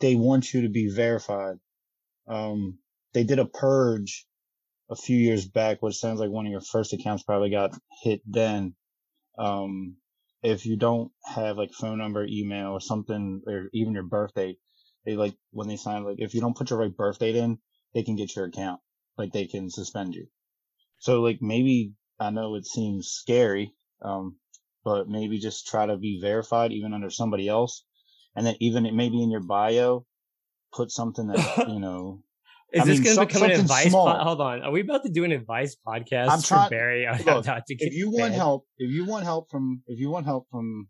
they 0.00 0.16
want 0.16 0.52
you 0.52 0.62
to 0.62 0.68
be 0.68 0.88
verified. 0.88 1.56
Um, 2.28 2.78
they 3.12 3.24
did 3.24 3.38
a 3.38 3.46
purge 3.46 4.26
a 4.90 4.96
few 4.96 5.16
years 5.16 5.46
back, 5.46 5.82
which 5.82 5.96
sounds 5.96 6.20
like 6.20 6.30
one 6.30 6.46
of 6.46 6.52
your 6.52 6.60
first 6.60 6.92
accounts 6.92 7.22
probably 7.22 7.50
got 7.50 7.76
hit 8.02 8.20
then. 8.26 8.74
Um, 9.38 9.96
if 10.44 10.66
you 10.66 10.76
don't 10.76 11.10
have 11.24 11.56
like 11.56 11.72
phone 11.72 11.98
number, 11.98 12.26
email, 12.28 12.72
or 12.72 12.80
something, 12.80 13.42
or 13.46 13.70
even 13.72 13.94
your 13.94 14.02
birth 14.02 14.34
date, 14.34 14.58
they 15.04 15.16
like 15.16 15.34
when 15.50 15.68
they 15.68 15.76
sign 15.76 16.04
like 16.04 16.18
if 16.18 16.34
you 16.34 16.40
don't 16.42 16.56
put 16.56 16.70
your 16.70 16.78
right 16.78 16.94
birth 16.94 17.18
date 17.18 17.34
in, 17.34 17.58
they 17.94 18.02
can 18.02 18.14
get 18.14 18.36
your 18.36 18.44
account. 18.44 18.80
Like 19.16 19.32
they 19.32 19.46
can 19.46 19.70
suspend 19.70 20.14
you. 20.14 20.26
So 20.98 21.22
like 21.22 21.38
maybe 21.40 21.94
I 22.20 22.30
know 22.30 22.56
it 22.56 22.66
seems 22.66 23.08
scary, 23.08 23.74
um, 24.02 24.36
but 24.84 25.08
maybe 25.08 25.38
just 25.38 25.66
try 25.66 25.86
to 25.86 25.96
be 25.96 26.20
verified 26.20 26.72
even 26.72 26.92
under 26.92 27.10
somebody 27.10 27.48
else, 27.48 27.82
and 28.36 28.46
then 28.46 28.56
even 28.60 28.84
maybe 28.94 29.22
in 29.22 29.30
your 29.30 29.42
bio, 29.42 30.04
put 30.74 30.90
something 30.90 31.28
that 31.28 31.68
you 31.68 31.80
know 31.80 32.22
is 32.74 32.82
I 32.82 32.84
this 32.84 33.00
going 33.00 33.16
to 33.16 33.26
become 33.26 33.42
an 33.50 33.60
advice? 33.60 33.92
Po- 33.92 34.18
hold 34.18 34.40
on. 34.40 34.62
Are 34.62 34.72
we 34.72 34.80
about 34.80 35.04
to 35.04 35.10
do 35.10 35.24
an 35.24 35.32
advice 35.32 35.76
podcast 35.86 36.28
I'm 36.28 36.42
trying, 36.42 36.68
for 36.68 36.70
Barry? 36.70 37.06
Look, 37.24 37.46
if 37.68 37.94
you 37.94 38.10
want 38.10 38.34
help, 38.34 38.66
if 38.78 38.90
you 38.90 39.04
want 39.04 39.24
help 39.24 39.50
from, 39.50 39.82
if 39.86 40.00
you 40.00 40.10
want 40.10 40.26
help 40.26 40.48
from, 40.50 40.88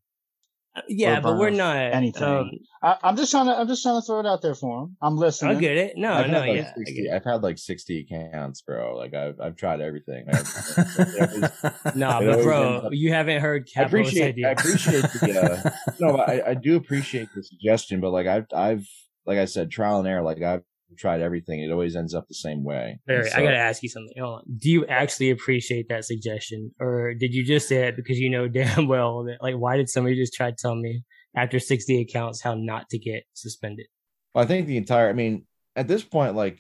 uh, 0.76 0.80
yeah, 0.88 1.20
but 1.20 1.38
we're 1.38 1.50
not 1.50 1.76
anything. 1.76 2.22
Um, 2.24 2.50
I, 2.82 2.96
am 3.04 3.16
just 3.16 3.30
trying 3.30 3.46
to, 3.46 3.52
I'm 3.52 3.68
just 3.68 3.82
trying 3.82 4.00
to 4.00 4.04
throw 4.04 4.18
it 4.20 4.26
out 4.26 4.42
there 4.42 4.56
for 4.56 4.82
him. 4.82 4.96
I'm 5.00 5.16
listening. 5.16 5.56
I 5.56 5.60
get 5.60 5.76
it. 5.76 5.92
No, 5.96 6.12
I've 6.12 6.30
no, 6.30 6.40
like 6.40 6.56
yeah. 6.56 6.72
60, 6.74 7.10
I've 7.12 7.24
had 7.24 7.42
like 7.42 7.58
60 7.58 8.00
accounts, 8.00 8.62
bro. 8.62 8.96
Like 8.96 9.14
I've, 9.14 9.38
I've 9.40 9.56
tried 9.56 9.80
everything. 9.80 10.26
nah, 11.94 12.20
but 12.20 12.42
bro, 12.42 12.88
you 12.90 13.12
haven't 13.12 13.40
heard. 13.40 13.68
I 13.76 13.82
appreciate, 13.82 14.30
idea. 14.30 14.48
I 14.48 14.50
appreciate 14.52 15.02
the, 15.02 15.40
uh, 15.64 15.70
no, 16.00 16.16
I, 16.16 16.50
I 16.50 16.54
do 16.54 16.76
appreciate 16.76 17.28
the 17.36 17.44
suggestion, 17.44 18.00
but 18.00 18.10
like 18.10 18.26
I've, 18.26 18.46
I've, 18.52 18.86
like 19.26 19.38
I 19.38 19.44
said, 19.44 19.70
trial 19.70 20.00
and 20.00 20.08
error. 20.08 20.22
Like 20.22 20.42
I've 20.42 20.62
tried 20.96 21.20
everything, 21.20 21.60
it 21.60 21.70
always 21.70 21.96
ends 21.96 22.14
up 22.14 22.26
the 22.28 22.34
same 22.34 22.64
way. 22.64 22.98
Barry, 23.06 23.28
so, 23.28 23.36
I 23.36 23.42
gotta 23.42 23.56
ask 23.56 23.82
you 23.82 23.88
something. 23.88 24.14
Hold 24.18 24.40
on. 24.40 24.44
Do 24.56 24.70
you 24.70 24.86
actually 24.86 25.30
appreciate 25.30 25.88
that 25.88 26.04
suggestion, 26.04 26.72
or 26.80 27.14
did 27.14 27.34
you 27.34 27.44
just 27.44 27.68
say 27.68 27.88
it 27.88 27.96
because 27.96 28.18
you 28.18 28.30
know 28.30 28.48
damn 28.60 28.88
well 28.88 29.24
that 29.24 29.38
like 29.42 29.56
why 29.56 29.76
did 29.76 29.88
somebody 29.88 30.16
just 30.16 30.34
try 30.34 30.50
to 30.50 30.56
tell 30.56 30.74
me 30.74 31.02
after 31.36 31.58
sixty 31.58 32.00
accounts 32.00 32.42
how 32.42 32.54
not 32.54 32.88
to 32.90 32.98
get 32.98 33.24
suspended? 33.34 33.86
Well, 34.34 34.44
I 34.44 34.46
think 34.46 34.66
the 34.66 34.76
entire. 34.76 35.08
I 35.08 35.12
mean, 35.12 35.46
at 35.76 35.88
this 35.88 36.02
point, 36.02 36.34
like 36.34 36.58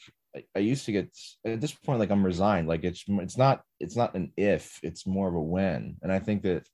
I 0.54 0.58
used 0.58 0.84
to 0.86 0.92
get 0.92 1.16
at 1.44 1.60
this 1.60 1.72
point, 1.72 2.00
like 2.00 2.10
I'm 2.10 2.24
resigned. 2.24 2.68
Like 2.68 2.84
it's 2.84 3.04
it's 3.08 3.38
not 3.38 3.62
it's 3.80 3.96
not 3.96 4.14
an 4.14 4.32
if, 4.36 4.78
it's 4.82 5.06
more 5.06 5.28
of 5.28 5.34
a 5.34 5.40
when. 5.40 5.96
And 6.02 6.12
I 6.12 6.18
think 6.18 6.42
that 6.42 6.66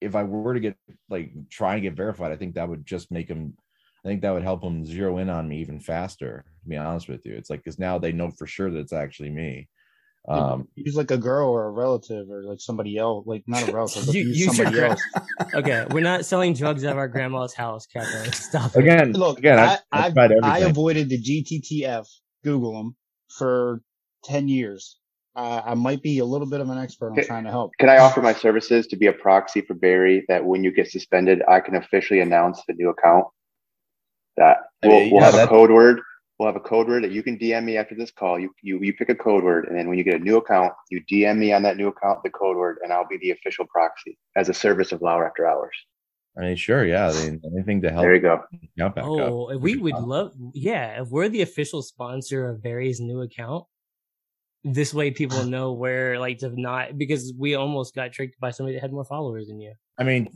if 0.00 0.16
I 0.16 0.22
were 0.24 0.54
to 0.54 0.60
get 0.60 0.76
like 1.08 1.32
try 1.50 1.74
and 1.74 1.82
get 1.82 1.94
verified, 1.94 2.32
I 2.32 2.36
think 2.36 2.54
that 2.54 2.68
would 2.68 2.86
just 2.86 3.10
make 3.10 3.28
them 3.28 3.54
I 4.04 4.08
think 4.08 4.22
that 4.22 4.32
would 4.32 4.42
help 4.42 4.62
them 4.62 4.84
zero 4.84 5.18
in 5.18 5.30
on 5.30 5.48
me 5.48 5.58
even 5.58 5.78
faster. 5.78 6.44
To 6.62 6.68
be 6.68 6.76
honest 6.76 7.08
with 7.08 7.24
you, 7.24 7.34
it's 7.34 7.50
like 7.50 7.60
because 7.60 7.78
now 7.78 7.98
they 7.98 8.12
know 8.12 8.30
for 8.30 8.46
sure 8.46 8.70
that 8.70 8.78
it's 8.78 8.92
actually 8.92 9.30
me. 9.30 9.68
Um, 10.28 10.68
use 10.76 10.94
like 10.94 11.10
a 11.10 11.18
girl 11.18 11.50
or 11.50 11.66
a 11.66 11.70
relative 11.70 12.30
or 12.30 12.44
like 12.44 12.60
somebody 12.60 12.96
else, 12.96 13.26
like 13.26 13.42
not 13.46 13.68
a 13.68 13.72
relative, 13.74 14.06
but 14.06 14.14
you, 14.14 14.24
use 14.24 14.56
somebody 14.56 14.80
else. 14.80 15.02
okay, 15.54 15.84
we're 15.90 16.00
not 16.00 16.24
selling 16.24 16.54
drugs 16.54 16.84
at 16.84 16.96
our 16.96 17.08
grandma's 17.08 17.54
house, 17.54 17.86
Captain. 17.86 18.32
Stop. 18.32 18.76
Again, 18.76 19.10
it. 19.10 19.16
look, 19.16 19.38
again, 19.38 19.58
I, 19.58 19.78
I, 19.90 20.12
I, 20.16 20.28
I, 20.42 20.58
avoided 20.60 21.08
the 21.08 21.20
GTTF. 21.20 22.06
Google 22.44 22.72
them 22.76 22.96
for 23.36 23.82
ten 24.24 24.48
years. 24.48 24.98
Uh, 25.34 25.62
I 25.64 25.74
might 25.74 26.02
be 26.02 26.18
a 26.18 26.24
little 26.24 26.48
bit 26.48 26.60
of 26.60 26.68
an 26.68 26.78
expert 26.78 27.12
on 27.12 27.24
trying 27.24 27.44
to 27.44 27.50
help. 27.50 27.72
Can 27.78 27.88
I 27.88 27.98
offer 27.98 28.20
my 28.20 28.34
services 28.34 28.86
to 28.88 28.96
be 28.96 29.06
a 29.06 29.12
proxy 29.12 29.62
for 29.62 29.74
Barry 29.74 30.24
that 30.28 30.44
when 30.44 30.62
you 30.62 30.72
get 30.72 30.90
suspended, 30.90 31.40
I 31.48 31.60
can 31.60 31.74
officially 31.74 32.20
announce 32.20 32.62
the 32.68 32.74
new 32.74 32.90
account? 32.90 33.26
That 34.36 34.58
we'll, 34.82 35.10
we'll 35.10 35.20
yeah, 35.20 35.30
have 35.30 35.34
a 35.34 35.46
code 35.46 35.70
word. 35.70 36.00
We'll 36.38 36.48
have 36.48 36.56
a 36.56 36.60
code 36.60 36.88
word 36.88 37.04
that 37.04 37.12
you 37.12 37.22
can 37.22 37.38
DM 37.38 37.64
me 37.64 37.76
after 37.76 37.94
this 37.94 38.10
call. 38.10 38.38
You, 38.38 38.50
you 38.62 38.80
you 38.80 38.94
pick 38.94 39.08
a 39.08 39.14
code 39.14 39.44
word, 39.44 39.66
and 39.68 39.76
then 39.76 39.88
when 39.88 39.98
you 39.98 40.04
get 40.04 40.20
a 40.20 40.24
new 40.24 40.38
account, 40.38 40.72
you 40.90 41.02
DM 41.10 41.38
me 41.38 41.52
on 41.52 41.62
that 41.62 41.76
new 41.76 41.88
account 41.88 42.22
the 42.24 42.30
code 42.30 42.56
word, 42.56 42.78
and 42.82 42.92
I'll 42.92 43.06
be 43.06 43.18
the 43.18 43.30
official 43.30 43.66
proxy 43.66 44.18
as 44.36 44.48
a 44.48 44.54
service 44.54 44.92
of 44.92 45.02
Lauer 45.02 45.26
After 45.26 45.46
Hours. 45.46 45.76
I 46.36 46.40
mean, 46.40 46.56
sure, 46.56 46.86
yeah. 46.86 47.12
anything 47.54 47.82
to 47.82 47.90
help. 47.90 48.02
There 48.02 48.14
you 48.14 48.20
go. 48.22 48.42
oh, 48.96 49.54
up. 49.54 49.60
we 49.60 49.76
would 49.76 49.94
love, 49.94 50.32
yeah. 50.54 51.02
If 51.02 51.10
we're 51.10 51.28
the 51.28 51.42
official 51.42 51.82
sponsor 51.82 52.48
of 52.48 52.62
Barry's 52.62 53.00
new 53.00 53.20
account, 53.20 53.66
this 54.64 54.94
way 54.94 55.10
people 55.10 55.44
know 55.46 55.72
where 55.72 56.18
like 56.18 56.38
to 56.38 56.60
not 56.60 56.98
because 56.98 57.32
we 57.38 57.54
almost 57.54 57.94
got 57.94 58.12
tricked 58.12 58.38
by 58.40 58.50
somebody 58.50 58.76
that 58.76 58.82
had 58.82 58.92
more 58.92 59.04
followers 59.04 59.48
than 59.48 59.60
you. 59.60 59.72
I 59.98 60.04
mean, 60.04 60.28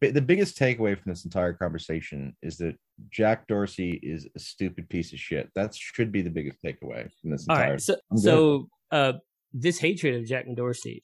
the, 0.00 0.10
the 0.10 0.20
biggest 0.20 0.58
takeaway 0.58 0.98
from 0.98 1.10
this 1.10 1.24
entire 1.24 1.54
conversation 1.54 2.36
is 2.42 2.58
that 2.58 2.76
Jack 3.10 3.46
Dorsey 3.46 3.98
is 4.02 4.28
a 4.36 4.38
stupid 4.38 4.88
piece 4.88 5.12
of 5.12 5.18
shit. 5.18 5.50
That 5.54 5.74
should 5.74 6.12
be 6.12 6.22
the 6.22 6.30
biggest 6.30 6.58
takeaway 6.62 7.08
from 7.20 7.30
this 7.30 7.46
entire. 7.46 7.64
All 7.64 7.70
right, 7.70 7.80
so 7.80 7.96
so 8.16 8.68
uh, 8.92 9.14
this 9.52 9.78
hatred 9.78 10.14
of 10.14 10.26
Jack 10.26 10.46
and 10.46 10.56
Dorsey, 10.56 11.02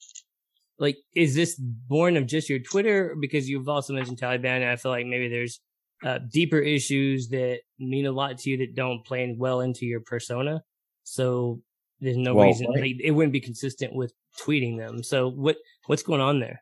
like, 0.77 0.97
is 1.15 1.35
this 1.35 1.55
born 1.55 2.15
of 2.15 2.27
just 2.27 2.49
your 2.49 2.59
Twitter? 2.59 3.15
Because 3.19 3.49
you've 3.49 3.69
also 3.69 3.93
mentioned 3.93 4.19
Taliban, 4.19 4.61
and 4.61 4.69
I 4.69 4.75
feel 4.75 4.91
like 4.91 5.07
maybe 5.07 5.27
there's 5.27 5.59
uh, 6.03 6.19
deeper 6.31 6.59
issues 6.59 7.29
that 7.29 7.59
mean 7.79 8.05
a 8.05 8.11
lot 8.11 8.37
to 8.37 8.49
you 8.49 8.57
that 8.57 8.75
don't 8.75 9.05
play 9.05 9.33
well 9.37 9.61
into 9.61 9.85
your 9.85 10.01
persona. 10.01 10.61
So 11.03 11.61
there's 12.03 12.17
no 12.17 12.35
well, 12.35 12.47
reason 12.47 12.67
right. 12.67 12.81
like, 12.81 12.95
it 13.01 13.11
wouldn't 13.11 13.33
be 13.33 13.39
consistent 13.39 13.93
with 13.95 14.13
tweeting 14.39 14.77
them. 14.77 15.03
So 15.03 15.29
what 15.29 15.57
what's 15.87 16.03
going 16.03 16.21
on 16.21 16.39
there? 16.39 16.61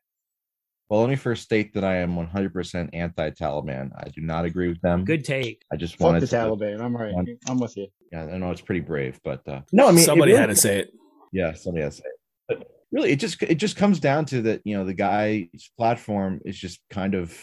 Well, 0.89 1.01
let 1.01 1.09
me 1.09 1.15
first 1.15 1.43
state 1.43 1.73
that 1.75 1.85
I 1.85 1.97
am 1.97 2.17
100% 2.17 2.89
anti-Taliban. 2.91 3.91
I 3.95 4.09
do 4.09 4.19
not 4.19 4.43
agree 4.43 4.67
with 4.67 4.81
them. 4.81 5.05
Good 5.05 5.23
take. 5.23 5.63
I 5.71 5.77
just 5.77 5.95
Fuck 5.95 6.05
wanted 6.05 6.23
the 6.23 6.27
to, 6.27 6.35
Taliban. 6.35 6.81
I'm 6.81 6.97
right. 6.97 7.15
I'm 7.47 7.59
with 7.59 7.77
you. 7.77 7.87
Yeah, 8.11 8.23
I 8.23 8.37
know 8.37 8.51
it's 8.51 8.59
pretty 8.59 8.81
brave, 8.81 9.17
but 9.23 9.47
uh, 9.47 9.61
no, 9.71 9.87
I 9.87 9.91
mean 9.91 10.03
somebody 10.03 10.33
really, 10.33 10.41
had 10.41 10.49
to 10.49 10.55
say 10.55 10.79
it. 10.79 10.93
Yeah, 11.31 11.53
somebody 11.53 11.83
had 11.83 11.93
to 11.93 11.97
say 11.97 12.03
it. 12.05 12.19
But 12.49 12.67
really, 12.91 13.11
it 13.11 13.19
just 13.19 13.41
it 13.41 13.55
just 13.55 13.77
comes 13.77 14.01
down 14.01 14.25
to 14.25 14.41
that. 14.43 14.61
You 14.65 14.77
know, 14.77 14.85
the 14.85 14.93
guy's 14.93 15.71
platform 15.77 16.41
is 16.43 16.57
just 16.57 16.81
kind 16.89 17.15
of 17.15 17.33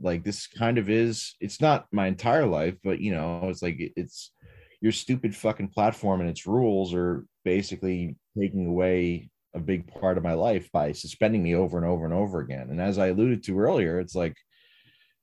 like 0.00 0.24
this. 0.24 0.48
Kind 0.48 0.76
of 0.76 0.90
is. 0.90 1.36
It's 1.40 1.60
not 1.60 1.86
my 1.92 2.08
entire 2.08 2.46
life, 2.46 2.74
but 2.82 3.00
you 3.00 3.12
know, 3.12 3.48
it's 3.48 3.62
like 3.62 3.76
it's 3.78 4.32
your 4.80 4.92
stupid 4.92 5.36
fucking 5.36 5.68
platform 5.68 6.20
and 6.20 6.30
its 6.30 6.46
rules 6.46 6.94
are 6.94 7.26
basically 7.44 8.16
taking 8.38 8.66
away 8.66 9.30
a 9.54 9.58
big 9.58 9.92
part 9.92 10.16
of 10.16 10.24
my 10.24 10.34
life 10.34 10.70
by 10.72 10.92
suspending 10.92 11.42
me 11.42 11.54
over 11.54 11.76
and 11.76 11.86
over 11.86 12.04
and 12.04 12.14
over 12.14 12.40
again. 12.40 12.68
And 12.70 12.80
as 12.80 12.98
I 12.98 13.08
alluded 13.08 13.42
to 13.44 13.58
earlier, 13.58 13.98
it's 13.98 14.14
like, 14.14 14.36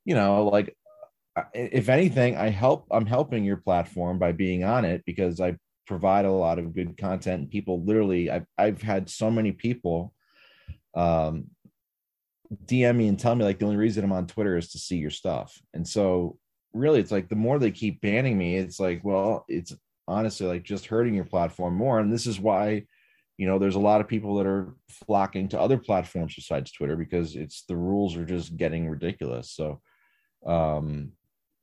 you 0.06 0.16
know, 0.16 0.46
like 0.46 0.76
if 1.54 1.90
anything, 1.90 2.36
I 2.36 2.50
help, 2.50 2.88
I'm 2.92 3.06
helping 3.06 3.44
your 3.44 3.58
platform 3.58 4.20
by 4.20 4.32
being 4.32 4.64
on 4.64 4.86
it 4.86 5.04
because 5.06 5.40
I 5.40 5.58
provide 5.86 6.26
a 6.26 6.32
lot 6.32 6.60
of 6.60 6.74
good 6.74 6.98
content 6.98 7.42
and 7.42 7.52
people 7.52 7.84
literally, 7.84 8.30
I've, 8.30 8.46
I've 8.58 8.82
had 8.82 9.10
so 9.10 9.32
many 9.32 9.52
people, 9.52 10.14
um, 10.96 11.48
DM 12.66 12.96
me 12.96 13.08
and 13.08 13.20
tell 13.20 13.36
me 13.36 13.44
like 13.44 13.60
the 13.60 13.66
only 13.66 13.78
reason 13.78 14.04
I'm 14.04 14.14
on 14.14 14.28
Twitter 14.28 14.58
is 14.58 14.72
to 14.72 14.80
see 14.80 14.98
your 14.98 15.10
stuff. 15.12 15.58
And 15.74 15.88
so 15.88 16.38
really 16.74 17.00
it's 17.00 17.12
like 17.12 17.30
the 17.30 17.36
more 17.36 17.60
they 17.60 17.72
keep 17.72 18.02
banning 18.02 18.38
me, 18.38 18.56
it's 18.56 18.80
like, 18.80 19.02
well, 19.04 19.46
it's 19.48 19.74
honestly 20.08 20.48
like 20.48 20.64
just 20.64 20.86
hurting 20.86 21.14
your 21.14 21.26
platform 21.26 21.76
more. 21.76 22.00
And 22.00 22.12
this 22.12 22.28
is 22.28 22.40
why 22.40 22.86
you 23.38 23.46
know 23.48 23.60
there's 23.60 23.76
a 23.76 23.80
lot 23.80 24.02
of 24.02 24.08
people 24.08 24.36
that 24.36 24.48
are 24.48 24.74
flocking 24.90 25.48
to 25.50 25.60
other 25.60 25.78
platforms 25.78 26.34
besides 26.36 26.72
twitter 26.72 26.96
because 26.96 27.36
it's 27.36 27.64
the 27.68 27.76
rules 27.76 28.16
are 28.16 28.26
just 28.26 28.58
getting 28.58 28.90
ridiculous. 28.90 29.52
So 29.52 29.82
um 30.46 31.12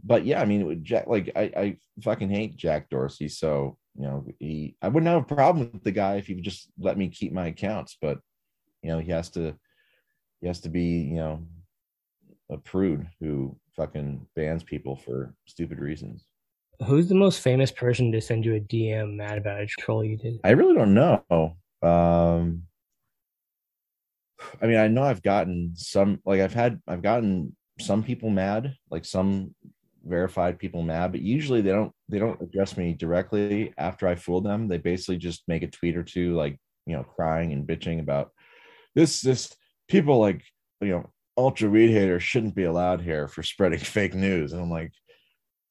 but 0.02 0.26
yeah 0.26 0.40
i 0.42 0.44
mean 0.44 0.85
jack 0.85 1.07
like 1.07 1.30
i 1.37 1.42
i 1.57 1.76
fucking 2.02 2.30
hate 2.30 2.57
jack 2.57 2.90
dorsey. 2.90 3.28
So 3.28 3.78
you 3.96 4.02
know 4.02 4.26
he 4.38 4.76
i 4.83 4.88
wouldn't 4.88 5.11
have 5.11 5.22
a 5.22 5.35
problem 5.35 5.70
with 5.72 5.85
the 5.85 5.92
guy 5.92 6.16
if 6.16 6.26
he 6.26 6.35
would 6.35 6.44
just 6.44 6.70
let 6.78 6.98
me 6.98 7.09
keep 7.09 7.33
my 7.33 7.46
accounts 7.46 7.96
but 8.00 8.18
you 8.83 8.90
know 8.90 8.98
he 8.98 9.11
has 9.11 9.30
to 9.30 9.54
he 10.40 10.46
has 10.46 10.61
to 10.61 10.68
be 10.68 10.83
you 10.83 11.16
know 11.16 11.42
a 12.50 12.59
prude 12.59 13.07
who 13.20 13.57
fucking 13.76 14.26
bans 14.37 14.62
people 14.62 14.96
for 14.96 15.35
stupid 15.46 15.78
reasons 15.78 16.24
Who's 16.87 17.08
the 17.08 17.14
most 17.14 17.40
famous 17.40 17.70
person 17.70 18.10
to 18.12 18.20
send 18.20 18.44
you 18.44 18.56
a 18.56 18.60
DM 18.60 19.14
mad 19.14 19.38
about 19.38 19.60
a 19.60 19.66
troll 19.66 20.04
you 20.04 20.16
did? 20.16 20.40
I 20.44 20.50
really 20.50 20.75
don't 20.75 20.94
know. 20.94 21.56
Um, 21.83 22.64
I 24.60 24.66
mean, 24.66 24.79
I 24.79 24.88
know 24.88 25.02
I've 25.02 25.22
gotten 25.22 25.72
some, 25.77 26.20
like 26.25 26.40
I've 26.40 26.54
had, 26.54 26.81
I've 26.87 27.02
gotten 27.02 27.54
some 27.81 28.02
people 28.02 28.31
mad, 28.31 28.75
like 28.90 29.04
some 29.04 29.54
verified 30.04 30.58
people 30.58 30.83
mad, 30.83 31.12
but 31.12 31.22
usually 31.22 31.60
they 31.60 31.70
don't, 31.70 31.92
they 32.08 32.18
don't 32.18 32.40
address 32.42 32.77
me 32.77 32.92
directly 32.92 33.72
after 33.79 34.08
I 34.08 34.16
fool 34.16 34.40
them. 34.40 34.68
They 34.68 34.79
basically 34.79 35.18
just 35.18 35.44
make 35.48 35.62
a 35.62 35.68
tweet 35.68 35.96
or 35.96 36.02
two, 36.02 36.35
like, 36.35 36.58
you 36.87 36.96
know, 36.96 37.04
crying 37.04 37.52
and 37.52 37.66
bitching 37.66 38.00
about 38.00 38.31
this, 38.94 39.20
this 39.20 39.54
people 39.88 40.18
like, 40.18 40.42
you 40.81 40.88
know, 40.88 41.10
ultra 41.37 41.68
weed 41.68 41.90
haters 41.90 42.22
shouldn't 42.22 42.54
be 42.54 42.64
allowed 42.64 43.00
here 43.00 43.29
for 43.29 43.42
spreading 43.42 43.79
fake 43.81 44.14
news. 44.14 44.52
And 44.52 44.62
I'm 44.62 44.70
like, 44.70 44.92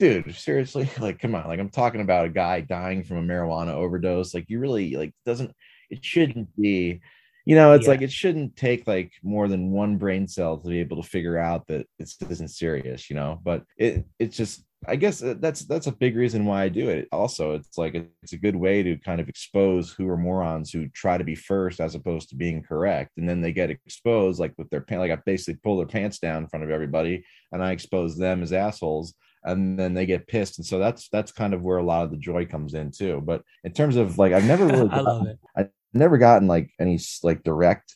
dude, 0.04 0.36
seriously, 0.36 0.89
like, 0.99 1.20
come 1.20 1.36
on, 1.36 1.47
like, 1.47 1.60
I'm 1.60 1.70
talking 1.70 2.01
about 2.01 2.26
a 2.26 2.30
guy 2.30 2.62
dying 2.62 3.04
from 3.04 3.18
a 3.18 3.22
marijuana 3.22 3.74
overdose. 3.74 4.34
Like, 4.34 4.49
you 4.49 4.60
really 4.60 4.95
like 4.95 5.14
doesn't 5.26 5.54
it 5.89 6.04
shouldn't 6.04 6.49
be, 6.60 7.01
you 7.45 7.56
know, 7.56 7.74
it's 7.74 7.86
yeah. 7.86 7.91
like 7.91 8.01
it 8.01 8.12
shouldn't 8.12 8.56
take 8.56 8.88
like 8.88 9.12
more 9.22 9.47
than 9.47 9.72
one 9.72 9.97
brain 9.97 10.28
cell 10.28 10.58
to 10.58 10.68
be 10.68 10.80
able 10.80 11.01
to 11.01 11.08
figure 11.08 11.38
out 11.38 11.68
that 11.68 11.86
this 11.99 12.18
isn't 12.30 12.49
serious, 12.49 13.10
you 13.10 13.16
know. 13.16 13.39
But 13.43 13.64
it 13.78 14.06
it's 14.20 14.36
just 14.36 14.66
I 14.88 14.95
guess 14.97 15.24
uh, 15.24 15.36
that's 15.39 15.62
that's 15.62 15.88
a 15.88 15.91
big 15.91 16.16
reason 16.16 16.45
why 16.45 16.64
I 16.64 16.70
do 16.70 16.89
it. 16.89 17.08
Also, 17.12 17.54
it's 17.54 17.78
like 17.78 17.95
it's 18.22 18.34
a 18.34 18.38
good 18.38 18.56
way 18.56 18.84
to 18.84 18.97
kind 18.97 19.22
of 19.22 19.30
expose 19.30 19.91
who 19.91 20.10
are 20.10 20.18
morons 20.18 20.72
who 20.72 20.89
try 20.89 21.18
to 21.18 21.24
be 21.24 21.36
first 21.36 21.80
as 21.80 21.95
opposed 21.95 22.30
to 22.30 22.36
being 22.36 22.64
correct, 22.64 23.12
and 23.18 23.28
then 23.28 23.41
they 23.41 23.54
get 23.54 23.70
exposed 23.70 24.39
like 24.39 24.54
with 24.58 24.70
their 24.70 24.82
pants. 24.82 25.01
Like 25.01 25.12
I 25.12 25.22
basically 25.26 25.60
pull 25.64 25.78
their 25.78 25.86
pants 25.86 26.20
down 26.20 26.43
in 26.43 26.49
front 26.49 26.66
of 26.66 26.72
everybody, 26.72 27.24
and 27.51 27.64
I 27.64 27.72
expose 27.72 28.18
them 28.18 28.41
as 28.41 28.51
assholes, 28.51 29.14
and 29.44 29.78
then 29.78 29.94
they 29.94 30.06
get 30.06 30.28
pissed. 30.28 30.58
And 30.58 30.66
so 30.66 30.80
that's 30.80 31.10
that's 31.10 31.32
kind 31.32 31.54
of 31.54 31.64
where 31.64 31.78
a 31.78 31.84
lot 31.84 32.04
of 32.04 32.12
the 32.12 32.18
joy 32.18 32.46
comes 32.46 32.74
in 32.74 32.91
too. 32.91 33.22
But 33.24 33.44
in 33.64 33.74
terms 33.74 33.96
of 33.96 34.18
like, 34.18 34.34
I've 34.34 34.46
never 34.46 34.66
really, 34.68 34.89
I 34.89 35.02
love 35.02 35.28
it. 35.28 35.39
I've 35.56 35.70
never 35.94 36.18
gotten 36.18 36.48
like 36.48 36.70
any 36.80 37.00
like 37.24 37.44
direct, 37.44 37.96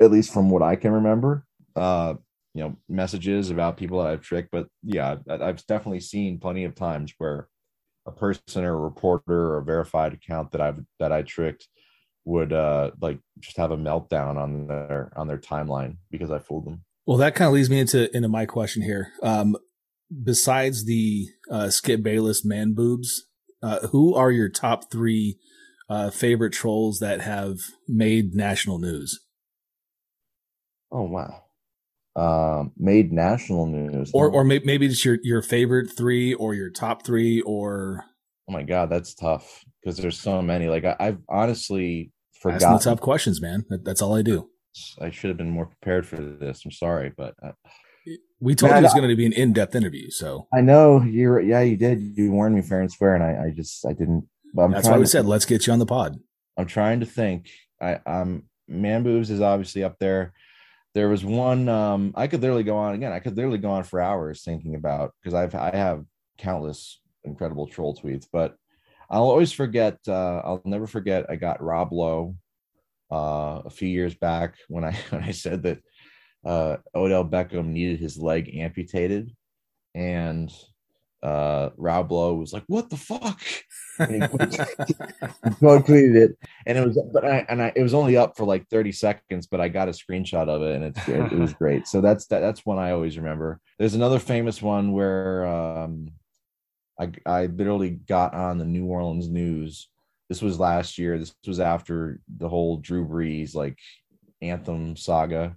at 0.00 0.10
least 0.10 0.32
from 0.32 0.50
what 0.50 0.62
I 0.62 0.76
can 0.76 0.92
remember. 0.92 1.44
Uh, 1.76 2.14
you 2.54 2.62
know 2.62 2.76
messages 2.88 3.50
about 3.50 3.76
people 3.76 4.02
that 4.02 4.12
I've 4.12 4.22
tricked. 4.22 4.50
But 4.50 4.68
yeah, 4.82 5.16
I've 5.28 5.66
definitely 5.66 6.00
seen 6.00 6.38
plenty 6.38 6.64
of 6.64 6.74
times 6.74 7.12
where 7.18 7.48
a 8.06 8.12
person 8.12 8.64
or 8.64 8.74
a 8.74 8.76
reporter 8.76 9.52
or 9.52 9.58
a 9.58 9.64
verified 9.64 10.14
account 10.14 10.52
that 10.52 10.60
I've 10.60 10.80
that 11.00 11.12
I 11.12 11.22
tricked 11.22 11.68
would 12.24 12.52
uh 12.52 12.92
like 13.00 13.18
just 13.40 13.56
have 13.56 13.70
a 13.70 13.76
meltdown 13.76 14.36
on 14.36 14.66
their 14.66 15.12
on 15.16 15.26
their 15.26 15.38
timeline 15.38 15.96
because 16.10 16.30
I 16.30 16.38
fooled 16.38 16.66
them. 16.66 16.84
Well, 17.06 17.18
that 17.18 17.34
kind 17.34 17.48
of 17.48 17.54
leads 17.54 17.68
me 17.68 17.80
into 17.80 18.14
into 18.16 18.28
my 18.28 18.46
question 18.46 18.82
here. 18.82 19.12
Um, 19.22 19.56
besides 20.22 20.84
the 20.84 21.26
uh, 21.50 21.70
Skip 21.70 22.02
Bayless 22.02 22.44
man 22.44 22.74
boobs, 22.74 23.26
uh, 23.62 23.88
who 23.88 24.14
are 24.14 24.30
your 24.30 24.48
top 24.48 24.90
three 24.90 25.38
uh, 25.88 26.10
favorite 26.10 26.52
trolls 26.52 26.98
that 26.98 27.20
have 27.20 27.58
made 27.88 28.34
national 28.34 28.78
news? 28.78 29.20
Oh 30.92 31.02
wow! 31.02 31.44
uh, 32.16 32.64
made 32.76 33.12
national 33.12 33.66
news. 33.66 34.10
Or, 34.14 34.30
or 34.30 34.44
maybe 34.44 34.86
it's 34.86 35.04
your 35.04 35.18
your 35.22 35.42
favorite 35.42 35.90
three, 35.96 36.34
or 36.34 36.54
your 36.54 36.70
top 36.70 37.04
three, 37.04 37.40
or. 37.42 38.04
Oh 38.48 38.52
my 38.52 38.62
god, 38.62 38.90
that's 38.90 39.14
tough 39.14 39.64
because 39.82 39.98
there's 39.98 40.20
so 40.20 40.42
many. 40.42 40.68
Like 40.68 40.84
I, 40.84 40.96
have 41.00 41.18
honestly 41.28 42.12
forgotten 42.40 42.74
the 42.74 42.78
tough 42.78 43.00
questions, 43.00 43.40
man. 43.40 43.64
That, 43.68 43.84
that's 43.84 44.02
all 44.02 44.14
I 44.14 44.22
do. 44.22 44.48
I 45.00 45.10
should 45.10 45.28
have 45.28 45.36
been 45.36 45.50
more 45.50 45.66
prepared 45.66 46.06
for 46.06 46.16
this. 46.16 46.62
I'm 46.64 46.70
sorry, 46.70 47.12
but 47.16 47.34
uh, 47.42 47.52
we 48.44 48.54
told 48.54 48.72
man, 48.72 48.82
you 48.82 48.84
it 48.84 48.88
was 48.88 48.94
going 48.94 49.08
to 49.08 49.16
be 49.16 49.26
an 49.26 49.32
in-depth 49.32 49.74
interview. 49.74 50.10
So 50.10 50.46
I 50.52 50.60
know 50.60 51.02
you're. 51.02 51.40
Yeah, 51.40 51.62
you 51.62 51.76
did. 51.76 52.16
You 52.16 52.30
warned 52.30 52.54
me 52.54 52.62
fair 52.62 52.80
and 52.80 52.92
square, 52.92 53.14
and 53.14 53.24
I, 53.24 53.46
I 53.46 53.50
just 53.50 53.86
I 53.86 53.92
didn't. 53.92 54.28
That's 54.54 54.86
why 54.86 54.98
we 54.98 55.04
to, 55.04 55.08
said 55.08 55.26
let's 55.26 55.46
get 55.46 55.66
you 55.66 55.72
on 55.72 55.78
the 55.78 55.86
pod. 55.86 56.18
I'm 56.56 56.66
trying 56.66 57.00
to 57.00 57.06
think. 57.06 57.48
I, 57.80 58.00
I'm 58.06 58.44
man 58.68 59.02
boobs 59.02 59.30
is 59.30 59.40
obviously 59.40 59.84
up 59.84 59.98
there 59.98 60.32
there 60.94 61.08
was 61.08 61.24
one 61.24 61.68
um 61.68 62.12
i 62.16 62.26
could 62.26 62.40
literally 62.40 62.62
go 62.62 62.76
on 62.76 62.94
again 62.94 63.12
i 63.12 63.18
could 63.18 63.36
literally 63.36 63.58
go 63.58 63.70
on 63.70 63.82
for 63.82 64.00
hours 64.00 64.42
thinking 64.42 64.74
about 64.74 65.12
because 65.20 65.34
i've 65.34 65.54
i 65.54 65.74
have 65.74 66.04
countless 66.38 67.00
incredible 67.24 67.66
troll 67.66 67.94
tweets 67.94 68.26
but 68.32 68.56
i'll 69.10 69.22
always 69.22 69.52
forget 69.52 69.98
uh 70.08 70.38
i'll 70.44 70.62
never 70.64 70.86
forget 70.86 71.26
i 71.28 71.36
got 71.36 71.62
rob 71.62 71.92
lowe 71.92 72.34
uh 73.12 73.60
a 73.64 73.70
few 73.70 73.88
years 73.88 74.14
back 74.14 74.54
when 74.68 74.84
i 74.84 74.92
when 75.10 75.22
i 75.22 75.30
said 75.30 75.62
that 75.62 75.78
uh 76.44 76.76
odell 76.94 77.24
beckham 77.24 77.66
needed 77.66 78.00
his 78.00 78.18
leg 78.18 78.54
amputated 78.56 79.34
and 79.94 80.52
uh 81.22 81.70
rob 81.76 82.12
lowe 82.12 82.34
was 82.34 82.52
like 82.52 82.64
what 82.66 82.90
the 82.90 82.96
fuck 82.96 83.40
and 83.98 84.14
he 84.14 84.20
tweeted 84.20 86.16
it, 86.16 86.38
and 86.66 86.78
it 86.78 86.86
was, 86.86 86.98
but 87.12 87.24
I 87.24 87.46
and 87.48 87.62
I 87.62 87.72
it 87.74 87.82
was 87.82 87.94
only 87.94 88.16
up 88.16 88.36
for 88.36 88.44
like 88.44 88.68
thirty 88.68 88.92
seconds, 88.92 89.46
but 89.46 89.60
I 89.60 89.68
got 89.68 89.88
a 89.88 89.92
screenshot 89.92 90.48
of 90.48 90.62
it, 90.62 90.74
and 90.74 90.84
it, 90.84 91.08
it, 91.08 91.32
it 91.32 91.38
was 91.38 91.54
great. 91.54 91.86
So 91.86 92.00
that's 92.00 92.26
that, 92.26 92.40
that's 92.40 92.66
one 92.66 92.78
I 92.78 92.90
always 92.90 93.16
remember. 93.16 93.60
There's 93.78 93.94
another 93.94 94.18
famous 94.18 94.60
one 94.60 94.92
where 94.92 95.46
um, 95.46 96.10
I 96.98 97.12
I 97.26 97.46
literally 97.46 97.90
got 97.90 98.34
on 98.34 98.58
the 98.58 98.64
New 98.64 98.86
Orleans 98.86 99.28
news. 99.28 99.88
This 100.28 100.42
was 100.42 100.58
last 100.58 100.98
year. 100.98 101.18
This 101.18 101.34
was 101.46 101.60
after 101.60 102.20
the 102.36 102.48
whole 102.48 102.78
Drew 102.78 103.06
Brees 103.06 103.54
like 103.54 103.78
anthem 104.42 104.96
saga, 104.96 105.56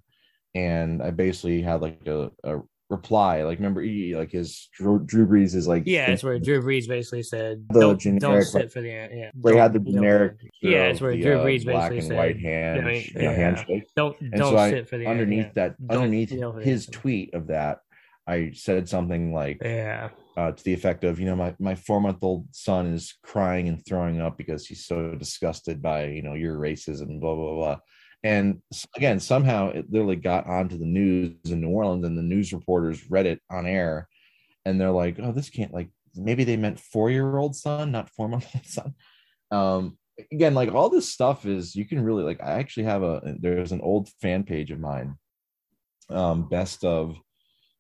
and 0.58 1.04
I 1.04 1.12
basically 1.12 1.62
had 1.62 1.82
like 1.82 2.02
a, 2.08 2.32
a 2.44 2.60
reply. 2.90 3.44
Like, 3.44 3.60
remember, 3.60 3.82
he, 3.82 4.16
like 4.16 4.32
his 4.32 4.70
Drew, 4.74 5.00
Drew 5.06 5.28
Brees 5.28 5.54
is 5.54 5.68
like, 5.68 5.84
yeah, 5.86 6.10
it's 6.10 6.24
where 6.24 6.40
Drew 6.40 6.62
Brees 6.62 6.88
basically 6.88 7.24
said, 7.24 7.68
don't, 7.68 8.00
generic, 8.00 8.22
don't 8.22 8.44
sit 8.44 8.72
for 8.72 8.82
the, 8.82 8.90
yeah, 8.90 9.30
they 9.36 9.56
had 9.56 9.74
the 9.74 9.80
generic, 9.80 10.38
yeah, 10.62 10.86
it's 10.86 11.02
where 11.02 11.12
the, 11.12 11.22
Drew 11.22 11.40
uh, 11.40 11.46
Brees 11.46 11.62
uh, 11.62 11.72
black 11.72 11.92
and 11.92 12.04
said, 12.04 12.18
white 12.18 12.40
hand, 12.40 12.88
yeah, 13.14 13.22
know, 13.22 13.34
handshake. 13.34 13.84
Don't, 13.96 14.20
and 14.20 14.32
don't 14.32 14.52
so 14.52 14.70
sit 14.70 14.84
I, 14.84 14.84
for 14.86 14.98
the, 14.98 15.06
underneath 15.06 15.52
yeah. 15.56 15.70
that, 15.70 15.76
underneath 15.90 16.32
his 16.64 16.88
tweet 16.88 17.34
of 17.36 17.48
that, 17.48 17.80
I 18.26 18.52
said 18.54 18.90
something 18.90 19.34
like, 19.34 19.60
yeah. 19.64 20.10
Uh, 20.36 20.52
to 20.52 20.64
the 20.64 20.74
effect 20.74 21.04
of, 21.04 21.20
you 21.20 21.26
know, 21.26 21.36
my, 21.36 21.56
my 21.60 21.74
four 21.74 22.00
month 22.00 22.20
old 22.22 22.46
son 22.52 22.94
is 22.94 23.16
crying 23.24 23.68
and 23.70 23.84
throwing 23.84 24.22
up 24.22 24.38
because 24.38 24.68
he's 24.68 24.86
so 24.86 25.16
disgusted 25.16 25.82
by, 25.82 26.06
you 26.06 26.22
know, 26.22 26.36
your 26.36 26.58
racism, 26.60 27.20
blah, 27.20 27.34
blah, 27.34 27.56
blah. 27.56 27.78
And 28.24 28.62
again, 28.96 29.20
somehow 29.20 29.70
it 29.70 29.92
literally 29.92 30.16
got 30.16 30.48
onto 30.48 30.78
the 30.78 30.86
news 30.86 31.36
in 31.46 31.62
New 31.62 31.70
Orleans, 31.70 32.06
and 32.06 32.18
the 32.18 32.24
news 32.24 32.52
reporters 32.52 33.10
read 33.10 33.26
it 33.26 33.42
on 33.50 33.66
air, 33.66 34.08
and 34.66 34.80
they're 34.82 34.92
like, 34.92 35.18
"Oh, 35.20 35.32
this 35.32 35.50
can't 35.50 35.74
like 35.74 35.90
maybe 36.16 36.44
they 36.44 36.58
meant 36.58 36.80
four 36.80 37.12
year 37.12 37.38
old 37.38 37.56
son, 37.56 37.92
not 37.92 38.10
four 38.10 38.28
month 38.28 38.48
old 38.56 38.66
son." 38.66 38.96
Um, 39.52 39.98
again, 40.32 40.56
like 40.56 40.74
all 40.74 40.90
this 40.90 41.12
stuff 41.12 41.46
is 41.46 41.76
you 41.76 41.86
can 41.86 42.04
really 42.04 42.24
like. 42.24 42.42
I 42.42 42.54
actually 42.60 42.84
have 42.84 43.04
a 43.04 43.36
there's 43.40 43.72
an 43.72 43.82
old 43.82 44.10
fan 44.22 44.44
page 44.44 44.72
of 44.72 44.80
mine, 44.80 45.16
um, 46.10 46.50
best 46.50 46.84
of 46.84 47.18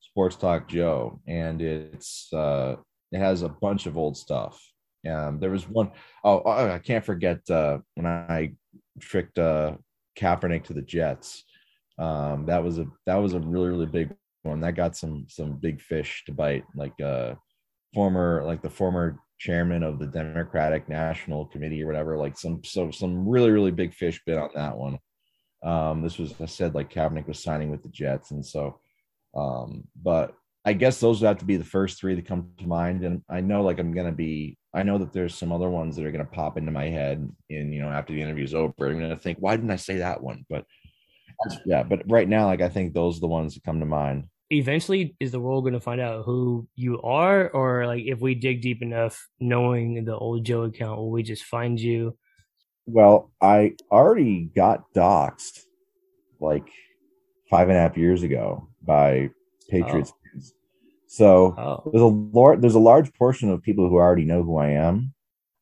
Sports 0.02 0.36
Talk 0.36 0.68
Joe, 0.68 1.20
and 1.28 1.62
it's 1.62 2.32
uh, 2.32 2.76
it 3.12 3.20
has 3.20 3.42
a 3.42 3.50
bunch 3.50 3.88
of 3.88 3.98
old 3.98 4.18
stuff. 4.18 4.62
Um, 5.08 5.40
there 5.40 5.52
was 5.52 5.68
one 5.68 5.92
oh 6.24 6.42
I 6.46 6.80
can't 6.80 7.06
forget 7.06 7.40
uh, 7.50 7.80
when 7.96 8.06
I 8.06 8.54
tricked 9.00 9.40
uh 9.40 9.78
Kaepernick 10.18 10.64
to 10.66 10.74
the 10.74 10.82
Jets. 10.82 11.44
Um, 12.00 12.46
that 12.46 12.64
was 12.64 12.80
a 12.80 12.86
that 13.06 13.16
was 13.16 13.34
a 13.34 13.40
really 13.40 13.70
really 13.70 13.86
big 13.86 14.14
one. 14.44 14.62
That 14.62 14.76
got 14.76 14.96
some 14.96 15.26
some 15.30 15.54
big 15.54 15.82
fish 15.82 16.24
to 16.26 16.32
bite. 16.32 16.66
Like 16.76 17.00
uh, 17.02 17.36
former 17.94 18.44
like 18.46 18.62
the 18.62 18.70
former 18.70 19.20
chairman 19.40 19.84
of 19.84 20.00
the 20.00 20.08
Democratic 20.08 20.90
National 20.90 21.46
Committee 21.46 21.84
or 21.84 21.88
whatever. 21.88 22.18
Like 22.18 22.38
some 22.38 22.64
so 22.64 22.92
some 22.92 23.28
really 23.28 23.52
really 23.52 23.72
big 23.72 23.94
fish 23.94 24.22
bit 24.26 24.38
on 24.38 24.50
that 24.56 24.78
one. 24.78 25.00
Um, 25.64 26.02
this 26.02 26.18
was 26.18 26.40
I 26.40 26.46
said 26.46 26.76
like 26.76 26.92
Kaepernick 26.92 27.28
was 27.28 27.42
signing 27.42 27.72
with 27.72 27.84
the 27.84 27.90
Jets, 27.90 28.32
and 28.32 28.46
so 28.46 28.80
um, 29.36 29.88
but 30.02 30.34
I 30.68 30.74
guess 30.74 31.00
those 31.00 31.22
would 31.22 31.28
have 31.28 31.38
to 31.38 31.46
be 31.46 31.56
the 31.56 31.64
first 31.64 31.98
three 31.98 32.14
that 32.14 32.28
come 32.28 32.52
to 32.58 32.68
mind. 32.68 33.06
And 33.06 33.22
I 33.30 33.40
know 33.40 33.62
like 33.62 33.80
I'm 33.80 33.94
gonna 33.94 34.12
be 34.12 34.58
I 34.74 34.84
know 34.84 34.98
that 34.98 35.14
there's 35.14 35.34
some 35.34 35.54
other 35.54 35.70
ones 35.70 35.96
that 35.96 36.04
are 36.04 36.12
gonna 36.12 36.26
pop 36.26 36.58
into 36.58 36.74
my 36.74 36.90
head 36.90 37.26
in 37.50 37.72
you 37.72 37.82
know 37.82 37.88
after 37.88 38.12
the 38.12 38.22
interview's 38.22 38.54
over. 38.54 38.74
I'm 38.82 39.00
gonna 39.00 39.16
think, 39.16 39.38
why 39.40 39.56
didn't 39.56 39.72
I 39.72 39.78
say 39.78 40.00
that 40.00 40.22
one? 40.22 40.46
But 40.50 40.66
yeah, 41.66 41.84
but 41.84 42.02
right 42.10 42.28
now, 42.28 42.48
like 42.48 42.60
I 42.60 42.68
think 42.68 42.94
those 42.94 43.16
are 43.16 43.22
the 43.22 43.28
ones 43.28 43.54
that 43.54 43.64
come 43.64 43.80
to 43.80 43.86
mind. 43.86 44.28
Eventually, 44.50 45.16
is 45.22 45.32
the 45.32 45.40
world 45.40 45.64
gonna 45.64 45.80
find 45.80 46.02
out 46.02 46.26
who 46.26 46.68
you 46.76 47.02
are, 47.02 47.48
or 47.52 47.88
like 47.88 48.04
if 48.04 48.20
we 48.20 48.36
dig 48.36 48.62
deep 48.62 48.82
enough, 48.82 49.26
knowing 49.40 50.04
the 50.04 50.18
old 50.18 50.44
Joe 50.44 50.64
account, 50.64 50.98
will 50.98 51.12
we 51.12 51.24
just 51.24 51.46
find 51.46 51.80
you? 51.80 52.18
Well, 52.86 53.32
I 53.42 53.76
already 53.90 54.50
got 54.54 54.94
doxxed 54.94 55.62
like 56.42 56.68
five 57.50 57.70
and 57.70 57.78
a 57.78 57.80
half 57.80 57.96
years 57.96 58.24
ago 58.24 58.68
by 58.82 59.30
oh. 59.30 59.70
Patriots 59.70 60.12
oh. 60.14 60.17
So 61.08 61.56
oh. 61.58 61.90
there's 61.92 62.02
a 62.02 62.06
large 62.06 62.62
there's 62.62 62.76
a 62.76 62.80
large 62.80 63.14
portion 63.14 63.50
of 63.50 63.62
people 63.62 63.90
who 63.90 63.96
already 63.96 64.26
know 64.26 64.44
who 64.44 64.58
I 64.58 64.72
am. 64.72 65.14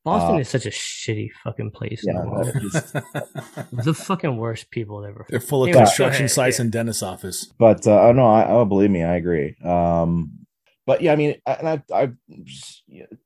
Boston 0.03 0.35
uh, 0.35 0.39
is 0.39 0.49
such 0.49 0.67
a 0.67 0.69
shitty 0.69 1.31
fucking 1.43 1.71
place. 1.71 2.03
Yeah, 2.05 2.51
just, 2.61 2.93
the 3.73 3.93
fucking 3.93 4.37
worst 4.37 4.69
people 4.69 5.03
ever. 5.03 5.25
They're 5.29 5.39
full 5.39 5.63
of 5.63 5.69
anyway, 5.69 5.83
construction 5.83 6.29
sites 6.29 6.59
yeah. 6.59 6.63
and 6.63 6.71
dentist 6.71 7.01
office. 7.01 7.51
But 7.57 7.87
uh, 7.87 8.01
oh 8.01 8.11
no, 8.11 8.27
I, 8.27 8.47
oh 8.47 8.65
believe 8.65 8.91
me, 8.91 9.03
I 9.03 9.15
agree. 9.15 9.55
Um, 9.63 10.31
but 10.85 11.01
yeah, 11.01 11.13
I 11.13 11.15
mean, 11.15 11.35
and 11.47 11.67
I, 11.67 11.83
I, 11.91 12.11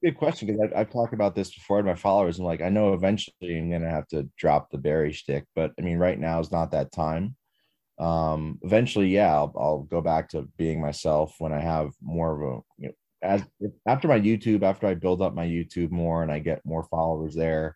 good 0.02 0.18
question 0.18 0.48
because 0.48 0.72
I, 0.74 0.80
I've 0.80 0.90
talked 0.90 1.14
about 1.14 1.36
this 1.36 1.54
before 1.54 1.82
to 1.82 1.84
my 1.84 1.96
followers, 1.96 2.38
and 2.38 2.48
like 2.48 2.62
I 2.62 2.70
know 2.70 2.94
eventually 2.94 3.58
I'm 3.58 3.70
gonna 3.70 3.90
have 3.90 4.08
to 4.10 4.30
drop 4.38 4.72
the 4.72 4.78
Barry 4.78 5.12
stick, 5.12 5.46
but 5.56 5.74
I 5.78 5.82
mean, 5.82 5.98
right 5.98 6.18
now 6.18 6.40
is 6.40 6.52
not 6.52 6.72
that 6.72 6.94
time 6.94 7.36
um 8.00 8.58
eventually 8.62 9.10
yeah 9.10 9.34
I'll, 9.34 9.54
I'll 9.58 9.80
go 9.84 10.02
back 10.02 10.30
to 10.30 10.48
being 10.58 10.82
myself 10.82 11.36
when 11.40 11.52
i 11.52 11.60
have 11.60 11.92
more 12.02 12.32
of 12.32 12.42
a 12.42 12.62
you 12.78 12.88
know 12.88 12.94
as 13.22 13.44
after 13.86 14.08
my 14.08 14.20
youtube 14.20 14.64
after 14.64 14.88
i 14.88 14.94
build 14.94 15.22
up 15.22 15.34
my 15.34 15.46
youtube 15.46 15.92
more 15.92 16.24
and 16.24 16.32
i 16.32 16.40
get 16.40 16.66
more 16.66 16.84
followers 16.84 17.36
there 17.36 17.76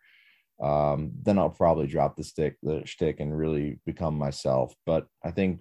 um 0.62 1.12
then 1.24 1.38
i'll 1.38 1.50
probably 1.50 1.88
drop 1.88 2.16
the 2.16 2.24
stick 2.24 2.56
the 2.64 2.82
stick 2.86 3.20
and 3.20 3.38
really 3.38 3.80
become 3.86 4.18
myself 4.18 4.74
but 4.86 5.06
i 5.26 5.32
think 5.32 5.60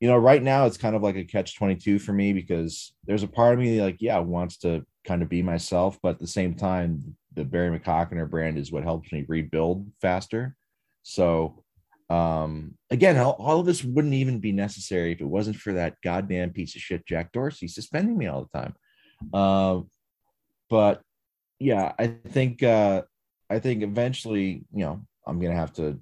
you 0.00 0.08
know, 0.08 0.16
right 0.16 0.42
now 0.42 0.66
it's 0.66 0.76
kind 0.76 0.94
of 0.94 1.02
like 1.02 1.16
a 1.16 1.24
catch 1.24 1.56
22 1.56 1.98
for 1.98 2.12
me 2.12 2.32
because 2.32 2.92
there's 3.04 3.22
a 3.22 3.28
part 3.28 3.54
of 3.54 3.60
me 3.60 3.80
like, 3.80 3.96
yeah, 4.00 4.18
wants 4.18 4.58
to 4.58 4.84
kind 5.06 5.22
of 5.22 5.28
be 5.28 5.42
myself, 5.42 5.98
but 6.02 6.10
at 6.10 6.18
the 6.18 6.26
same 6.26 6.54
time, 6.54 7.16
the 7.34 7.44
Barry 7.44 7.78
McCockiner 7.78 8.28
brand 8.28 8.58
is 8.58 8.70
what 8.70 8.82
helps 8.82 9.10
me 9.12 9.24
rebuild 9.26 9.86
faster. 10.00 10.54
So, 11.02 11.62
um, 12.08 12.74
again, 12.90 13.16
all, 13.16 13.36
all 13.38 13.60
of 13.60 13.66
this 13.66 13.82
wouldn't 13.82 14.14
even 14.14 14.38
be 14.38 14.52
necessary 14.52 15.12
if 15.12 15.20
it 15.20 15.24
wasn't 15.24 15.56
for 15.56 15.72
that 15.72 15.96
goddamn 16.02 16.50
piece 16.50 16.76
of 16.76 16.82
shit 16.82 17.06
Jack 17.06 17.32
Dorsey 17.32 17.68
suspending 17.68 18.16
me 18.16 18.26
all 18.26 18.48
the 18.52 18.58
time. 18.58 18.74
Uh, 19.32 19.80
but 20.70 21.02
yeah, 21.58 21.92
I 21.98 22.06
think 22.06 22.62
uh, 22.62 23.02
I 23.50 23.58
think 23.58 23.82
eventually, 23.82 24.64
you 24.72 24.84
know, 24.84 25.04
I'm 25.26 25.40
gonna 25.40 25.56
have 25.56 25.72
to 25.74 25.98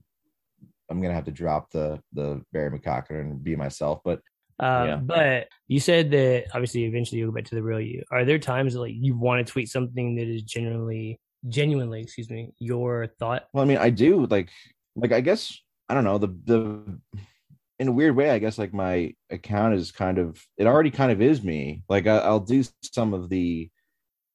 I'm 0.91 1.01
gonna 1.01 1.15
have 1.15 1.25
to 1.25 1.31
drop 1.31 1.71
the 1.71 2.01
the 2.13 2.43
Barry 2.53 2.79
McCockiner 2.79 3.21
and 3.21 3.43
be 3.43 3.57
myself. 3.57 4.01
But 4.05 4.21
um, 4.61 4.87
yeah. 4.87 4.97
But 4.97 5.49
you 5.69 5.81
said 5.81 6.11
that 6.13 6.47
obviously 6.53 6.85
eventually 6.85 7.21
you'll 7.21 7.31
go 7.31 7.37
back 7.37 7.47
to 7.47 7.55
the 7.55 7.63
real 7.63 7.81
you. 7.81 8.05
Are 8.11 8.25
there 8.25 8.39
times 8.39 8.75
that, 8.75 8.81
like 8.81 8.95
you 8.95 9.17
want 9.17 9.45
to 9.45 9.51
tweet 9.51 9.69
something 9.69 10.17
that 10.17 10.29
is 10.29 10.43
genuinely, 10.43 11.19
genuinely, 11.49 12.03
excuse 12.03 12.31
me, 12.31 12.53
your 12.59 13.09
thought? 13.19 13.45
Well, 13.53 13.65
I 13.65 13.67
mean, 13.67 13.79
I 13.79 13.91
do 13.91 14.27
like, 14.27 14.51
like 14.95 15.13
I 15.13 15.21
guess 15.21 15.59
I 15.89 15.95
don't 15.95 16.05
know 16.05 16.19
the 16.19 16.29
the 16.45 17.01
in 17.79 17.89
a 17.89 17.93
weird 17.93 18.17
way. 18.17 18.31
I 18.31 18.39
guess 18.39 18.59
like 18.59 18.73
my 18.73 19.15
account 19.31 19.75
is 19.75 19.93
kind 19.93 20.19
of 20.19 20.41
it 20.57 20.67
already 20.67 20.91
kind 20.91 21.13
of 21.13 21.21
is 21.21 21.43
me. 21.43 21.83
Like 21.89 22.07
I, 22.07 22.19
I'll 22.19 22.41
do 22.41 22.65
some 22.93 23.15
of 23.15 23.29
the 23.29 23.71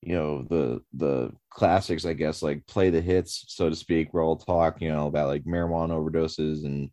you 0.02 0.14
know 0.14 0.44
the 0.44 0.82
the 0.94 1.32
classics 1.50 2.06
i 2.06 2.14
guess 2.14 2.42
like 2.42 2.66
play 2.68 2.90
the 2.90 3.02
hits 3.02 3.46
so 3.48 3.70
to 3.70 3.76
speak 3.76 4.14
where 4.14 4.24
i'll 4.24 4.38
talk 4.38 4.82
you 4.82 4.90
know 4.90 5.08
about 5.08 5.28
like 5.28 5.44
marijuana 5.44 5.92
overdoses 5.92 6.66
and 6.66 6.90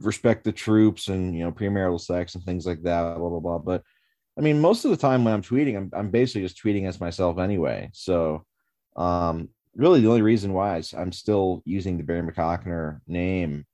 respect 0.00 0.44
the 0.44 0.52
troops 0.52 1.08
and 1.08 1.36
you 1.36 1.44
know 1.44 1.52
premarital 1.52 2.00
sex 2.00 2.34
and 2.34 2.44
things 2.44 2.66
like 2.66 2.82
that 2.82 3.16
blah 3.16 3.28
blah 3.28 3.40
blah 3.40 3.58
but 3.58 3.82
i 4.38 4.40
mean 4.40 4.60
most 4.60 4.84
of 4.84 4.90
the 4.90 4.96
time 4.96 5.24
when 5.24 5.34
i'm 5.34 5.42
tweeting 5.42 5.76
i'm, 5.76 5.90
I'm 5.92 6.10
basically 6.10 6.42
just 6.42 6.62
tweeting 6.62 6.86
as 6.86 7.00
myself 7.00 7.38
anyway 7.38 7.90
so 7.92 8.44
um 8.96 9.48
really 9.74 10.00
the 10.00 10.08
only 10.08 10.22
reason 10.22 10.52
why 10.52 10.82
i'm 10.96 11.12
still 11.12 11.62
using 11.64 11.96
the 11.96 12.04
barry 12.04 12.22
mccockiner 12.22 13.00
name 13.06 13.66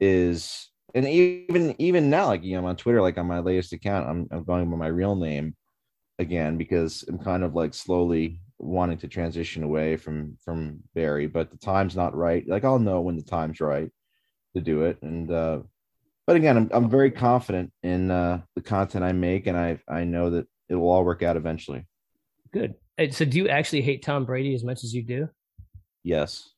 is 0.00 0.70
and 0.94 1.06
even 1.06 1.74
even 1.78 2.10
now 2.10 2.26
like 2.26 2.42
you 2.42 2.52
know 2.52 2.60
I'm 2.60 2.66
on 2.66 2.76
twitter 2.76 3.02
like 3.02 3.18
on 3.18 3.26
my 3.26 3.40
latest 3.40 3.72
account 3.72 4.08
i'm, 4.08 4.28
I'm 4.30 4.44
going 4.44 4.70
by 4.70 4.76
my 4.76 4.86
real 4.86 5.16
name 5.16 5.54
again 6.18 6.56
because 6.56 7.04
I'm 7.08 7.18
kind 7.18 7.44
of 7.44 7.54
like 7.54 7.74
slowly 7.74 8.40
wanting 8.58 8.98
to 8.98 9.08
transition 9.08 9.62
away 9.62 9.96
from 9.96 10.36
from 10.44 10.80
Barry, 10.94 11.26
but 11.26 11.50
the 11.50 11.56
time's 11.56 11.96
not 11.96 12.16
right. 12.16 12.46
Like 12.46 12.64
I'll 12.64 12.78
know 12.78 13.00
when 13.00 13.16
the 13.16 13.22
time's 13.22 13.60
right 13.60 13.90
to 14.54 14.60
do 14.60 14.82
it. 14.82 14.98
And 15.02 15.30
uh 15.30 15.60
but 16.26 16.36
again, 16.36 16.56
I'm 16.56 16.70
I'm 16.72 16.90
very 16.90 17.10
confident 17.10 17.72
in 17.82 18.10
uh 18.10 18.42
the 18.54 18.62
content 18.62 19.04
I 19.04 19.12
make 19.12 19.46
and 19.46 19.56
I 19.56 19.80
I 19.88 20.04
know 20.04 20.30
that 20.30 20.46
it 20.68 20.74
will 20.74 20.90
all 20.90 21.04
work 21.04 21.22
out 21.22 21.36
eventually. 21.36 21.86
Good. 22.52 22.74
So 23.12 23.24
do 23.24 23.38
you 23.38 23.48
actually 23.48 23.82
hate 23.82 24.02
Tom 24.02 24.24
Brady 24.24 24.54
as 24.54 24.64
much 24.64 24.82
as 24.82 24.92
you 24.92 25.02
do? 25.02 25.28
Yes. 26.02 26.48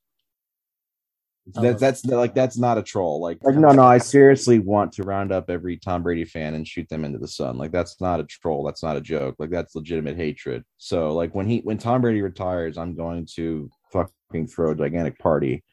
That, 1.55 1.65
oh. 1.65 1.73
that's 1.75 2.05
like 2.05 2.35
that's 2.35 2.59
not 2.59 2.79
a 2.79 2.83
troll. 2.83 3.21
Like, 3.21 3.39
like 3.43 3.55
no, 3.55 3.71
no. 3.71 3.83
I 3.83 3.99
seriously 3.99 4.59
want 4.59 4.93
to 4.93 5.03
round 5.03 5.33
up 5.33 5.51
every 5.51 5.77
Tom 5.77 6.03
Brady 6.03 6.25
fan 6.25 6.55
and 6.55 6.67
shoot 6.67 6.89
them 6.89 7.05
into 7.05 7.19
the 7.19 7.29
sun. 7.29 7.59
Like 7.59 7.73
that's 7.73 8.01
not 8.01 8.21
a 8.21 8.25
troll. 8.25 8.65
That's 8.65 8.83
not 8.83 8.97
a 8.97 9.01
joke. 9.01 9.37
Like 9.39 9.51
that's 9.51 9.75
legitimate 9.75 10.17
hatred. 10.17 10.65
So 10.79 11.13
like 11.15 11.35
when 11.35 11.47
he 11.47 11.59
when 11.59 11.79
Tom 11.79 12.03
Brady 12.03 12.23
retires, 12.23 12.79
I'm 12.79 12.95
going 12.95 13.27
to 13.37 13.71
fucking 13.93 14.49
throw 14.49 14.73
a 14.73 14.77
gigantic 14.77 15.19
party 15.19 15.65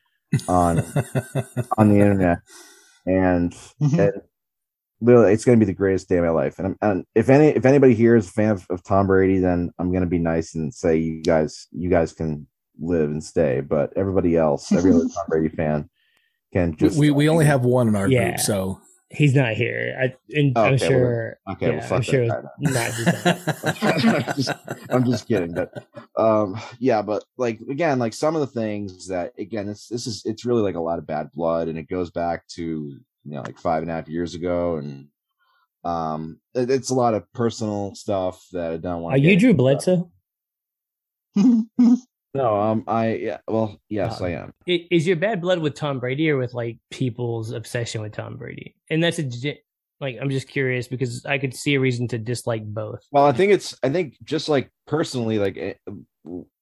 on 0.47 0.79
on 1.77 1.89
the 1.89 1.99
internet, 1.99 2.39
and, 3.05 3.51
mm-hmm. 3.81 3.99
and 3.99 4.21
literally 5.01 5.33
it's 5.33 5.45
going 5.45 5.59
to 5.59 5.65
be 5.65 5.71
the 5.71 5.77
greatest 5.77 6.09
day 6.09 6.17
of 6.17 6.23
my 6.23 6.29
life. 6.29 6.59
And, 6.59 6.75
and 6.81 7.05
if 7.15 7.29
any 7.29 7.49
if 7.49 7.65
anybody 7.65 7.93
here 7.93 8.15
is 8.15 8.27
a 8.27 8.31
fan 8.31 8.51
of, 8.51 8.65
of 8.69 8.83
Tom 8.83 9.07
Brady, 9.07 9.39
then 9.39 9.71
I'm 9.79 9.91
going 9.91 10.01
to 10.01 10.09
be 10.09 10.19
nice 10.19 10.55
and 10.55 10.73
say 10.73 10.97
you 10.97 11.21
guys 11.21 11.67
you 11.71 11.89
guys 11.89 12.13
can 12.13 12.47
live 12.79 13.09
and 13.09 13.23
stay, 13.23 13.61
but 13.61 13.93
everybody 13.95 14.35
else, 14.35 14.71
every 14.71 14.91
other 14.91 15.07
Tom 15.13 15.25
Brady 15.27 15.49
fan, 15.49 15.89
can 16.53 16.75
just. 16.75 16.97
We 16.97 17.11
we 17.11 17.29
only 17.29 17.45
have 17.45 17.63
one 17.65 17.87
in 17.87 17.95
our 17.95 18.07
yeah. 18.07 18.29
group, 18.29 18.39
so 18.39 18.81
he's 19.09 19.33
not 19.33 19.53
here. 19.53 19.97
I, 19.99 20.37
and 20.37 20.53
oh, 20.55 20.61
okay, 20.61 20.69
I'm 20.69 20.77
sure. 20.77 21.37
Well, 21.45 21.55
okay, 21.55 21.67
yeah, 21.67 21.79
well, 21.79 21.93
I'm 21.93 22.01
sure. 22.01 22.25
Not 22.25 22.45
I'm, 23.81 24.35
just, 24.35 24.51
I'm 24.89 25.05
just 25.05 25.27
kidding, 25.27 25.53
but 25.53 25.87
um, 26.17 26.59
yeah, 26.79 27.01
but 27.01 27.23
like 27.37 27.59
again, 27.61 27.99
like 27.99 28.13
some 28.13 28.35
of 28.35 28.41
the 28.41 28.47
things 28.47 29.07
that 29.07 29.33
again, 29.37 29.69
it's 29.69 29.87
this 29.87 30.07
is 30.07 30.23
it's 30.25 30.45
really 30.45 30.61
like 30.61 30.75
a 30.75 30.81
lot 30.81 30.99
of 30.99 31.07
bad 31.07 31.31
blood, 31.33 31.67
and 31.67 31.77
it 31.77 31.89
goes 31.89 32.11
back 32.11 32.47
to 32.49 32.61
you 32.61 33.01
know 33.23 33.41
like 33.41 33.59
five 33.59 33.81
and 33.81 33.91
a 33.91 33.95
half 33.95 34.07
years 34.07 34.35
ago, 34.35 34.77
and 34.77 35.07
um, 35.83 36.39
it, 36.53 36.69
it's 36.69 36.89
a 36.89 36.95
lot 36.95 37.13
of 37.13 37.31
personal 37.33 37.95
stuff 37.95 38.45
that 38.51 38.71
I 38.71 38.77
don't 38.77 39.01
want. 39.01 39.15
Are 39.15 39.19
you 39.19 39.37
Drew 39.37 39.53
Bledsoe? 39.53 40.11
No, 42.37 42.59
um, 42.59 42.83
I 42.87 43.15
yeah, 43.15 43.37
well, 43.47 43.79
yes, 43.89 44.21
I 44.21 44.29
am. 44.29 44.53
Is 44.65 45.07
your 45.07 45.15
bad 45.15 45.41
blood 45.41 45.59
with 45.59 45.75
Tom 45.75 45.99
Brady 45.99 46.29
or 46.29 46.37
with 46.37 46.53
like 46.53 46.77
people's 46.91 47.51
obsession 47.51 48.01
with 48.01 48.13
Tom 48.13 48.37
Brady? 48.37 48.75
And 48.89 49.03
that's 49.03 49.19
a 49.19 49.57
like 49.99 50.17
I'm 50.21 50.29
just 50.29 50.47
curious 50.47 50.87
because 50.87 51.25
I 51.25 51.37
could 51.37 51.55
see 51.55 51.75
a 51.75 51.79
reason 51.79 52.07
to 52.09 52.17
dislike 52.17 52.63
both. 52.63 53.01
Well, 53.11 53.25
I 53.25 53.31
think 53.31 53.51
it's 53.51 53.75
I 53.81 53.89
think 53.89 54.17
just 54.23 54.49
like 54.49 54.71
personally, 54.85 55.39
like 55.39 55.57
eh, 55.57 55.73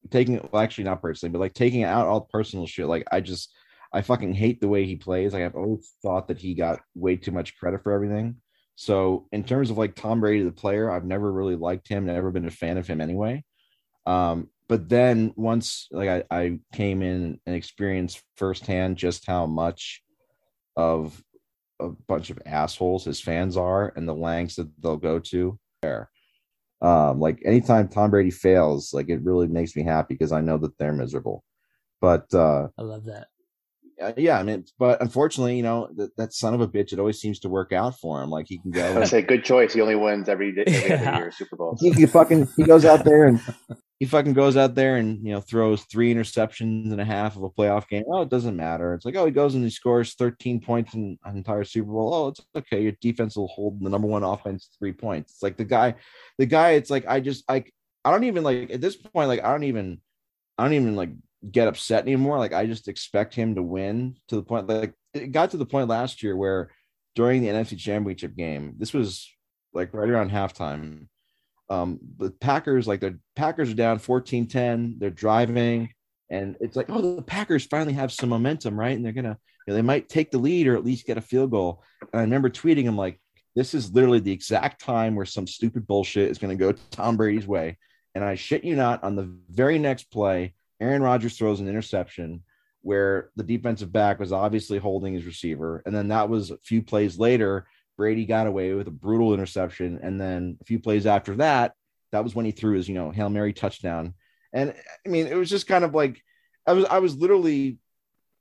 taking 0.10 0.36
well, 0.52 0.62
actually 0.62 0.86
not 0.86 1.02
personally, 1.02 1.32
but 1.32 1.40
like 1.40 1.54
taking 1.54 1.84
out 1.84 2.08
all 2.08 2.22
personal 2.22 2.66
shit. 2.66 2.88
Like 2.88 3.06
I 3.12 3.20
just 3.20 3.54
I 3.92 4.02
fucking 4.02 4.34
hate 4.34 4.62
the 4.62 4.68
way 4.68 4.86
he 4.86 4.96
plays. 4.96 5.34
Like 5.34 5.44
I've 5.44 5.56
always 5.56 5.94
thought 6.02 6.30
that 6.30 6.38
he 6.38 6.54
got 6.54 6.80
way 6.96 7.18
too 7.18 7.32
much 7.32 7.58
credit 7.58 7.84
for 7.84 7.92
everything. 7.92 8.38
So 8.76 9.28
in 9.32 9.44
terms 9.44 9.70
of 9.70 9.78
like 9.78 9.96
Tom 9.96 10.20
Brady, 10.22 10.44
the 10.44 10.52
player, 10.52 10.90
I've 10.92 11.06
never 11.06 11.32
really 11.32 11.56
liked 11.56 11.88
him. 11.88 12.06
Never 12.06 12.32
been 12.32 12.48
a 12.48 12.52
fan 12.52 12.78
of 12.78 12.88
him 12.88 13.02
anyway. 13.02 13.44
Um, 14.06 14.50
but 14.68 14.90
then 14.90 15.34
once 15.36 15.88
like 15.92 16.10
I, 16.10 16.24
I 16.32 16.60
came 16.74 17.02
in 17.02 17.40
and 17.46 17.56
experienced 17.56 18.22
firsthand 18.38 18.98
just 18.98 19.26
how 19.28 19.46
much 19.46 20.02
of 20.76 21.24
a 21.80 21.90
bunch 21.90 22.30
of 22.30 22.40
assholes 22.46 23.06
his 23.06 23.22
fans 23.22 23.58
are 23.58 23.94
and 23.96 24.08
the 24.08 24.16
lengths 24.16 24.56
that 24.56 24.70
they'll 24.82 24.98
go 24.98 25.20
to 25.20 25.60
there. 25.82 26.10
Um, 26.82 27.20
like 27.20 27.42
anytime 27.46 27.88
Tom 27.88 28.12
Brady 28.12 28.32
fails, 28.32 28.94
like 28.94 29.10
it 29.10 29.24
really 29.24 29.48
makes 29.48 29.76
me 29.76 29.84
happy 29.84 30.14
because 30.14 30.32
I 30.32 30.42
know 30.42 30.58
that 30.58 30.78
they're 30.78 30.94
miserable. 30.94 31.44
But 32.02 32.34
uh 32.34 32.68
I 32.78 32.82
love 32.82 33.06
that. 33.06 33.28
Yeah, 34.18 34.38
I 34.38 34.44
mean, 34.44 34.66
but 34.78 35.02
unfortunately, 35.02 35.56
you 35.56 35.64
know, 35.64 35.88
that, 35.96 36.18
that 36.18 36.34
son 36.34 36.54
of 36.54 36.60
a 36.60 36.68
bitch, 36.68 36.92
it 36.92 37.00
always 37.00 37.22
seems 37.22 37.40
to 37.40 37.50
work 37.50 37.72
out 37.72 37.98
for 37.98 38.22
him. 38.22 38.30
Like 38.30 38.46
he 38.50 38.58
can 38.58 38.72
go. 38.72 39.02
I 39.02 39.06
say, 39.06 39.22
good 39.22 39.46
choice. 39.46 39.74
He 39.74 39.80
only 39.80 39.96
wins 39.96 40.28
every, 40.28 40.50
every 40.50 40.74
yeah. 40.90 41.18
year 41.18 41.32
Super 41.32 41.56
Bowl. 41.56 41.78
He, 41.80 41.92
he 41.92 42.06
fucking 42.06 42.50
he 42.58 42.64
goes 42.64 42.84
out 42.84 43.06
there 43.06 43.26
and 43.26 43.40
he 44.00 44.06
fucking 44.06 44.34
goes 44.34 44.58
out 44.58 44.76
there 44.76 44.98
and 44.98 45.26
you 45.26 45.34
know 45.34 45.40
throws 45.40 45.84
three 45.84 46.14
interceptions 46.14 46.92
and 46.92 47.00
a 47.00 47.06
half 47.06 47.36
of 47.36 47.44
a 47.44 47.50
playoff 47.50 47.88
game. 47.88 48.04
Oh, 48.08 48.22
it 48.22 48.30
doesn't 48.30 48.56
matter. 48.56 48.94
It's 48.94 49.06
like 49.06 49.16
oh, 49.16 49.26
he 49.26 49.32
goes 49.32 49.56
and 49.56 49.64
he 49.64 49.70
scores 49.70 50.16
13 50.16 50.60
points 50.60 50.94
in 50.94 51.18
an 51.24 51.38
entire 51.38 51.64
Super 51.64 51.92
Bowl. 51.92 52.14
Oh, 52.14 52.28
it's 52.28 52.42
okay. 52.56 52.82
Your 52.82 52.94
defense 53.00 53.38
will 53.38 53.48
hold 53.48 53.80
the 53.80 53.90
number 53.90 54.08
one 54.08 54.24
offense 54.24 54.70
three 54.78 54.92
points. 54.92 55.34
It's 55.34 55.44
like 55.44 55.58
the 55.58 55.64
guy, 55.64 55.96
the 56.38 56.46
guy. 56.46 56.72
It's 56.72 56.90
like 56.90 57.08
I 57.08 57.22
just 57.22 57.50
like 57.50 57.74
I 58.04 58.12
don't 58.12 58.26
even 58.26 58.44
like 58.44 58.70
at 58.72 58.82
this 58.82 58.98
point 58.98 59.30
like 59.30 59.44
I 59.44 59.52
don't 59.52 59.64
even 59.64 60.02
I 60.58 60.64
don't 60.64 60.74
even 60.74 60.96
like 60.98 61.12
get 61.50 61.70
upset 61.70 62.04
anymore. 62.04 62.38
Like 62.38 62.54
I 62.54 62.66
just 62.66 62.90
expect 62.90 63.34
him 63.34 63.56
to 63.56 63.64
win 63.64 64.18
to 64.28 64.36
the 64.36 64.44
point 64.44 64.68
like 64.68 64.94
it 65.14 65.32
got 65.32 65.52
to 65.52 65.58
the 65.58 65.66
point 65.66 65.88
last 65.88 66.22
year 66.22 66.36
where 66.36 66.70
during 67.16 67.42
the 67.42 67.48
NFC 67.48 67.78
Championship 67.78 68.36
game, 68.36 68.76
this 68.78 68.94
was 68.94 69.32
like 69.74 69.94
right 69.94 70.10
around 70.10 70.32
halftime 70.32 71.08
um 71.70 72.00
the 72.18 72.32
packers 72.32 72.88
like 72.88 73.00
the 73.00 73.18
packers 73.36 73.72
are 73.72 73.76
down 73.76 74.00
14-10 74.00 75.00
they're 75.00 75.10
driving 75.10 75.90
and 76.30 76.56
it's 76.60 76.76
like 76.76 76.90
oh 76.90 77.16
the 77.16 77.22
packers 77.22 77.66
finally 77.66 77.94
have 77.94 78.12
some 78.12 78.30
momentum 78.30 78.80
right? 78.80 78.96
And 78.96 79.06
they're 79.06 79.14
gonna 79.14 79.38
you 79.66 79.72
know, 79.72 79.76
they 79.76 79.82
might 79.82 80.10
take 80.10 80.32
the 80.32 80.38
lead 80.38 80.68
or 80.68 80.76
at 80.76 80.86
least 80.86 81.08
get 81.08 81.18
a 81.18 81.22
field 81.22 81.52
goal. 81.52 81.84
And 82.02 82.20
i 82.20 82.22
remember 82.22 82.50
tweeting 82.50 82.84
him 82.84 82.98
like 82.98 83.20
this 83.56 83.74
is 83.74 83.92
literally 83.94 84.20
the 84.20 84.32
exact 84.32 84.82
time 84.82 85.16
where 85.16 85.26
some 85.26 85.48
stupid 85.48 85.88
bullshit 85.88 86.30
is 86.30 86.38
going 86.38 86.56
to 86.56 86.64
go 86.64 86.78
tom 86.92 87.18
brady's 87.18 87.48
way. 87.48 87.78
And 88.14 88.24
i 88.24 88.36
shit 88.36 88.64
you 88.64 88.76
not 88.76 89.04
on 89.04 89.16
the 89.16 89.36
very 89.50 89.80
next 89.80 90.12
play 90.12 90.54
aaron 90.80 91.02
rodgers 91.02 91.38
throws 91.38 91.60
an 91.60 91.70
interception 91.70 92.44
where 92.86 93.32
the 93.36 93.44
defensive 93.44 93.92
back 93.92 94.20
was 94.20 94.32
obviously 94.32 94.78
holding 94.78 95.16
his 95.16 95.26
receiver. 95.26 95.82
And 95.88 95.96
then 95.96 96.10
that 96.10 96.30
was 96.30 96.52
a 96.52 96.58
few 96.60 96.84
plays 96.84 97.18
later 97.18 97.66
Brady 97.98 98.26
got 98.26 98.48
away 98.48 98.74
with 98.74 98.88
a 98.88 98.92
brutal 98.92 99.34
interception. 99.34 100.00
And 100.02 100.20
then 100.20 100.58
a 100.62 100.66
few 100.66 100.80
plays 100.80 101.06
after 101.06 101.36
that, 101.38 101.74
that 102.12 102.24
was 102.24 102.36
when 102.36 102.46
he 102.46 102.52
threw 102.52 102.76
his, 102.76 102.88
you 102.88 102.96
know, 102.96 103.12
Hail 103.12 103.30
Mary 103.30 103.54
touchdown. 103.54 104.14
And 104.54 104.74
I 105.06 105.10
mean, 105.10 105.28
it 105.28 105.36
was 105.36 105.50
just 105.50 105.68
kind 105.68 105.84
of 105.84 105.94
like 105.94 106.22
I 106.66 106.74
was 106.74 106.86
I 106.86 107.00
was 107.00 107.16
literally 107.16 107.78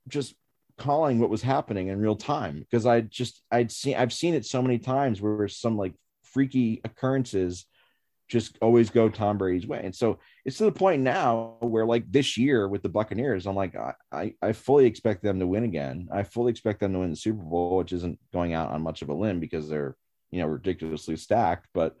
just 0.07 0.33
calling 0.77 1.19
what 1.19 1.29
was 1.29 1.41
happening 1.41 1.87
in 1.87 2.01
real 2.01 2.15
time 2.15 2.59
because 2.59 2.85
I 2.85 3.01
just 3.01 3.41
I'd 3.51 3.71
seen 3.71 3.95
I've 3.95 4.13
seen 4.13 4.33
it 4.33 4.45
so 4.45 4.61
many 4.61 4.77
times 4.77 5.21
where 5.21 5.47
some 5.47 5.77
like 5.77 5.93
freaky 6.23 6.81
occurrences 6.83 7.65
just 8.27 8.57
always 8.61 8.89
go 8.89 9.09
Tom 9.09 9.37
Brady's 9.37 9.67
way. 9.67 9.81
And 9.83 9.93
so 9.93 10.19
it's 10.45 10.57
to 10.57 10.65
the 10.65 10.71
point 10.71 11.01
now 11.01 11.57
where 11.59 11.85
like 11.85 12.11
this 12.11 12.37
year 12.37 12.67
with 12.67 12.81
the 12.81 12.89
Buccaneers, 12.89 13.45
I'm 13.45 13.55
like, 13.55 13.75
I, 14.11 14.33
I 14.41 14.53
fully 14.53 14.85
expect 14.85 15.23
them 15.23 15.39
to 15.39 15.47
win 15.47 15.63
again. 15.63 16.07
I 16.11 16.23
fully 16.23 16.51
expect 16.51 16.79
them 16.79 16.93
to 16.93 16.99
win 16.99 17.11
the 17.11 17.15
Super 17.15 17.43
Bowl, 17.43 17.77
which 17.77 17.93
isn't 17.93 18.19
going 18.33 18.53
out 18.53 18.71
on 18.71 18.81
much 18.81 19.01
of 19.01 19.09
a 19.09 19.13
limb 19.13 19.39
because 19.39 19.69
they're 19.69 19.95
you 20.31 20.41
know 20.41 20.47
ridiculously 20.47 21.17
stacked. 21.17 21.67
But 21.73 21.95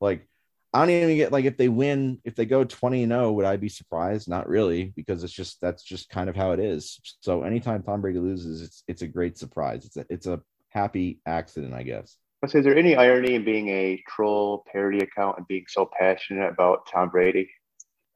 like 0.00 0.28
I 0.72 0.80
don't 0.80 0.90
even 0.90 1.16
get 1.16 1.32
like 1.32 1.46
if 1.46 1.56
they 1.56 1.68
win, 1.68 2.20
if 2.24 2.34
they 2.34 2.44
go 2.44 2.62
20 2.62 3.04
and 3.04 3.12
0, 3.12 3.32
would 3.32 3.44
I 3.44 3.56
be 3.56 3.68
surprised? 3.68 4.28
Not 4.28 4.48
really, 4.48 4.92
because 4.94 5.24
it's 5.24 5.32
just 5.32 5.60
that's 5.60 5.82
just 5.82 6.10
kind 6.10 6.28
of 6.28 6.36
how 6.36 6.52
it 6.52 6.60
is. 6.60 7.00
So 7.20 7.42
anytime 7.42 7.82
Tom 7.82 8.02
Brady 8.02 8.18
loses, 8.18 8.62
it's 8.62 8.82
it's 8.86 9.02
a 9.02 9.06
great 9.08 9.38
surprise. 9.38 9.84
It's 9.84 9.96
a 9.96 10.06
it's 10.10 10.26
a 10.26 10.42
happy 10.68 11.20
accident, 11.26 11.74
I 11.74 11.82
guess. 11.82 12.16
So 12.48 12.58
is 12.58 12.64
there 12.64 12.76
any 12.76 12.96
irony 12.96 13.34
in 13.34 13.44
being 13.44 13.68
a 13.68 14.02
troll 14.08 14.64
parody 14.70 14.98
account 14.98 15.38
and 15.38 15.46
being 15.46 15.64
so 15.68 15.88
passionate 15.98 16.48
about 16.50 16.86
Tom 16.92 17.10
Brady? 17.10 17.50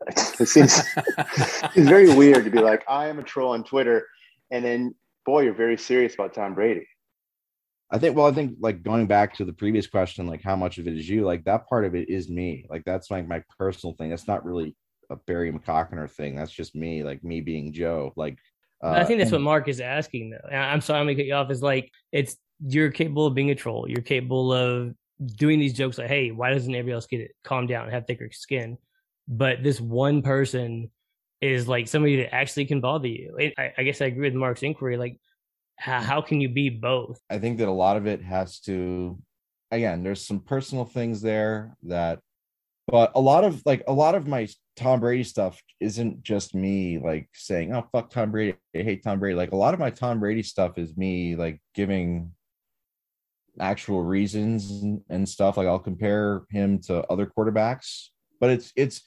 It 0.40 0.48
seems 0.48 0.82
it's 1.76 1.88
very 1.88 2.14
weird 2.14 2.44
to 2.44 2.50
be 2.50 2.60
like, 2.60 2.82
I 2.88 3.08
am 3.08 3.18
a 3.18 3.22
troll 3.22 3.52
on 3.52 3.64
Twitter, 3.64 4.06
and 4.50 4.64
then 4.64 4.94
boy, 5.26 5.42
you're 5.42 5.54
very 5.54 5.76
serious 5.76 6.14
about 6.14 6.32
Tom 6.32 6.54
Brady. 6.54 6.86
I 7.90 7.98
think, 7.98 8.16
well, 8.16 8.26
I 8.26 8.32
think 8.32 8.56
like 8.60 8.82
going 8.82 9.06
back 9.06 9.34
to 9.34 9.44
the 9.44 9.52
previous 9.52 9.86
question, 9.86 10.26
like 10.26 10.42
how 10.42 10.56
much 10.56 10.78
of 10.78 10.86
it 10.86 10.96
is 10.96 11.08
you, 11.08 11.24
like 11.24 11.44
that 11.44 11.68
part 11.68 11.84
of 11.84 11.94
it 11.94 12.08
is 12.08 12.28
me. 12.28 12.66
Like 12.70 12.84
that's 12.84 13.10
like 13.10 13.26
my 13.26 13.42
personal 13.58 13.94
thing. 13.94 14.10
That's 14.10 14.28
not 14.28 14.44
really 14.44 14.76
a 15.10 15.16
Barry 15.16 15.52
McCockiner 15.52 16.08
thing. 16.08 16.36
That's 16.36 16.52
just 16.52 16.74
me, 16.74 17.02
like 17.02 17.24
me 17.24 17.40
being 17.40 17.72
Joe. 17.72 18.12
Like, 18.16 18.38
uh, 18.82 18.90
I 18.90 19.04
think 19.04 19.18
that's 19.18 19.32
what 19.32 19.40
Mark 19.40 19.68
is 19.68 19.80
asking 19.80 20.30
though. 20.30 20.56
I'm 20.56 20.80
sorry, 20.80 21.00
I'm 21.00 21.06
gonna 21.06 21.16
cut 21.16 21.26
you 21.26 21.34
off. 21.34 21.50
Is 21.50 21.62
like, 21.62 21.90
it's 22.12 22.36
you're 22.66 22.90
capable 22.90 23.26
of 23.26 23.34
being 23.34 23.50
a 23.50 23.54
troll. 23.54 23.88
You're 23.88 24.02
capable 24.02 24.52
of 24.52 24.94
doing 25.36 25.58
these 25.58 25.74
jokes 25.74 25.98
like, 25.98 26.08
hey, 26.08 26.30
why 26.30 26.52
doesn't 26.52 26.74
everybody 26.74 26.94
else 26.94 27.06
get 27.06 27.20
it? 27.20 27.32
Calm 27.44 27.66
down, 27.66 27.84
and 27.84 27.92
have 27.92 28.06
thicker 28.06 28.30
skin. 28.32 28.78
But 29.28 29.62
this 29.62 29.80
one 29.80 30.22
person 30.22 30.90
is 31.40 31.68
like 31.68 31.88
somebody 31.88 32.16
that 32.16 32.34
actually 32.34 32.66
can 32.66 32.80
bother 32.80 33.08
you. 33.08 33.52
I, 33.56 33.72
I 33.78 33.82
guess 33.82 34.00
I 34.00 34.06
agree 34.06 34.28
with 34.28 34.34
Mark's 34.34 34.62
inquiry. 34.62 34.96
Like, 34.96 35.18
how, 35.76 36.00
how 36.00 36.20
can 36.20 36.40
you 36.40 36.48
be 36.48 36.68
both? 36.68 37.20
I 37.30 37.38
think 37.38 37.58
that 37.58 37.68
a 37.68 37.72
lot 37.72 37.96
of 37.96 38.06
it 38.06 38.22
has 38.22 38.60
to, 38.60 39.18
again, 39.70 40.02
there's 40.02 40.26
some 40.26 40.40
personal 40.40 40.84
things 40.84 41.22
there 41.22 41.76
that, 41.84 42.20
but 42.86 43.12
a 43.14 43.20
lot 43.20 43.44
of 43.44 43.62
like 43.64 43.84
a 43.86 43.92
lot 43.92 44.16
of 44.16 44.26
my 44.26 44.48
Tom 44.74 44.98
Brady 44.98 45.22
stuff 45.22 45.62
isn't 45.78 46.22
just 46.22 46.54
me 46.54 46.98
like 46.98 47.28
saying, 47.32 47.72
oh, 47.72 47.86
fuck 47.92 48.10
Tom 48.10 48.32
Brady. 48.32 48.56
I 48.74 48.82
hate 48.82 49.04
Tom 49.04 49.20
Brady. 49.20 49.36
Like 49.36 49.52
a 49.52 49.56
lot 49.56 49.74
of 49.74 49.80
my 49.80 49.90
Tom 49.90 50.18
Brady 50.18 50.42
stuff 50.42 50.76
is 50.76 50.96
me 50.96 51.36
like 51.36 51.62
giving 51.74 52.32
actual 53.60 54.02
reasons 54.02 55.00
and 55.08 55.28
stuff. 55.28 55.56
Like 55.56 55.68
I'll 55.68 55.78
compare 55.78 56.42
him 56.50 56.80
to 56.82 57.04
other 57.06 57.26
quarterbacks, 57.26 58.08
but 58.40 58.50
it's, 58.50 58.72
it's, 58.76 59.02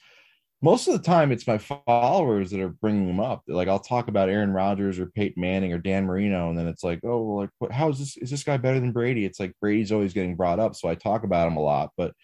most 0.64 0.88
of 0.88 0.94
the 0.94 1.02
time 1.02 1.30
it's 1.30 1.46
my 1.46 1.58
followers 1.58 2.50
that 2.50 2.60
are 2.60 2.70
bringing 2.70 3.06
them 3.06 3.20
up. 3.20 3.42
Like 3.46 3.68
I'll 3.68 3.78
talk 3.78 4.08
about 4.08 4.30
Aaron 4.30 4.50
Rodgers 4.50 4.98
or 4.98 5.06
Peyton 5.06 5.38
Manning 5.40 5.74
or 5.74 5.78
Dan 5.78 6.06
Marino, 6.06 6.48
and 6.48 6.58
then 6.58 6.66
it's 6.66 6.82
like, 6.82 7.00
oh, 7.04 7.20
well, 7.22 7.36
like 7.42 7.50
what? 7.58 7.70
How 7.70 7.90
is 7.90 7.98
this? 7.98 8.16
Is 8.16 8.30
this 8.30 8.44
guy 8.44 8.56
better 8.56 8.80
than 8.80 8.90
Brady? 8.90 9.26
It's 9.26 9.38
like 9.38 9.52
Brady's 9.60 9.92
always 9.92 10.14
getting 10.14 10.36
brought 10.36 10.60
up, 10.60 10.74
so 10.74 10.88
I 10.88 10.94
talk 10.94 11.22
about 11.22 11.48
him 11.48 11.58
a 11.58 11.60
lot. 11.60 11.90
But 11.98 12.14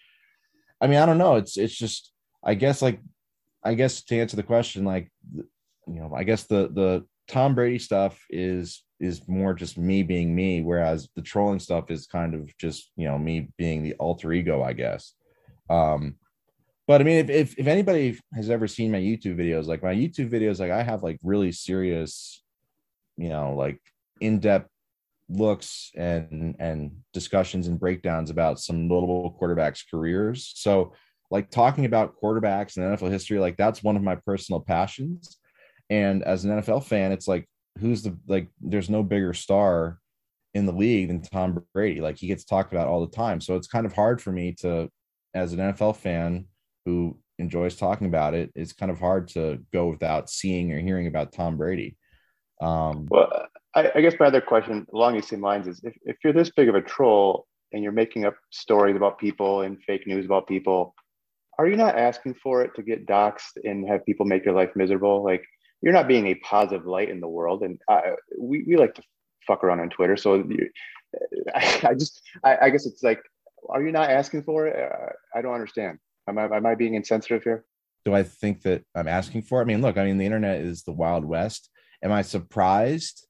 I 0.81 0.87
mean, 0.87 0.97
I 0.97 1.05
don't 1.05 1.19
know. 1.19 1.35
It's 1.35 1.55
it's 1.55 1.75
just 1.75 2.11
I 2.43 2.55
guess 2.55 2.81
like 2.81 2.99
I 3.63 3.75
guess 3.75 4.03
to 4.05 4.19
answer 4.19 4.37
the 4.37 4.43
question, 4.43 4.85
like 4.85 5.11
you 5.35 5.45
know, 5.87 6.11
I 6.15 6.23
guess 6.23 6.45
the 6.45 6.67
the 6.73 7.05
Tom 7.27 7.53
Brady 7.53 7.77
stuff 7.77 8.19
is 8.31 8.83
is 9.01 9.27
more 9.27 9.53
just 9.53 9.77
me 9.77 10.03
being 10.03 10.33
me, 10.33 10.61
whereas 10.61 11.09
the 11.15 11.21
trolling 11.21 11.59
stuff 11.59 11.89
is 11.89 12.05
kind 12.05 12.35
of 12.35 12.55
just 12.57 12.91
you 12.95 13.07
know 13.07 13.17
me 13.17 13.49
being 13.57 13.83
the 13.83 13.95
alter 13.95 14.31
ego, 14.31 14.61
I 14.61 14.73
guess. 14.73 15.13
Um, 15.69 16.15
but 16.87 17.01
I 17.01 17.03
mean, 17.03 17.17
if, 17.17 17.29
if, 17.29 17.59
if 17.59 17.67
anybody 17.67 18.19
has 18.35 18.49
ever 18.49 18.67
seen 18.67 18.91
my 18.91 18.99
YouTube 18.99 19.37
videos, 19.37 19.65
like 19.65 19.83
my 19.83 19.93
YouTube 19.93 20.29
videos, 20.29 20.59
like 20.59 20.71
I 20.71 20.83
have 20.83 21.03
like 21.03 21.19
really 21.23 21.51
serious, 21.51 22.43
you 23.17 23.29
know, 23.29 23.55
like 23.55 23.79
in 24.19 24.39
depth 24.39 24.69
looks 25.29 25.91
and 25.95 26.55
and 26.59 26.91
discussions 27.13 27.67
and 27.67 27.79
breakdowns 27.79 28.29
about 28.29 28.59
some 28.59 28.87
notable 28.87 29.35
quarterbacks' 29.39 29.83
careers. 29.89 30.51
So, 30.55 30.93
like 31.31 31.49
talking 31.49 31.85
about 31.85 32.15
quarterbacks 32.21 32.77
and 32.77 32.85
NFL 32.85 33.09
history, 33.09 33.39
like 33.39 33.57
that's 33.57 33.81
one 33.81 33.95
of 33.95 34.03
my 34.03 34.15
personal 34.15 34.59
passions. 34.59 35.37
And 35.89 36.23
as 36.23 36.45
an 36.45 36.51
NFL 36.51 36.85
fan, 36.85 37.11
it's 37.11 37.27
like 37.27 37.47
who's 37.79 38.03
the 38.03 38.17
like 38.27 38.47
there's 38.59 38.89
no 38.89 39.03
bigger 39.03 39.33
star 39.33 39.99
in 40.53 40.65
the 40.65 40.71
league 40.71 41.07
than 41.07 41.21
Tom 41.21 41.63
Brady. 41.73 42.01
Like 42.01 42.17
he 42.17 42.27
gets 42.27 42.43
talked 42.43 42.73
about 42.73 42.87
all 42.87 43.05
the 43.05 43.15
time. 43.15 43.39
So 43.41 43.55
it's 43.55 43.67
kind 43.67 43.85
of 43.85 43.93
hard 43.93 44.21
for 44.21 44.31
me 44.31 44.53
to, 44.59 44.89
as 45.33 45.53
an 45.53 45.59
NFL 45.59 45.95
fan, 45.97 46.45
who 46.85 47.17
enjoys 47.39 47.75
talking 47.75 48.07
about 48.07 48.33
it, 48.33 48.51
it's 48.55 48.73
kind 48.73 48.91
of 48.91 48.99
hard 48.99 49.27
to 49.29 49.59
go 49.73 49.87
without 49.87 50.29
seeing 50.29 50.71
or 50.71 50.79
hearing 50.79 51.07
about 51.07 51.31
Tom 51.31 51.57
Brady. 51.57 51.97
Um, 52.61 53.07
well, 53.09 53.47
I, 53.75 53.91
I 53.95 54.01
guess 54.01 54.15
my 54.19 54.27
other 54.27 54.41
question 54.41 54.85
along 54.93 55.15
these 55.15 55.27
same 55.27 55.41
lines 55.41 55.67
is 55.67 55.81
if, 55.83 55.95
if 56.03 56.17
you're 56.23 56.33
this 56.33 56.51
big 56.51 56.69
of 56.69 56.75
a 56.75 56.81
troll 56.81 57.47
and 57.71 57.81
you're 57.81 57.91
making 57.91 58.25
up 58.25 58.35
stories 58.51 58.95
about 58.95 59.17
people 59.17 59.61
and 59.61 59.81
fake 59.83 60.05
news 60.05 60.25
about 60.25 60.47
people, 60.47 60.93
are 61.57 61.67
you 61.67 61.75
not 61.75 61.97
asking 61.97 62.35
for 62.35 62.61
it 62.61 62.71
to 62.75 62.83
get 62.83 63.07
doxxed 63.07 63.57
and 63.63 63.87
have 63.87 64.05
people 64.05 64.25
make 64.25 64.45
your 64.45 64.53
life 64.53 64.71
miserable? 64.75 65.23
Like 65.23 65.43
you're 65.81 65.93
not 65.93 66.07
being 66.07 66.27
a 66.27 66.35
positive 66.35 66.85
light 66.85 67.09
in 67.09 67.19
the 67.19 67.27
world. 67.27 67.63
And 67.63 67.79
we, 68.37 68.63
we 68.63 68.77
like 68.77 68.95
to 68.95 69.03
fuck 69.45 69.63
around 69.63 69.79
on 69.79 69.89
Twitter. 69.89 70.15
So 70.17 70.35
you, 70.35 70.69
I, 71.55 71.81
I, 71.89 71.93
just, 71.93 72.21
I, 72.43 72.57
I, 72.63 72.69
guess 72.69 72.85
it's 72.85 73.03
like, 73.03 73.21
are 73.69 73.83
you 73.83 73.91
not 73.91 74.09
asking 74.09 74.43
for 74.43 74.67
it? 74.67 74.75
Uh, 74.77 75.11
I 75.37 75.41
don't 75.41 75.53
understand. 75.53 75.99
Am 76.27 76.37
I, 76.37 76.45
am 76.45 76.65
I 76.65 76.75
being 76.75 76.93
insensitive 76.93 77.43
here? 77.43 77.65
Do 78.05 78.13
I 78.13 78.23
think 78.23 78.61
that 78.63 78.83
I'm 78.95 79.07
asking 79.07 79.43
for? 79.43 79.59
It? 79.59 79.63
I 79.63 79.65
mean, 79.65 79.81
look, 79.81 79.97
I 79.97 80.05
mean, 80.05 80.17
the 80.17 80.25
internet 80.25 80.61
is 80.61 80.83
the 80.83 80.91
wild 80.91 81.25
west. 81.25 81.69
Am 82.03 82.11
I 82.11 82.21
surprised 82.21 83.27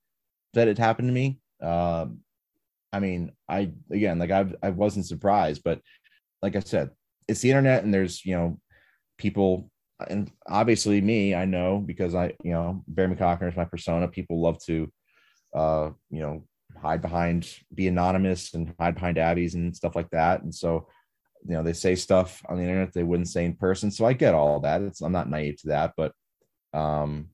that 0.53 0.67
it 0.67 0.77
happened 0.77 1.09
to 1.09 1.13
me? 1.13 1.39
Um, 1.61 2.19
I 2.93 2.99
mean, 2.99 3.31
I 3.47 3.71
again, 3.89 4.19
like 4.19 4.31
I 4.31 4.45
I 4.61 4.69
wasn't 4.69 5.05
surprised, 5.05 5.61
but 5.63 5.81
like 6.41 6.55
I 6.55 6.59
said, 6.59 6.91
it's 7.27 7.41
the 7.41 7.49
internet, 7.49 7.83
and 7.83 7.93
there's 7.93 8.25
you 8.25 8.35
know 8.35 8.59
people, 9.17 9.70
and 10.09 10.31
obviously 10.47 11.01
me, 11.01 11.35
I 11.35 11.45
know 11.45 11.79
because 11.79 12.15
I 12.15 12.33
you 12.43 12.51
know 12.51 12.83
Barry 12.87 13.15
McCockiner 13.15 13.49
is 13.49 13.57
my 13.57 13.65
persona. 13.65 14.07
People 14.07 14.41
love 14.41 14.63
to, 14.65 14.91
uh, 15.55 15.89
you 16.09 16.21
know, 16.21 16.43
hide 16.81 17.01
behind, 17.01 17.53
be 17.73 17.87
anonymous, 17.87 18.53
and 18.53 18.73
hide 18.79 18.95
behind 18.95 19.17
avis 19.17 19.53
and 19.53 19.75
stuff 19.75 19.95
like 19.95 20.09
that, 20.11 20.43
and 20.43 20.53
so 20.53 20.87
you 21.47 21.53
know 21.53 21.63
they 21.63 21.73
say 21.73 21.95
stuff 21.95 22.41
on 22.47 22.57
the 22.57 22.63
internet 22.63 22.93
they 22.93 23.03
wouldn't 23.03 23.29
say 23.29 23.45
in 23.45 23.55
person. 23.55 23.91
So 23.91 24.05
i 24.05 24.13
get 24.13 24.33
all 24.33 24.59
that. 24.61 24.81
It's 24.81 25.01
i'm 25.01 25.11
not 25.11 25.29
naive 25.29 25.59
to 25.61 25.69
that 25.69 25.93
but 25.97 26.13
um 26.73 27.29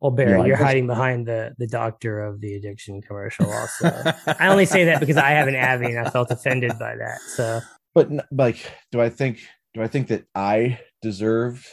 well 0.00 0.10
barry 0.10 0.46
you 0.46 0.52
are 0.52 0.56
hiding 0.56 0.86
behind 0.86 1.26
the 1.26 1.54
the 1.58 1.66
doctor 1.66 2.22
of 2.22 2.40
the 2.40 2.54
addiction 2.54 3.00
commercial 3.00 3.50
also. 3.50 4.12
I 4.38 4.48
only 4.48 4.66
say 4.66 4.84
that 4.84 5.00
because 5.00 5.16
i 5.16 5.30
have 5.30 5.48
an 5.48 5.56
avi 5.56 5.86
and 5.86 6.06
i 6.06 6.10
felt 6.10 6.30
offended 6.30 6.72
by 6.78 6.96
that 6.96 7.20
so. 7.20 7.60
But 7.94 8.10
like 8.32 8.58
do 8.90 9.00
i 9.00 9.08
think 9.08 9.38
do 9.72 9.82
i 9.82 9.86
think 9.86 10.08
that 10.08 10.24
i 10.34 10.80
deserve 11.00 11.64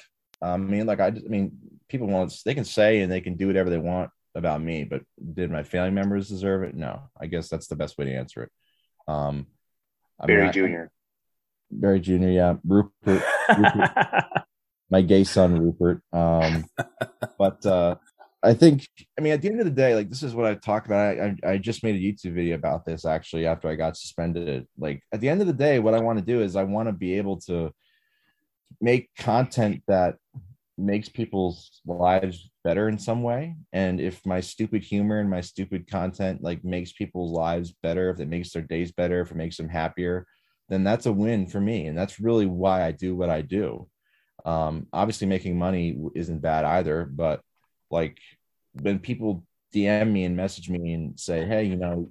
i 0.41 0.57
mean 0.57 0.85
like 0.85 0.99
i, 0.99 1.09
just, 1.11 1.25
I 1.25 1.29
mean 1.29 1.51
people 1.87 2.07
want 2.07 2.33
they 2.45 2.53
can 2.55 2.65
say 2.65 3.01
and 3.01 3.11
they 3.11 3.21
can 3.21 3.35
do 3.35 3.47
whatever 3.47 3.69
they 3.69 3.77
want 3.77 4.09
about 4.35 4.61
me 4.61 4.83
but 4.83 5.01
did 5.33 5.51
my 5.51 5.63
family 5.63 5.91
members 5.91 6.29
deserve 6.29 6.63
it 6.63 6.75
no 6.75 7.01
i 7.19 7.27
guess 7.27 7.49
that's 7.49 7.67
the 7.67 7.75
best 7.75 7.97
way 7.97 8.05
to 8.05 8.15
answer 8.15 8.43
it 8.43 8.51
um 9.07 9.47
I 10.19 10.27
Barry 10.27 10.43
mean, 10.43 10.53
Jr. 10.53 10.83
Barry 11.71 11.99
Jr. 11.99 12.27
Yeah, 12.27 12.55
Rupert, 12.63 13.23
Rupert 13.57 13.91
my 14.91 15.01
gay 15.01 15.23
son 15.23 15.59
Rupert. 15.59 16.03
Um, 16.13 16.65
but 17.39 17.65
uh, 17.65 17.95
I 18.43 18.53
think, 18.53 18.87
I 19.17 19.21
mean, 19.21 19.33
at 19.33 19.41
the 19.41 19.47
end 19.47 19.59
of 19.59 19.65
the 19.65 19.71
day, 19.71 19.95
like 19.95 20.09
this 20.09 20.21
is 20.21 20.35
what 20.35 20.45
I 20.45 20.55
talk 20.55 20.85
about. 20.85 21.17
I, 21.17 21.35
I, 21.43 21.51
I 21.53 21.57
just 21.57 21.83
made 21.83 21.95
a 21.95 21.99
YouTube 21.99 22.35
video 22.35 22.55
about 22.55 22.85
this 22.85 23.05
actually 23.05 23.47
after 23.47 23.69
I 23.69 23.75
got 23.75 23.97
suspended. 23.97 24.67
Like 24.77 25.01
at 25.11 25.21
the 25.21 25.29
end 25.29 25.41
of 25.41 25.47
the 25.47 25.53
day, 25.53 25.79
what 25.79 25.95
I 25.95 26.01
want 26.01 26.19
to 26.19 26.25
do 26.25 26.41
is 26.41 26.55
I 26.55 26.63
want 26.63 26.89
to 26.89 26.93
be 26.93 27.17
able 27.17 27.39
to 27.41 27.71
make 28.79 29.09
content 29.17 29.81
that 29.87 30.15
makes 30.77 31.09
people's 31.09 31.81
lives 31.85 32.49
better 32.63 32.89
in 32.89 32.97
some 32.97 33.21
way 33.21 33.55
and 33.73 33.99
if 33.99 34.25
my 34.25 34.39
stupid 34.39 34.83
humor 34.83 35.19
and 35.19 35.29
my 35.29 35.41
stupid 35.41 35.87
content 35.87 36.41
like 36.41 36.63
makes 36.63 36.91
people's 36.93 37.31
lives 37.31 37.73
better 37.83 38.09
if 38.09 38.19
it 38.19 38.27
makes 38.27 38.51
their 38.51 38.61
days 38.63 38.91
better 38.91 39.21
if 39.21 39.31
it 39.31 39.37
makes 39.37 39.57
them 39.57 39.69
happier 39.69 40.25
then 40.71 40.85
that's 40.85 41.05
a 41.05 41.11
win 41.11 41.47
for 41.47 41.59
me. 41.59 41.85
And 41.87 41.97
that's 41.97 42.21
really 42.21 42.45
why 42.45 42.85
I 42.85 42.91
do 42.93 43.13
what 43.13 43.29
I 43.29 43.41
do. 43.41 43.89
Um, 44.45 44.87
obviously, 44.93 45.27
making 45.27 45.59
money 45.59 45.97
isn't 46.15 46.39
bad 46.41 46.63
either, 46.63 47.05
but 47.05 47.41
like 47.91 48.17
when 48.81 48.97
people 48.97 49.45
DM 49.75 50.11
me 50.11 50.23
and 50.23 50.35
message 50.37 50.69
me 50.69 50.93
and 50.93 51.19
say, 51.19 51.45
"Hey, 51.45 51.65
you 51.65 51.75
know, 51.75 52.09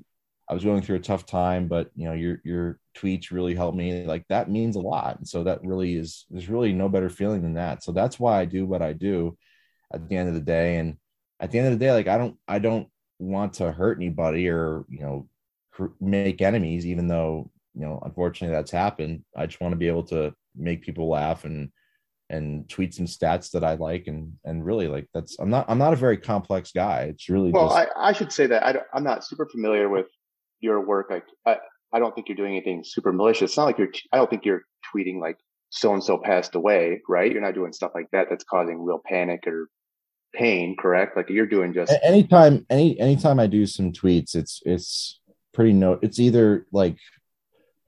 I 0.51 0.55
was 0.55 0.65
going 0.65 0.83
through 0.83 0.97
a 0.97 1.01
tough 1.01 1.27
time, 1.27 1.69
but 1.69 1.91
you 1.95 2.07
know, 2.07 2.13
your 2.13 2.41
your 2.45 2.81
tweets 2.97 3.31
really 3.31 3.55
helped 3.55 3.79
me." 3.79 4.05
Like 4.05 4.25
that 4.29 4.51
means 4.51 4.75
a 4.75 4.81
lot, 4.81 5.17
and 5.19 5.29
so 5.29 5.45
that 5.45 5.65
really 5.65 5.95
is 5.95 6.27
there's 6.29 6.49
really 6.49 6.73
no 6.73 6.89
better 6.89 7.09
feeling 7.09 7.43
than 7.43 7.55
that. 7.55 7.85
So 7.85 7.93
that's 7.93 8.19
why 8.19 8.41
I 8.41 8.47
do 8.47 8.67
what 8.67 8.83
I 8.83 8.93
do 8.93 9.39
at 9.95 10.09
the 10.09 10.17
end 10.17 10.29
of 10.29 10.35
the 10.35 10.41
day. 10.41 10.79
And 10.79 10.97
at 11.39 11.53
the 11.53 11.59
end 11.59 11.69
of 11.69 11.79
the 11.79 11.85
day, 11.85 11.93
like 11.93 12.09
I 12.09 12.19
don't 12.19 12.37
I 12.49 12.59
don't 12.59 12.89
want 13.21 13.55
to 13.55 13.71
hurt 13.71 13.99
anybody 13.99 14.49
or 14.49 14.85
you 14.89 15.01
know 15.01 15.29
make 16.01 16.43
enemies, 16.43 16.85
even 16.85 17.07
though 17.07 17.51
you 17.77 17.83
know, 17.83 18.03
unfortunately 18.05 18.57
that's 18.57 18.73
happened. 18.73 19.25
I 19.37 19.47
just 19.47 19.61
want 19.61 19.73
to 19.73 19.79
be 19.79 19.89
able 19.89 20.05
to 20.05 20.35
make 20.57 20.83
people 20.83 21.09
laugh 21.09 21.45
and 21.45 21.71
and 22.29 22.69
tweet 22.69 22.95
some 22.95 23.07
stats 23.07 23.53
that 23.53 23.65
I 23.65 23.75
like 23.75 24.09
and 24.09 24.33
and 24.45 24.65
really 24.65 24.89
like 24.89 25.09
that's 25.15 25.39
I'm 25.39 25.51
not 25.51 25.67
I'm 25.69 25.79
not 25.79 25.93
a 25.93 25.97
very 25.97 26.17
complex 26.17 26.73
guy. 26.73 27.03
It's 27.03 27.29
really 27.29 27.53
well. 27.53 27.69
Just... 27.69 27.89
I, 27.97 28.09
I 28.09 28.13
should 28.13 28.33
say 28.33 28.49
that 28.49 28.65
I 28.65 28.97
am 28.97 29.05
not 29.05 29.25
super 29.25 29.47
familiar 29.47 29.89
with 29.89 30.07
your 30.61 30.85
work. 30.85 31.09
Like 31.11 31.25
I, 31.47 31.59
I 31.93 31.99
don't 31.99 32.15
think 32.15 32.29
you're 32.29 32.37
doing 32.37 32.53
anything 32.53 32.83
super 32.85 33.13
malicious. 33.13 33.51
It's 33.51 33.57
not 33.57 33.65
like 33.65 33.79
you're, 33.79 33.91
I 34.13 34.17
don't 34.17 34.31
think 34.31 34.45
you're 34.45 34.63
tweeting 34.95 35.21
like 35.21 35.37
so 35.71 35.93
and 35.93 36.03
so 36.03 36.19
passed 36.19 36.55
away, 36.55 37.01
right? 37.09 37.31
You're 37.31 37.43
not 37.43 37.55
doing 37.55 37.73
stuff 37.73 37.93
like 37.95 38.11
that 38.13 38.29
that's 38.31 38.45
causing 38.45 38.83
real 38.83 39.01
panic 39.05 39.47
or 39.47 39.69
pain, 40.35 40.77
correct? 40.79 41.17
Like 41.17 41.31
you're 41.31 41.47
doing 41.47 41.73
just 41.73 41.93
anytime, 42.03 42.67
any 42.71 42.99
anytime 43.01 43.41
I 43.41 43.47
do 43.47 43.67
some 43.67 43.93
tweets, 43.93 44.35
it's 44.35 44.61
it's 44.65 45.21
pretty 45.53 45.73
no. 45.73 45.99
It's 46.03 46.19
either 46.19 46.67
like 46.73 46.97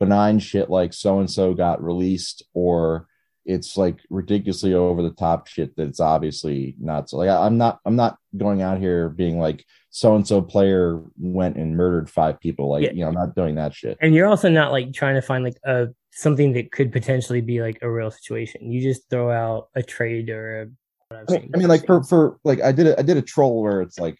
benign 0.00 0.38
shit 0.40 0.68
like 0.70 0.92
so 0.92 1.20
and 1.20 1.30
so 1.30 1.54
got 1.54 1.82
released, 1.82 2.42
or 2.54 3.06
it's 3.44 3.76
like 3.76 3.98
ridiculously 4.10 4.74
over 4.74 5.02
the 5.02 5.10
top 5.10 5.46
shit 5.46 5.76
that's 5.76 6.00
obviously 6.00 6.74
not 6.80 7.10
so. 7.10 7.18
Like 7.18 7.28
I, 7.28 7.44
I'm 7.44 7.58
not 7.58 7.80
I'm 7.84 7.96
not 7.96 8.18
going 8.36 8.62
out 8.62 8.78
here 8.78 9.08
being 9.08 9.38
like 9.38 9.64
so 9.90 10.16
and 10.16 10.26
so 10.26 10.40
player 10.40 11.02
went 11.18 11.56
and 11.56 11.76
murdered 11.76 12.08
five 12.08 12.40
people. 12.40 12.70
Like, 12.70 12.84
yeah. 12.84 12.92
you 12.92 13.00
know, 13.00 13.08
I'm 13.08 13.14
not 13.14 13.34
doing 13.34 13.56
that 13.56 13.74
shit. 13.74 13.98
And 14.00 14.14
you're 14.14 14.26
also 14.26 14.48
not 14.48 14.72
like 14.72 14.92
trying 14.92 15.16
to 15.16 15.22
find 15.22 15.44
like 15.44 15.58
a 15.64 15.88
something 16.12 16.52
that 16.52 16.72
could 16.72 16.92
potentially 16.92 17.40
be 17.40 17.60
like 17.60 17.78
a 17.82 17.90
real 17.90 18.10
situation. 18.10 18.72
You 18.72 18.80
just 18.82 19.08
throw 19.10 19.30
out 19.30 19.68
a 19.74 19.82
trade 19.82 20.30
or 20.30 20.62
a. 20.62 20.66
I 21.14 21.30
mean, 21.30 21.50
I 21.54 21.58
mean, 21.58 21.68
like 21.68 21.84
for 21.84 22.02
for 22.04 22.38
like 22.42 22.62
I 22.62 22.72
did 22.72 22.86
a, 22.86 22.98
I 22.98 23.02
did 23.02 23.18
a 23.18 23.22
troll 23.22 23.62
where 23.62 23.82
it's 23.82 23.98
like 23.98 24.16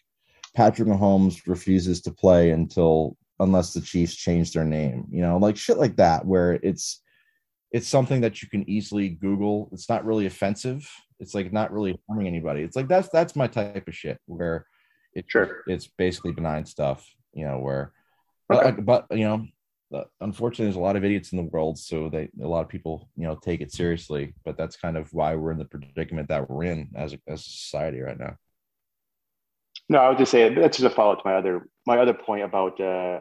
Patrick 0.55 0.87
Mahomes 0.87 1.47
refuses 1.47 2.01
to 2.01 2.11
play 2.11 2.51
until 2.51 3.17
unless 3.39 3.73
the 3.73 3.81
Chiefs 3.81 4.15
change 4.15 4.53
their 4.53 4.65
name. 4.65 5.07
You 5.09 5.21
know, 5.21 5.37
like 5.37 5.57
shit 5.57 5.77
like 5.77 5.95
that 5.95 6.25
where 6.25 6.53
it's 6.61 7.01
it's 7.73 7.87
something 7.87 8.21
that 8.21 8.41
you 8.41 8.47
can 8.47 8.69
easily 8.69 9.09
Google. 9.09 9.67
It's 9.73 9.89
not 9.89 10.05
really 10.05 10.27
offensive. 10.27 10.89
It's 11.19 11.33
like 11.33 11.51
not 11.51 11.73
really 11.73 11.99
harming 12.07 12.27
anybody. 12.27 12.61
It's 12.61 12.75
like 12.75 12.87
that's 12.87 13.09
that's 13.09 13.35
my 13.35 13.47
type 13.47 13.87
of 13.87 13.95
shit 13.95 14.19
where 14.27 14.67
it, 15.13 15.25
sure. 15.27 15.63
it's 15.67 15.87
basically 15.87 16.31
benign 16.31 16.65
stuff, 16.65 17.07
you 17.33 17.45
know, 17.45 17.59
where, 17.59 17.91
okay. 18.51 18.71
but, 18.71 19.07
but, 19.09 19.17
you 19.17 19.25
know, 19.25 19.45
unfortunately, 20.21 20.65
there's 20.65 20.75
a 20.75 20.79
lot 20.79 20.95
of 20.95 21.03
idiots 21.03 21.31
in 21.31 21.37
the 21.37 21.43
world. 21.43 21.77
So 21.77 22.09
they, 22.09 22.29
a 22.41 22.47
lot 22.47 22.61
of 22.61 22.69
people, 22.69 23.09
you 23.15 23.23
know, 23.23 23.35
take 23.35 23.61
it 23.61 23.71
seriously, 23.71 24.33
but 24.43 24.57
that's 24.57 24.75
kind 24.75 24.97
of 24.97 25.13
why 25.13 25.35
we're 25.35 25.51
in 25.51 25.59
the 25.59 25.65
predicament 25.65 26.29
that 26.29 26.49
we're 26.49 26.63
in 26.63 26.89
as 26.95 27.13
a, 27.13 27.19
as 27.27 27.41
a 27.41 27.43
society 27.43 27.99
right 28.01 28.19
now. 28.19 28.35
No, 29.89 29.99
I 29.99 30.09
would 30.09 30.17
just 30.17 30.31
say 30.31 30.53
that's 30.53 30.77
just 30.77 30.91
a 30.91 30.95
follow 30.95 31.13
up 31.13 31.23
to 31.23 31.27
my 31.27 31.35
other, 31.35 31.67
my 31.85 31.97
other 31.97 32.13
point 32.13 32.43
about, 32.43 32.79
uh, 32.79 33.19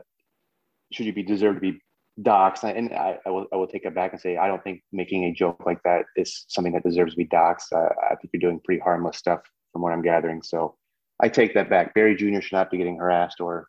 should 0.92 1.06
you 1.06 1.12
be 1.12 1.22
deserved 1.22 1.56
to 1.56 1.72
be 1.72 1.80
doxxed? 2.22 2.64
And 2.64 2.92
I, 2.92 3.18
I, 3.26 3.30
will, 3.30 3.46
I 3.52 3.56
will 3.56 3.66
take 3.66 3.84
it 3.84 3.94
back 3.94 4.12
and 4.12 4.20
say, 4.20 4.36
I 4.36 4.46
don't 4.46 4.62
think 4.62 4.82
making 4.92 5.24
a 5.24 5.32
joke 5.32 5.62
like 5.66 5.82
that 5.84 6.04
is 6.16 6.44
something 6.48 6.72
that 6.72 6.82
deserves 6.82 7.12
to 7.12 7.16
be 7.16 7.26
doxxed. 7.26 7.72
Uh, 7.72 7.88
I 8.10 8.14
think 8.16 8.30
you're 8.32 8.40
doing 8.40 8.60
pretty 8.64 8.80
harmless 8.80 9.16
stuff 9.16 9.40
from 9.72 9.82
what 9.82 9.92
I'm 9.92 10.02
gathering. 10.02 10.42
So 10.42 10.76
I 11.20 11.28
take 11.28 11.54
that 11.54 11.70
back. 11.70 11.94
Barry 11.94 12.16
Jr. 12.16 12.40
should 12.40 12.56
not 12.56 12.70
be 12.70 12.78
getting 12.78 12.98
harassed 12.98 13.40
or 13.40 13.68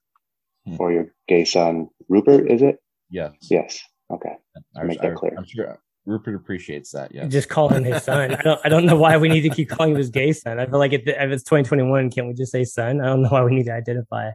hmm. 0.66 0.76
or 0.80 0.92
your 0.92 1.14
gay 1.28 1.46
son 1.46 1.88
Rupert. 2.10 2.52
Is 2.52 2.62
it? 2.62 2.78
Yes. 3.10 3.34
Yes. 3.50 3.82
Okay. 4.12 4.36
I, 4.76 4.84
make 4.84 5.02
that 5.02 5.16
clear. 5.16 5.34
I'm 5.38 5.46
sure 5.46 5.80
Rupert 6.06 6.36
appreciates 6.36 6.92
that. 6.92 7.14
Yeah. 7.14 7.28
Just 7.28 7.50
call 7.50 7.70
him 7.70 7.84
his 7.84 8.04
son. 8.04 8.34
I 8.34 8.42
don't. 8.42 8.62
I 8.66 8.70
don't 8.70 8.86
know 8.86 8.98
why 8.98 9.18
we 9.18 9.30
need 9.30 9.42
to 9.42 9.50
keep 9.50 9.70
calling 9.70 9.92
him 9.92 9.98
his 9.98 10.10
gay 10.10 10.34
son. 10.34 10.60
I 10.60 10.66
feel 10.66 10.80
like 10.80 10.94
if, 10.94 11.04
if 11.06 11.32
it's 11.32 11.44
2021, 11.44 12.10
can't 12.10 12.28
we 12.28 12.34
just 12.34 12.52
say 12.52 12.64
son? 12.64 13.02
I 13.02 13.06
don't 13.06 13.22
know 13.22 13.30
why 13.30 13.44
we 13.44 13.56
need 13.56 13.66
to 13.66 13.74
identify 13.74 14.32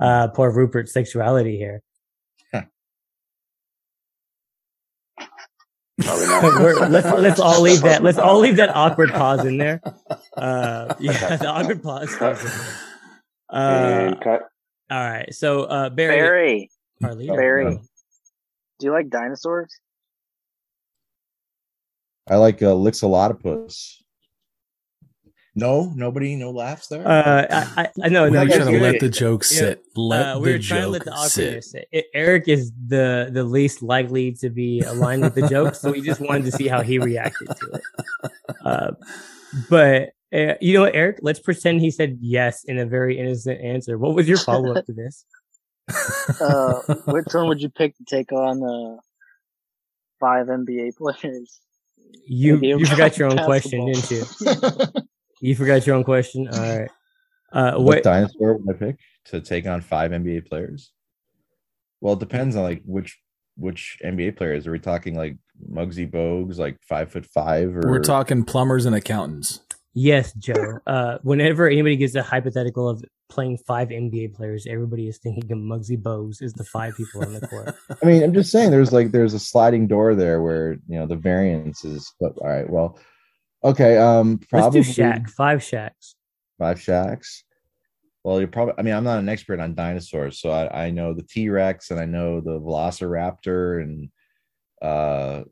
uh, 0.00 0.28
poor 0.28 0.50
Rupert's 0.50 0.92
sexuality 0.92 1.56
here. 1.56 1.82
let's 6.90 7.06
let's 7.18 7.40
all 7.40 7.60
leave 7.60 7.82
that. 7.82 8.02
Let's 8.02 8.18
all 8.18 8.38
leave 8.38 8.56
that 8.56 8.74
awkward 8.74 9.10
pause 9.10 9.44
in 9.44 9.58
there. 9.58 9.80
Uh, 10.36 10.94
yeah, 11.00 11.36
the 11.36 11.46
awkward 11.46 11.82
pause. 11.82 12.14
Uh, 12.20 12.36
and 13.50 14.20
cut. 14.20 14.42
All 14.90 15.00
right. 15.10 15.32
So 15.34 15.64
uh, 15.64 15.90
Barry. 15.90 16.70
Barry. 17.00 17.26
Barry. 17.28 17.80
Do 18.78 18.86
you 18.86 18.92
like 18.92 19.10
dinosaurs? 19.10 19.72
I 22.28 22.36
like 22.36 22.62
uh, 22.62 22.66
Lixolotopus. 22.66 24.01
No, 25.54 25.92
nobody, 25.94 26.34
no 26.34 26.50
laughs 26.50 26.86
there. 26.86 27.06
Uh, 27.06 27.46
I, 27.76 27.88
I 28.02 28.08
know. 28.08 28.22
We're 28.24 28.44
no, 28.44 28.46
trying 28.46 28.72
to 28.72 28.80
let 28.80 29.00
the 29.00 29.10
joke 29.10 29.44
sit. 29.44 29.84
Yeah, 29.84 30.02
let 30.02 30.22
uh, 30.22 30.40
we're 30.40 30.56
the 30.56 30.64
trying 30.64 30.82
to 30.82 30.88
let 30.88 31.04
the 31.04 31.14
sit. 31.28 31.64
sit. 31.64 31.88
Eric 32.14 32.48
is 32.48 32.72
the 32.86 33.28
the 33.30 33.44
least 33.44 33.82
likely 33.82 34.32
to 34.32 34.48
be 34.48 34.80
aligned 34.80 35.22
with 35.22 35.34
the 35.34 35.46
joke, 35.50 35.74
so 35.74 35.92
we 35.92 36.00
just 36.00 36.20
wanted 36.20 36.46
to 36.46 36.52
see 36.52 36.68
how 36.68 36.80
he 36.80 36.98
reacted 36.98 37.48
to 37.48 37.70
it. 37.74 37.82
Uh, 38.64 38.92
but 39.68 40.10
uh, 40.32 40.54
you 40.62 40.72
know 40.72 40.82
what, 40.82 40.94
Eric? 40.94 41.18
Let's 41.20 41.40
pretend 41.40 41.82
he 41.82 41.90
said 41.90 42.16
yes 42.22 42.64
in 42.64 42.78
a 42.78 42.86
very 42.86 43.18
innocent 43.18 43.60
answer. 43.60 43.98
What 43.98 44.14
was 44.14 44.26
your 44.26 44.38
follow 44.38 44.74
up 44.74 44.86
to 44.86 44.92
this? 44.92 45.24
Uh, 46.40 46.80
which 47.08 47.26
one 47.32 47.48
would 47.48 47.60
you 47.60 47.68
pick 47.68 47.94
to 47.96 48.04
take 48.04 48.32
on 48.32 48.62
uh, 48.62 48.96
five 50.20 50.46
NBA 50.46 50.96
players? 50.96 51.60
You 52.26 52.56
you 52.62 52.86
forgot 52.86 53.18
your 53.18 53.28
own 53.28 53.36
question, 53.44 53.84
didn't 53.84 54.10
you? 54.10 54.24
You 55.42 55.56
forgot 55.56 55.84
your 55.86 55.96
own 55.96 56.04
question. 56.04 56.48
All 56.48 56.60
right. 56.60 56.88
Uh, 57.52 57.72
what, 57.72 57.96
what 57.96 58.02
dinosaur 58.04 58.56
would 58.56 58.76
I 58.76 58.78
pick 58.78 58.98
to 59.26 59.40
take 59.40 59.66
on 59.66 59.80
five 59.80 60.12
NBA 60.12 60.48
players? 60.48 60.92
Well, 62.00 62.14
it 62.14 62.20
depends 62.20 62.54
on 62.54 62.62
like 62.62 62.80
which 62.86 63.18
which 63.56 63.98
NBA 64.04 64.36
players. 64.36 64.68
Are 64.68 64.72
we 64.72 64.78
talking 64.78 65.16
like 65.16 65.36
Muggsy 65.68 66.08
Bogues, 66.08 66.58
like 66.58 66.78
five 66.88 67.10
foot 67.10 67.26
five, 67.26 67.76
or 67.76 67.82
we're 67.84 67.98
talking 67.98 68.44
plumbers 68.44 68.86
and 68.86 68.94
accountants? 68.94 69.60
Yes, 69.94 70.32
Joe. 70.34 70.78
Uh, 70.86 71.18
whenever 71.22 71.68
anybody 71.68 71.96
gets 71.96 72.14
a 72.14 72.22
hypothetical 72.22 72.88
of 72.88 73.04
playing 73.28 73.58
five 73.58 73.88
NBA 73.88 74.34
players, 74.34 74.66
everybody 74.68 75.08
is 75.08 75.18
thinking 75.18 75.50
of 75.50 75.58
Muggsy 75.58 76.00
Bogues 76.00 76.40
is 76.40 76.52
the 76.52 76.64
five 76.64 76.96
people 76.96 77.22
on 77.22 77.32
the 77.32 77.46
court. 77.48 77.74
I 78.02 78.06
mean, 78.06 78.22
I'm 78.22 78.32
just 78.32 78.52
saying, 78.52 78.70
there's 78.70 78.92
like 78.92 79.10
there's 79.10 79.34
a 79.34 79.40
sliding 79.40 79.88
door 79.88 80.14
there 80.14 80.40
where 80.40 80.74
you 80.86 80.98
know 80.98 81.06
the 81.06 81.16
variance 81.16 81.84
is. 81.84 82.14
But 82.20 82.38
all 82.38 82.48
right, 82.48 82.70
well, 82.70 82.98
Okay. 83.64 83.96
Um, 83.96 84.40
probably 84.50 84.80
Let's 84.80 84.94
do 84.94 85.02
Shaq. 85.02 85.30
Five 85.30 85.60
Shaqs. 85.60 86.14
Five 86.58 86.78
Shaqs. 86.78 87.42
Well, 88.24 88.38
you're 88.38 88.48
probably. 88.48 88.74
I 88.78 88.82
mean, 88.82 88.94
I'm 88.94 89.04
not 89.04 89.18
an 89.18 89.28
expert 89.28 89.60
on 89.60 89.74
dinosaurs, 89.74 90.40
so 90.40 90.50
I, 90.50 90.86
I 90.86 90.90
know 90.90 91.12
the 91.12 91.22
T 91.22 91.48
Rex 91.48 91.90
and 91.90 91.98
I 91.98 92.04
know 92.04 92.40
the 92.40 92.60
Velociraptor 92.60 93.82
and 93.82 94.10
uh, 94.80 95.42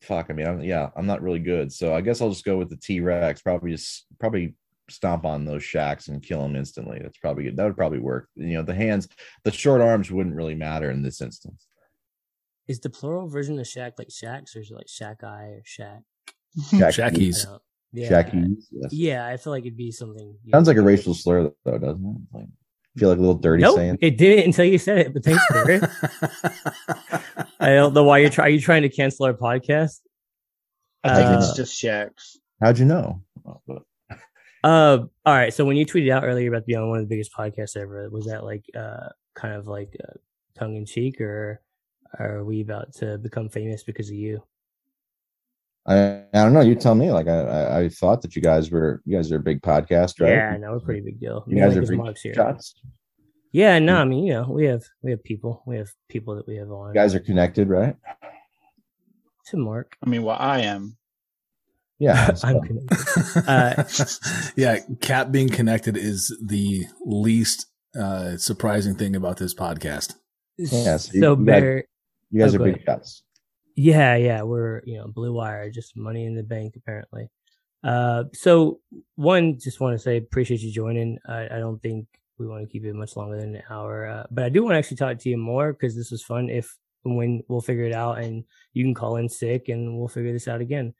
fuck. 0.00 0.26
I 0.30 0.32
mean, 0.32 0.46
I'm, 0.46 0.62
yeah, 0.62 0.90
I'm 0.96 1.06
not 1.06 1.22
really 1.22 1.38
good, 1.38 1.72
so 1.72 1.94
I 1.94 2.00
guess 2.00 2.20
I'll 2.20 2.30
just 2.30 2.44
go 2.44 2.56
with 2.56 2.70
the 2.70 2.76
T 2.76 3.00
Rex. 3.00 3.42
Probably 3.42 3.72
just 3.72 4.06
probably 4.18 4.54
stomp 4.88 5.24
on 5.26 5.44
those 5.44 5.62
Shaqs 5.62 6.08
and 6.08 6.22
kill 6.22 6.40
them 6.42 6.56
instantly. 6.56 7.00
That's 7.02 7.18
probably 7.18 7.44
good. 7.44 7.56
That 7.56 7.64
would 7.64 7.76
probably 7.76 7.98
work. 7.98 8.28
You 8.34 8.54
know, 8.54 8.62
the 8.62 8.74
hands, 8.74 9.08
the 9.44 9.52
short 9.52 9.80
arms 9.80 10.10
wouldn't 10.10 10.36
really 10.36 10.54
matter 10.54 10.90
in 10.90 11.02
this 11.02 11.20
instance. 11.20 11.66
Is 12.68 12.80
the 12.80 12.90
plural 12.90 13.28
version 13.28 13.58
of 13.58 13.66
Shaq 13.66 13.92
like 13.98 14.08
Shaqs 14.08 14.56
or 14.56 14.60
is 14.60 14.70
it 14.70 14.76
like 14.76 14.88
Shack 14.88 15.22
Eye 15.22 15.54
or 15.54 15.62
Shaq? 16.70 16.92
Jackie's. 16.94 17.46
Yeah. 17.92 18.08
Shackies. 18.10 18.64
Yes. 18.70 18.92
Yeah, 18.92 19.26
I 19.26 19.36
feel 19.36 19.52
like 19.52 19.64
it'd 19.64 19.76
be 19.76 19.90
something. 19.90 20.36
Sounds 20.50 20.68
like 20.68 20.76
a 20.76 20.82
racial 20.82 21.14
slur, 21.14 21.50
though, 21.64 21.78
doesn't 21.78 22.04
it? 22.04 22.36
Like, 22.36 22.48
feel 22.96 23.08
like 23.08 23.18
a 23.18 23.20
little 23.20 23.36
dirty 23.38 23.62
nope, 23.62 23.76
saying. 23.76 23.98
It 24.00 24.18
didn't 24.18 24.46
until 24.46 24.64
you 24.64 24.78
said 24.78 24.98
it, 24.98 25.14
but 25.14 25.24
thanks, 25.24 25.44
for 25.46 25.70
it. 25.70 25.82
I 27.60 27.74
don't 27.74 27.94
know 27.94 28.04
why 28.04 28.18
you're 28.18 28.30
trying. 28.30 28.46
Are 28.46 28.50
you 28.50 28.60
trying 28.60 28.82
to 28.82 28.88
cancel 28.88 29.26
our 29.26 29.34
podcast? 29.34 30.00
I 31.04 31.14
think 31.14 31.28
uh, 31.28 31.38
it's 31.38 31.56
just 31.56 31.80
Shaqs. 31.82 32.36
How'd 32.60 32.78
you 32.78 32.86
know? 32.86 33.22
Uh, 34.64 34.98
all 35.24 35.34
right. 35.34 35.54
So 35.54 35.64
when 35.64 35.76
you 35.76 35.86
tweeted 35.86 36.10
out 36.10 36.24
earlier 36.24 36.48
about 36.48 36.66
being 36.66 36.80
on 36.80 36.88
one 36.88 36.98
of 36.98 37.04
the 37.04 37.08
biggest 37.08 37.32
podcasts 37.32 37.76
ever, 37.76 38.08
was 38.10 38.26
that 38.26 38.44
like 38.44 38.64
uh, 38.76 39.10
kind 39.34 39.54
of 39.54 39.68
like 39.68 39.96
uh, 40.02 40.14
tongue 40.58 40.76
in 40.76 40.86
cheek, 40.86 41.20
or 41.20 41.62
are 42.18 42.44
we 42.44 42.62
about 42.62 42.94
to 42.94 43.18
become 43.18 43.48
famous 43.48 43.84
because 43.84 44.08
of 44.08 44.16
you? 44.16 44.42
I, 45.86 46.22
I 46.34 46.42
don't 46.42 46.52
know. 46.52 46.60
You 46.60 46.74
tell 46.74 46.94
me. 46.94 47.12
Like 47.12 47.28
I, 47.28 47.40
I, 47.40 47.78
I, 47.80 47.88
thought 47.88 48.22
that 48.22 48.34
you 48.34 48.42
guys 48.42 48.70
were 48.70 49.02
you 49.04 49.16
guys 49.16 49.30
are 49.30 49.36
a 49.36 49.40
big 49.40 49.62
podcast, 49.62 50.20
right? 50.20 50.30
Yeah, 50.30 50.56
no, 50.56 50.72
we're 50.72 50.78
a 50.78 50.80
pretty 50.80 51.00
big 51.00 51.20
deal. 51.20 51.44
You 51.46 51.60
guys 51.60 51.76
are 51.76 51.82
big 51.82 52.18
here. 52.18 52.34
shots. 52.34 52.74
Yeah, 53.52 53.78
no, 53.78 53.96
I 53.96 54.04
mean, 54.04 54.26
you 54.26 54.34
know, 54.34 54.46
we 54.50 54.66
have 54.66 54.82
we 55.02 55.12
have 55.12 55.22
people, 55.22 55.62
we 55.66 55.76
have 55.76 55.88
people 56.08 56.34
that 56.36 56.46
we 56.46 56.56
have 56.56 56.70
on. 56.70 56.88
You 56.88 56.94
guys 56.94 57.14
are 57.14 57.20
connected, 57.20 57.68
right? 57.68 57.94
To 59.46 59.56
Mark. 59.56 59.96
I 60.04 60.08
mean, 60.10 60.24
well, 60.24 60.36
I 60.38 60.60
am. 60.60 60.96
Yeah, 61.98 62.34
I'm 62.42 62.60
connected. 62.60 62.98
Uh, 63.46 63.84
yeah, 64.56 64.78
Cap 65.00 65.30
being 65.30 65.48
connected 65.48 65.96
is 65.96 66.36
the 66.44 66.84
least 67.04 67.66
uh, 67.98 68.36
surprising 68.36 68.96
thing 68.96 69.14
about 69.14 69.36
this 69.38 69.54
podcast. 69.54 70.14
Yes, 70.58 70.72
yeah, 70.72 70.96
so, 70.96 71.20
so 71.20 71.30
you, 71.30 71.44
Bear, 71.44 71.84
you 72.30 72.40
guys, 72.40 72.54
oh, 72.54 72.62
are 72.62 72.72
big 72.72 72.82
shots. 72.84 73.22
Yeah, 73.76 74.16
yeah, 74.16 74.42
we're 74.42 74.80
you 74.84 74.96
know 74.96 75.06
Blue 75.06 75.34
Wire, 75.34 75.70
just 75.70 75.96
money 75.96 76.24
in 76.24 76.34
the 76.34 76.42
bank 76.42 76.74
apparently. 76.76 77.28
Uh, 77.84 78.24
so 78.32 78.80
one, 79.16 79.58
just 79.60 79.80
want 79.80 79.94
to 79.94 79.98
say 79.98 80.16
appreciate 80.16 80.60
you 80.60 80.72
joining. 80.72 81.18
I, 81.28 81.44
I 81.44 81.58
don't 81.58 81.80
think 81.80 82.06
we 82.38 82.46
want 82.46 82.62
to 82.62 82.68
keep 82.68 82.84
it 82.84 82.94
much 82.94 83.16
longer 83.16 83.38
than 83.38 83.54
an 83.54 83.62
hour, 83.70 84.06
uh, 84.06 84.24
but 84.30 84.44
I 84.44 84.48
do 84.48 84.64
want 84.64 84.74
to 84.74 84.78
actually 84.78 84.96
talk 84.96 85.18
to 85.18 85.28
you 85.28 85.36
more 85.36 85.72
because 85.74 85.94
this 85.94 86.10
was 86.10 86.22
fun. 86.24 86.48
If 86.48 86.74
when 87.02 87.42
we'll 87.48 87.60
figure 87.60 87.84
it 87.84 87.92
out, 87.92 88.18
and 88.18 88.44
you 88.72 88.82
can 88.82 88.94
call 88.94 89.16
in 89.16 89.28
sick, 89.28 89.68
and 89.68 89.98
we'll 89.98 90.08
figure 90.08 90.32
this 90.32 90.48
out 90.48 90.62
again. 90.62 90.94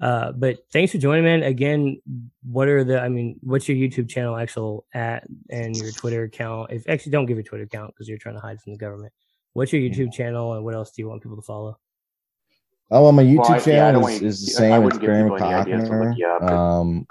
Uh, 0.00 0.30
but 0.32 0.58
thanks 0.72 0.92
for 0.92 0.98
joining, 0.98 1.24
man. 1.24 1.42
Again, 1.42 2.00
what 2.44 2.68
are 2.68 2.84
the? 2.84 3.00
I 3.00 3.08
mean, 3.08 3.40
what's 3.42 3.68
your 3.68 3.76
YouTube 3.76 4.08
channel 4.08 4.36
actual 4.36 4.86
at 4.94 5.24
and 5.50 5.76
your 5.76 5.90
Twitter 5.90 6.22
account? 6.22 6.70
If 6.70 6.88
actually 6.88 7.12
don't 7.12 7.26
give 7.26 7.38
your 7.38 7.44
Twitter 7.44 7.64
account 7.64 7.92
because 7.92 8.08
you're 8.08 8.18
trying 8.18 8.36
to 8.36 8.40
hide 8.40 8.60
from 8.60 8.72
the 8.72 8.78
government. 8.78 9.12
what's 9.52 9.72
your 9.72 9.82
YouTube 9.82 10.12
channel 10.12 10.54
and 10.54 10.64
what 10.64 10.74
else 10.74 10.92
do 10.92 11.02
you 11.02 11.08
want 11.08 11.22
people 11.22 11.36
to 11.36 11.42
follow? 11.42 11.76
Oh, 12.92 13.04
well, 13.04 13.12
my 13.12 13.22
YouTube 13.22 13.48
well, 13.48 13.60
channel 13.60 14.10
yeah, 14.10 14.16
is, 14.16 14.22
is, 14.22 14.46
the 14.46 14.52
same. 14.52 14.82
It's 14.84 14.98
Graham 14.98 15.28
McCockiner. 15.28 16.50
Um, 16.50 17.06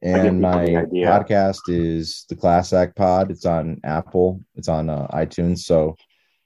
and 0.00 0.40
my 0.40 0.64
podcast 0.64 1.60
is 1.68 2.24
the 2.30 2.36
Class 2.36 2.72
Act 2.72 2.96
Pod. 2.96 3.30
It's 3.30 3.44
on 3.44 3.78
Apple. 3.84 4.40
It's 4.54 4.68
on 4.68 4.88
uh, 4.88 5.06
iTunes. 5.12 5.58
So 5.58 5.96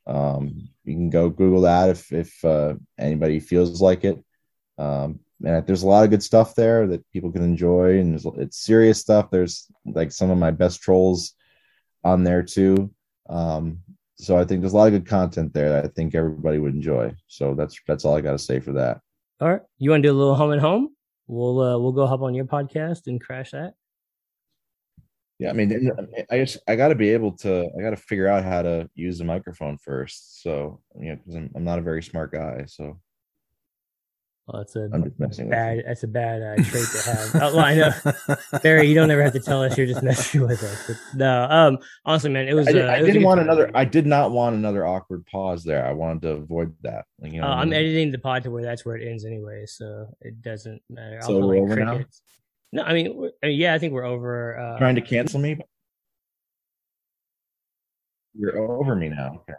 um, 0.08 0.68
you 0.82 0.94
can 0.94 1.10
go 1.10 1.30
Google 1.30 1.60
that 1.60 1.90
if 1.90 2.12
if 2.12 2.44
uh, 2.44 2.74
anybody 2.98 3.38
feels 3.38 3.80
like 3.80 4.04
it. 4.04 4.18
Um, 4.78 5.20
and 5.44 5.64
there's 5.64 5.84
a 5.84 5.88
lot 5.88 6.02
of 6.02 6.10
good 6.10 6.22
stuff 6.22 6.56
there 6.56 6.88
that 6.88 7.08
people 7.12 7.30
can 7.30 7.44
enjoy, 7.44 8.00
and 8.00 8.20
it's 8.38 8.64
serious 8.64 8.98
stuff. 8.98 9.30
There's 9.30 9.66
like 9.84 10.10
some 10.10 10.30
of 10.30 10.38
my 10.38 10.50
best 10.50 10.80
trolls 10.80 11.34
on 12.02 12.24
there 12.24 12.42
too. 12.42 12.90
Um, 13.28 13.78
so 14.22 14.38
I 14.38 14.44
think 14.44 14.60
there's 14.60 14.72
a 14.72 14.76
lot 14.76 14.86
of 14.86 14.92
good 14.92 15.06
content 15.06 15.52
there 15.52 15.68
that 15.70 15.84
I 15.84 15.88
think 15.88 16.14
everybody 16.14 16.58
would 16.58 16.74
enjoy. 16.74 17.12
So 17.26 17.54
that's 17.54 17.78
that's 17.88 18.04
all 18.04 18.16
I 18.16 18.20
got 18.20 18.32
to 18.32 18.38
say 18.38 18.60
for 18.60 18.72
that. 18.72 19.00
All 19.40 19.48
right, 19.48 19.62
you 19.78 19.90
want 19.90 20.02
to 20.04 20.08
do 20.08 20.14
a 20.14 20.16
little 20.16 20.36
home 20.36 20.52
and 20.52 20.60
home? 20.60 20.94
We'll 21.26 21.60
uh, 21.60 21.78
we'll 21.78 21.92
go 21.92 22.06
hop 22.06 22.22
on 22.22 22.34
your 22.34 22.44
podcast 22.44 23.08
and 23.08 23.20
crash 23.20 23.50
that. 23.50 23.74
Yeah, 25.40 25.50
I 25.50 25.54
mean, 25.54 25.90
I 26.30 26.38
just 26.38 26.58
I 26.68 26.76
got 26.76 26.88
to 26.88 26.94
be 26.94 27.10
able 27.10 27.32
to 27.38 27.68
I 27.76 27.82
got 27.82 27.90
to 27.90 27.96
figure 27.96 28.28
out 28.28 28.44
how 28.44 28.62
to 28.62 28.88
use 28.94 29.18
the 29.18 29.24
microphone 29.24 29.76
first. 29.76 30.40
So 30.42 30.80
you 31.00 31.08
know, 31.08 31.16
because 31.16 31.34
I'm, 31.34 31.50
I'm 31.56 31.64
not 31.64 31.80
a 31.80 31.82
very 31.82 32.02
smart 32.02 32.30
guy, 32.30 32.64
so 32.68 33.00
well, 34.48 34.64
that's 34.64 35.38
a 35.38 35.44
bad. 35.44 35.84
That's 35.86 36.02
a 36.02 36.08
bad 36.08 36.42
uh, 36.42 36.62
trait 36.64 36.84
to 36.84 37.10
have. 37.10 37.34
oh, 37.36 37.56
well, 37.56 37.60
I 37.60 37.74
know, 37.76 37.92
Barry. 38.60 38.88
You 38.88 38.94
don't 38.94 39.10
ever 39.10 39.22
have 39.22 39.34
to 39.34 39.40
tell 39.40 39.62
us 39.62 39.78
you're 39.78 39.86
just 39.86 40.02
messing 40.02 40.40
with 40.42 40.62
us. 40.62 40.86
But 40.88 40.96
no, 41.14 41.46
um, 41.48 41.78
honestly, 42.04 42.30
man, 42.30 42.48
it 42.48 42.54
was. 42.54 42.66
I, 42.66 42.80
uh, 42.80 42.92
I 42.92 43.02
didn't 43.02 43.22
want 43.22 43.40
another. 43.40 43.70
I 43.72 43.84
did 43.84 44.04
not 44.04 44.32
want 44.32 44.56
another 44.56 44.84
awkward 44.84 45.24
pause 45.26 45.62
there. 45.62 45.86
I 45.86 45.92
wanted 45.92 46.22
to 46.22 46.28
avoid 46.30 46.74
that. 46.82 47.04
Like, 47.20 47.32
you 47.32 47.40
know 47.40 47.46
uh, 47.46 47.54
I'm 47.54 47.68
mean? 47.68 47.78
editing 47.78 48.10
the 48.10 48.18
pod 48.18 48.42
to 48.42 48.50
where 48.50 48.64
that's 48.64 48.84
where 48.84 48.96
it 48.96 49.08
ends 49.08 49.24
anyway, 49.24 49.64
so 49.66 50.08
it 50.20 50.42
doesn't 50.42 50.82
matter. 50.90 51.20
So 51.22 51.40
I'll 51.40 51.48
we're 51.48 51.58
over 51.58 51.76
crickets. 51.76 52.22
now. 52.72 52.82
No, 52.82 52.88
I 52.88 52.94
mean, 52.94 53.30
I 53.44 53.46
mean, 53.46 53.60
yeah, 53.60 53.74
I 53.74 53.78
think 53.78 53.92
we're 53.92 54.04
over. 54.04 54.58
Uh, 54.58 54.78
Trying 54.78 54.96
to 54.96 55.02
cancel 55.02 55.38
me. 55.38 55.56
You're 58.34 58.58
over 58.58 58.96
me 58.96 59.08
now. 59.08 59.44
Okay. 59.48 59.58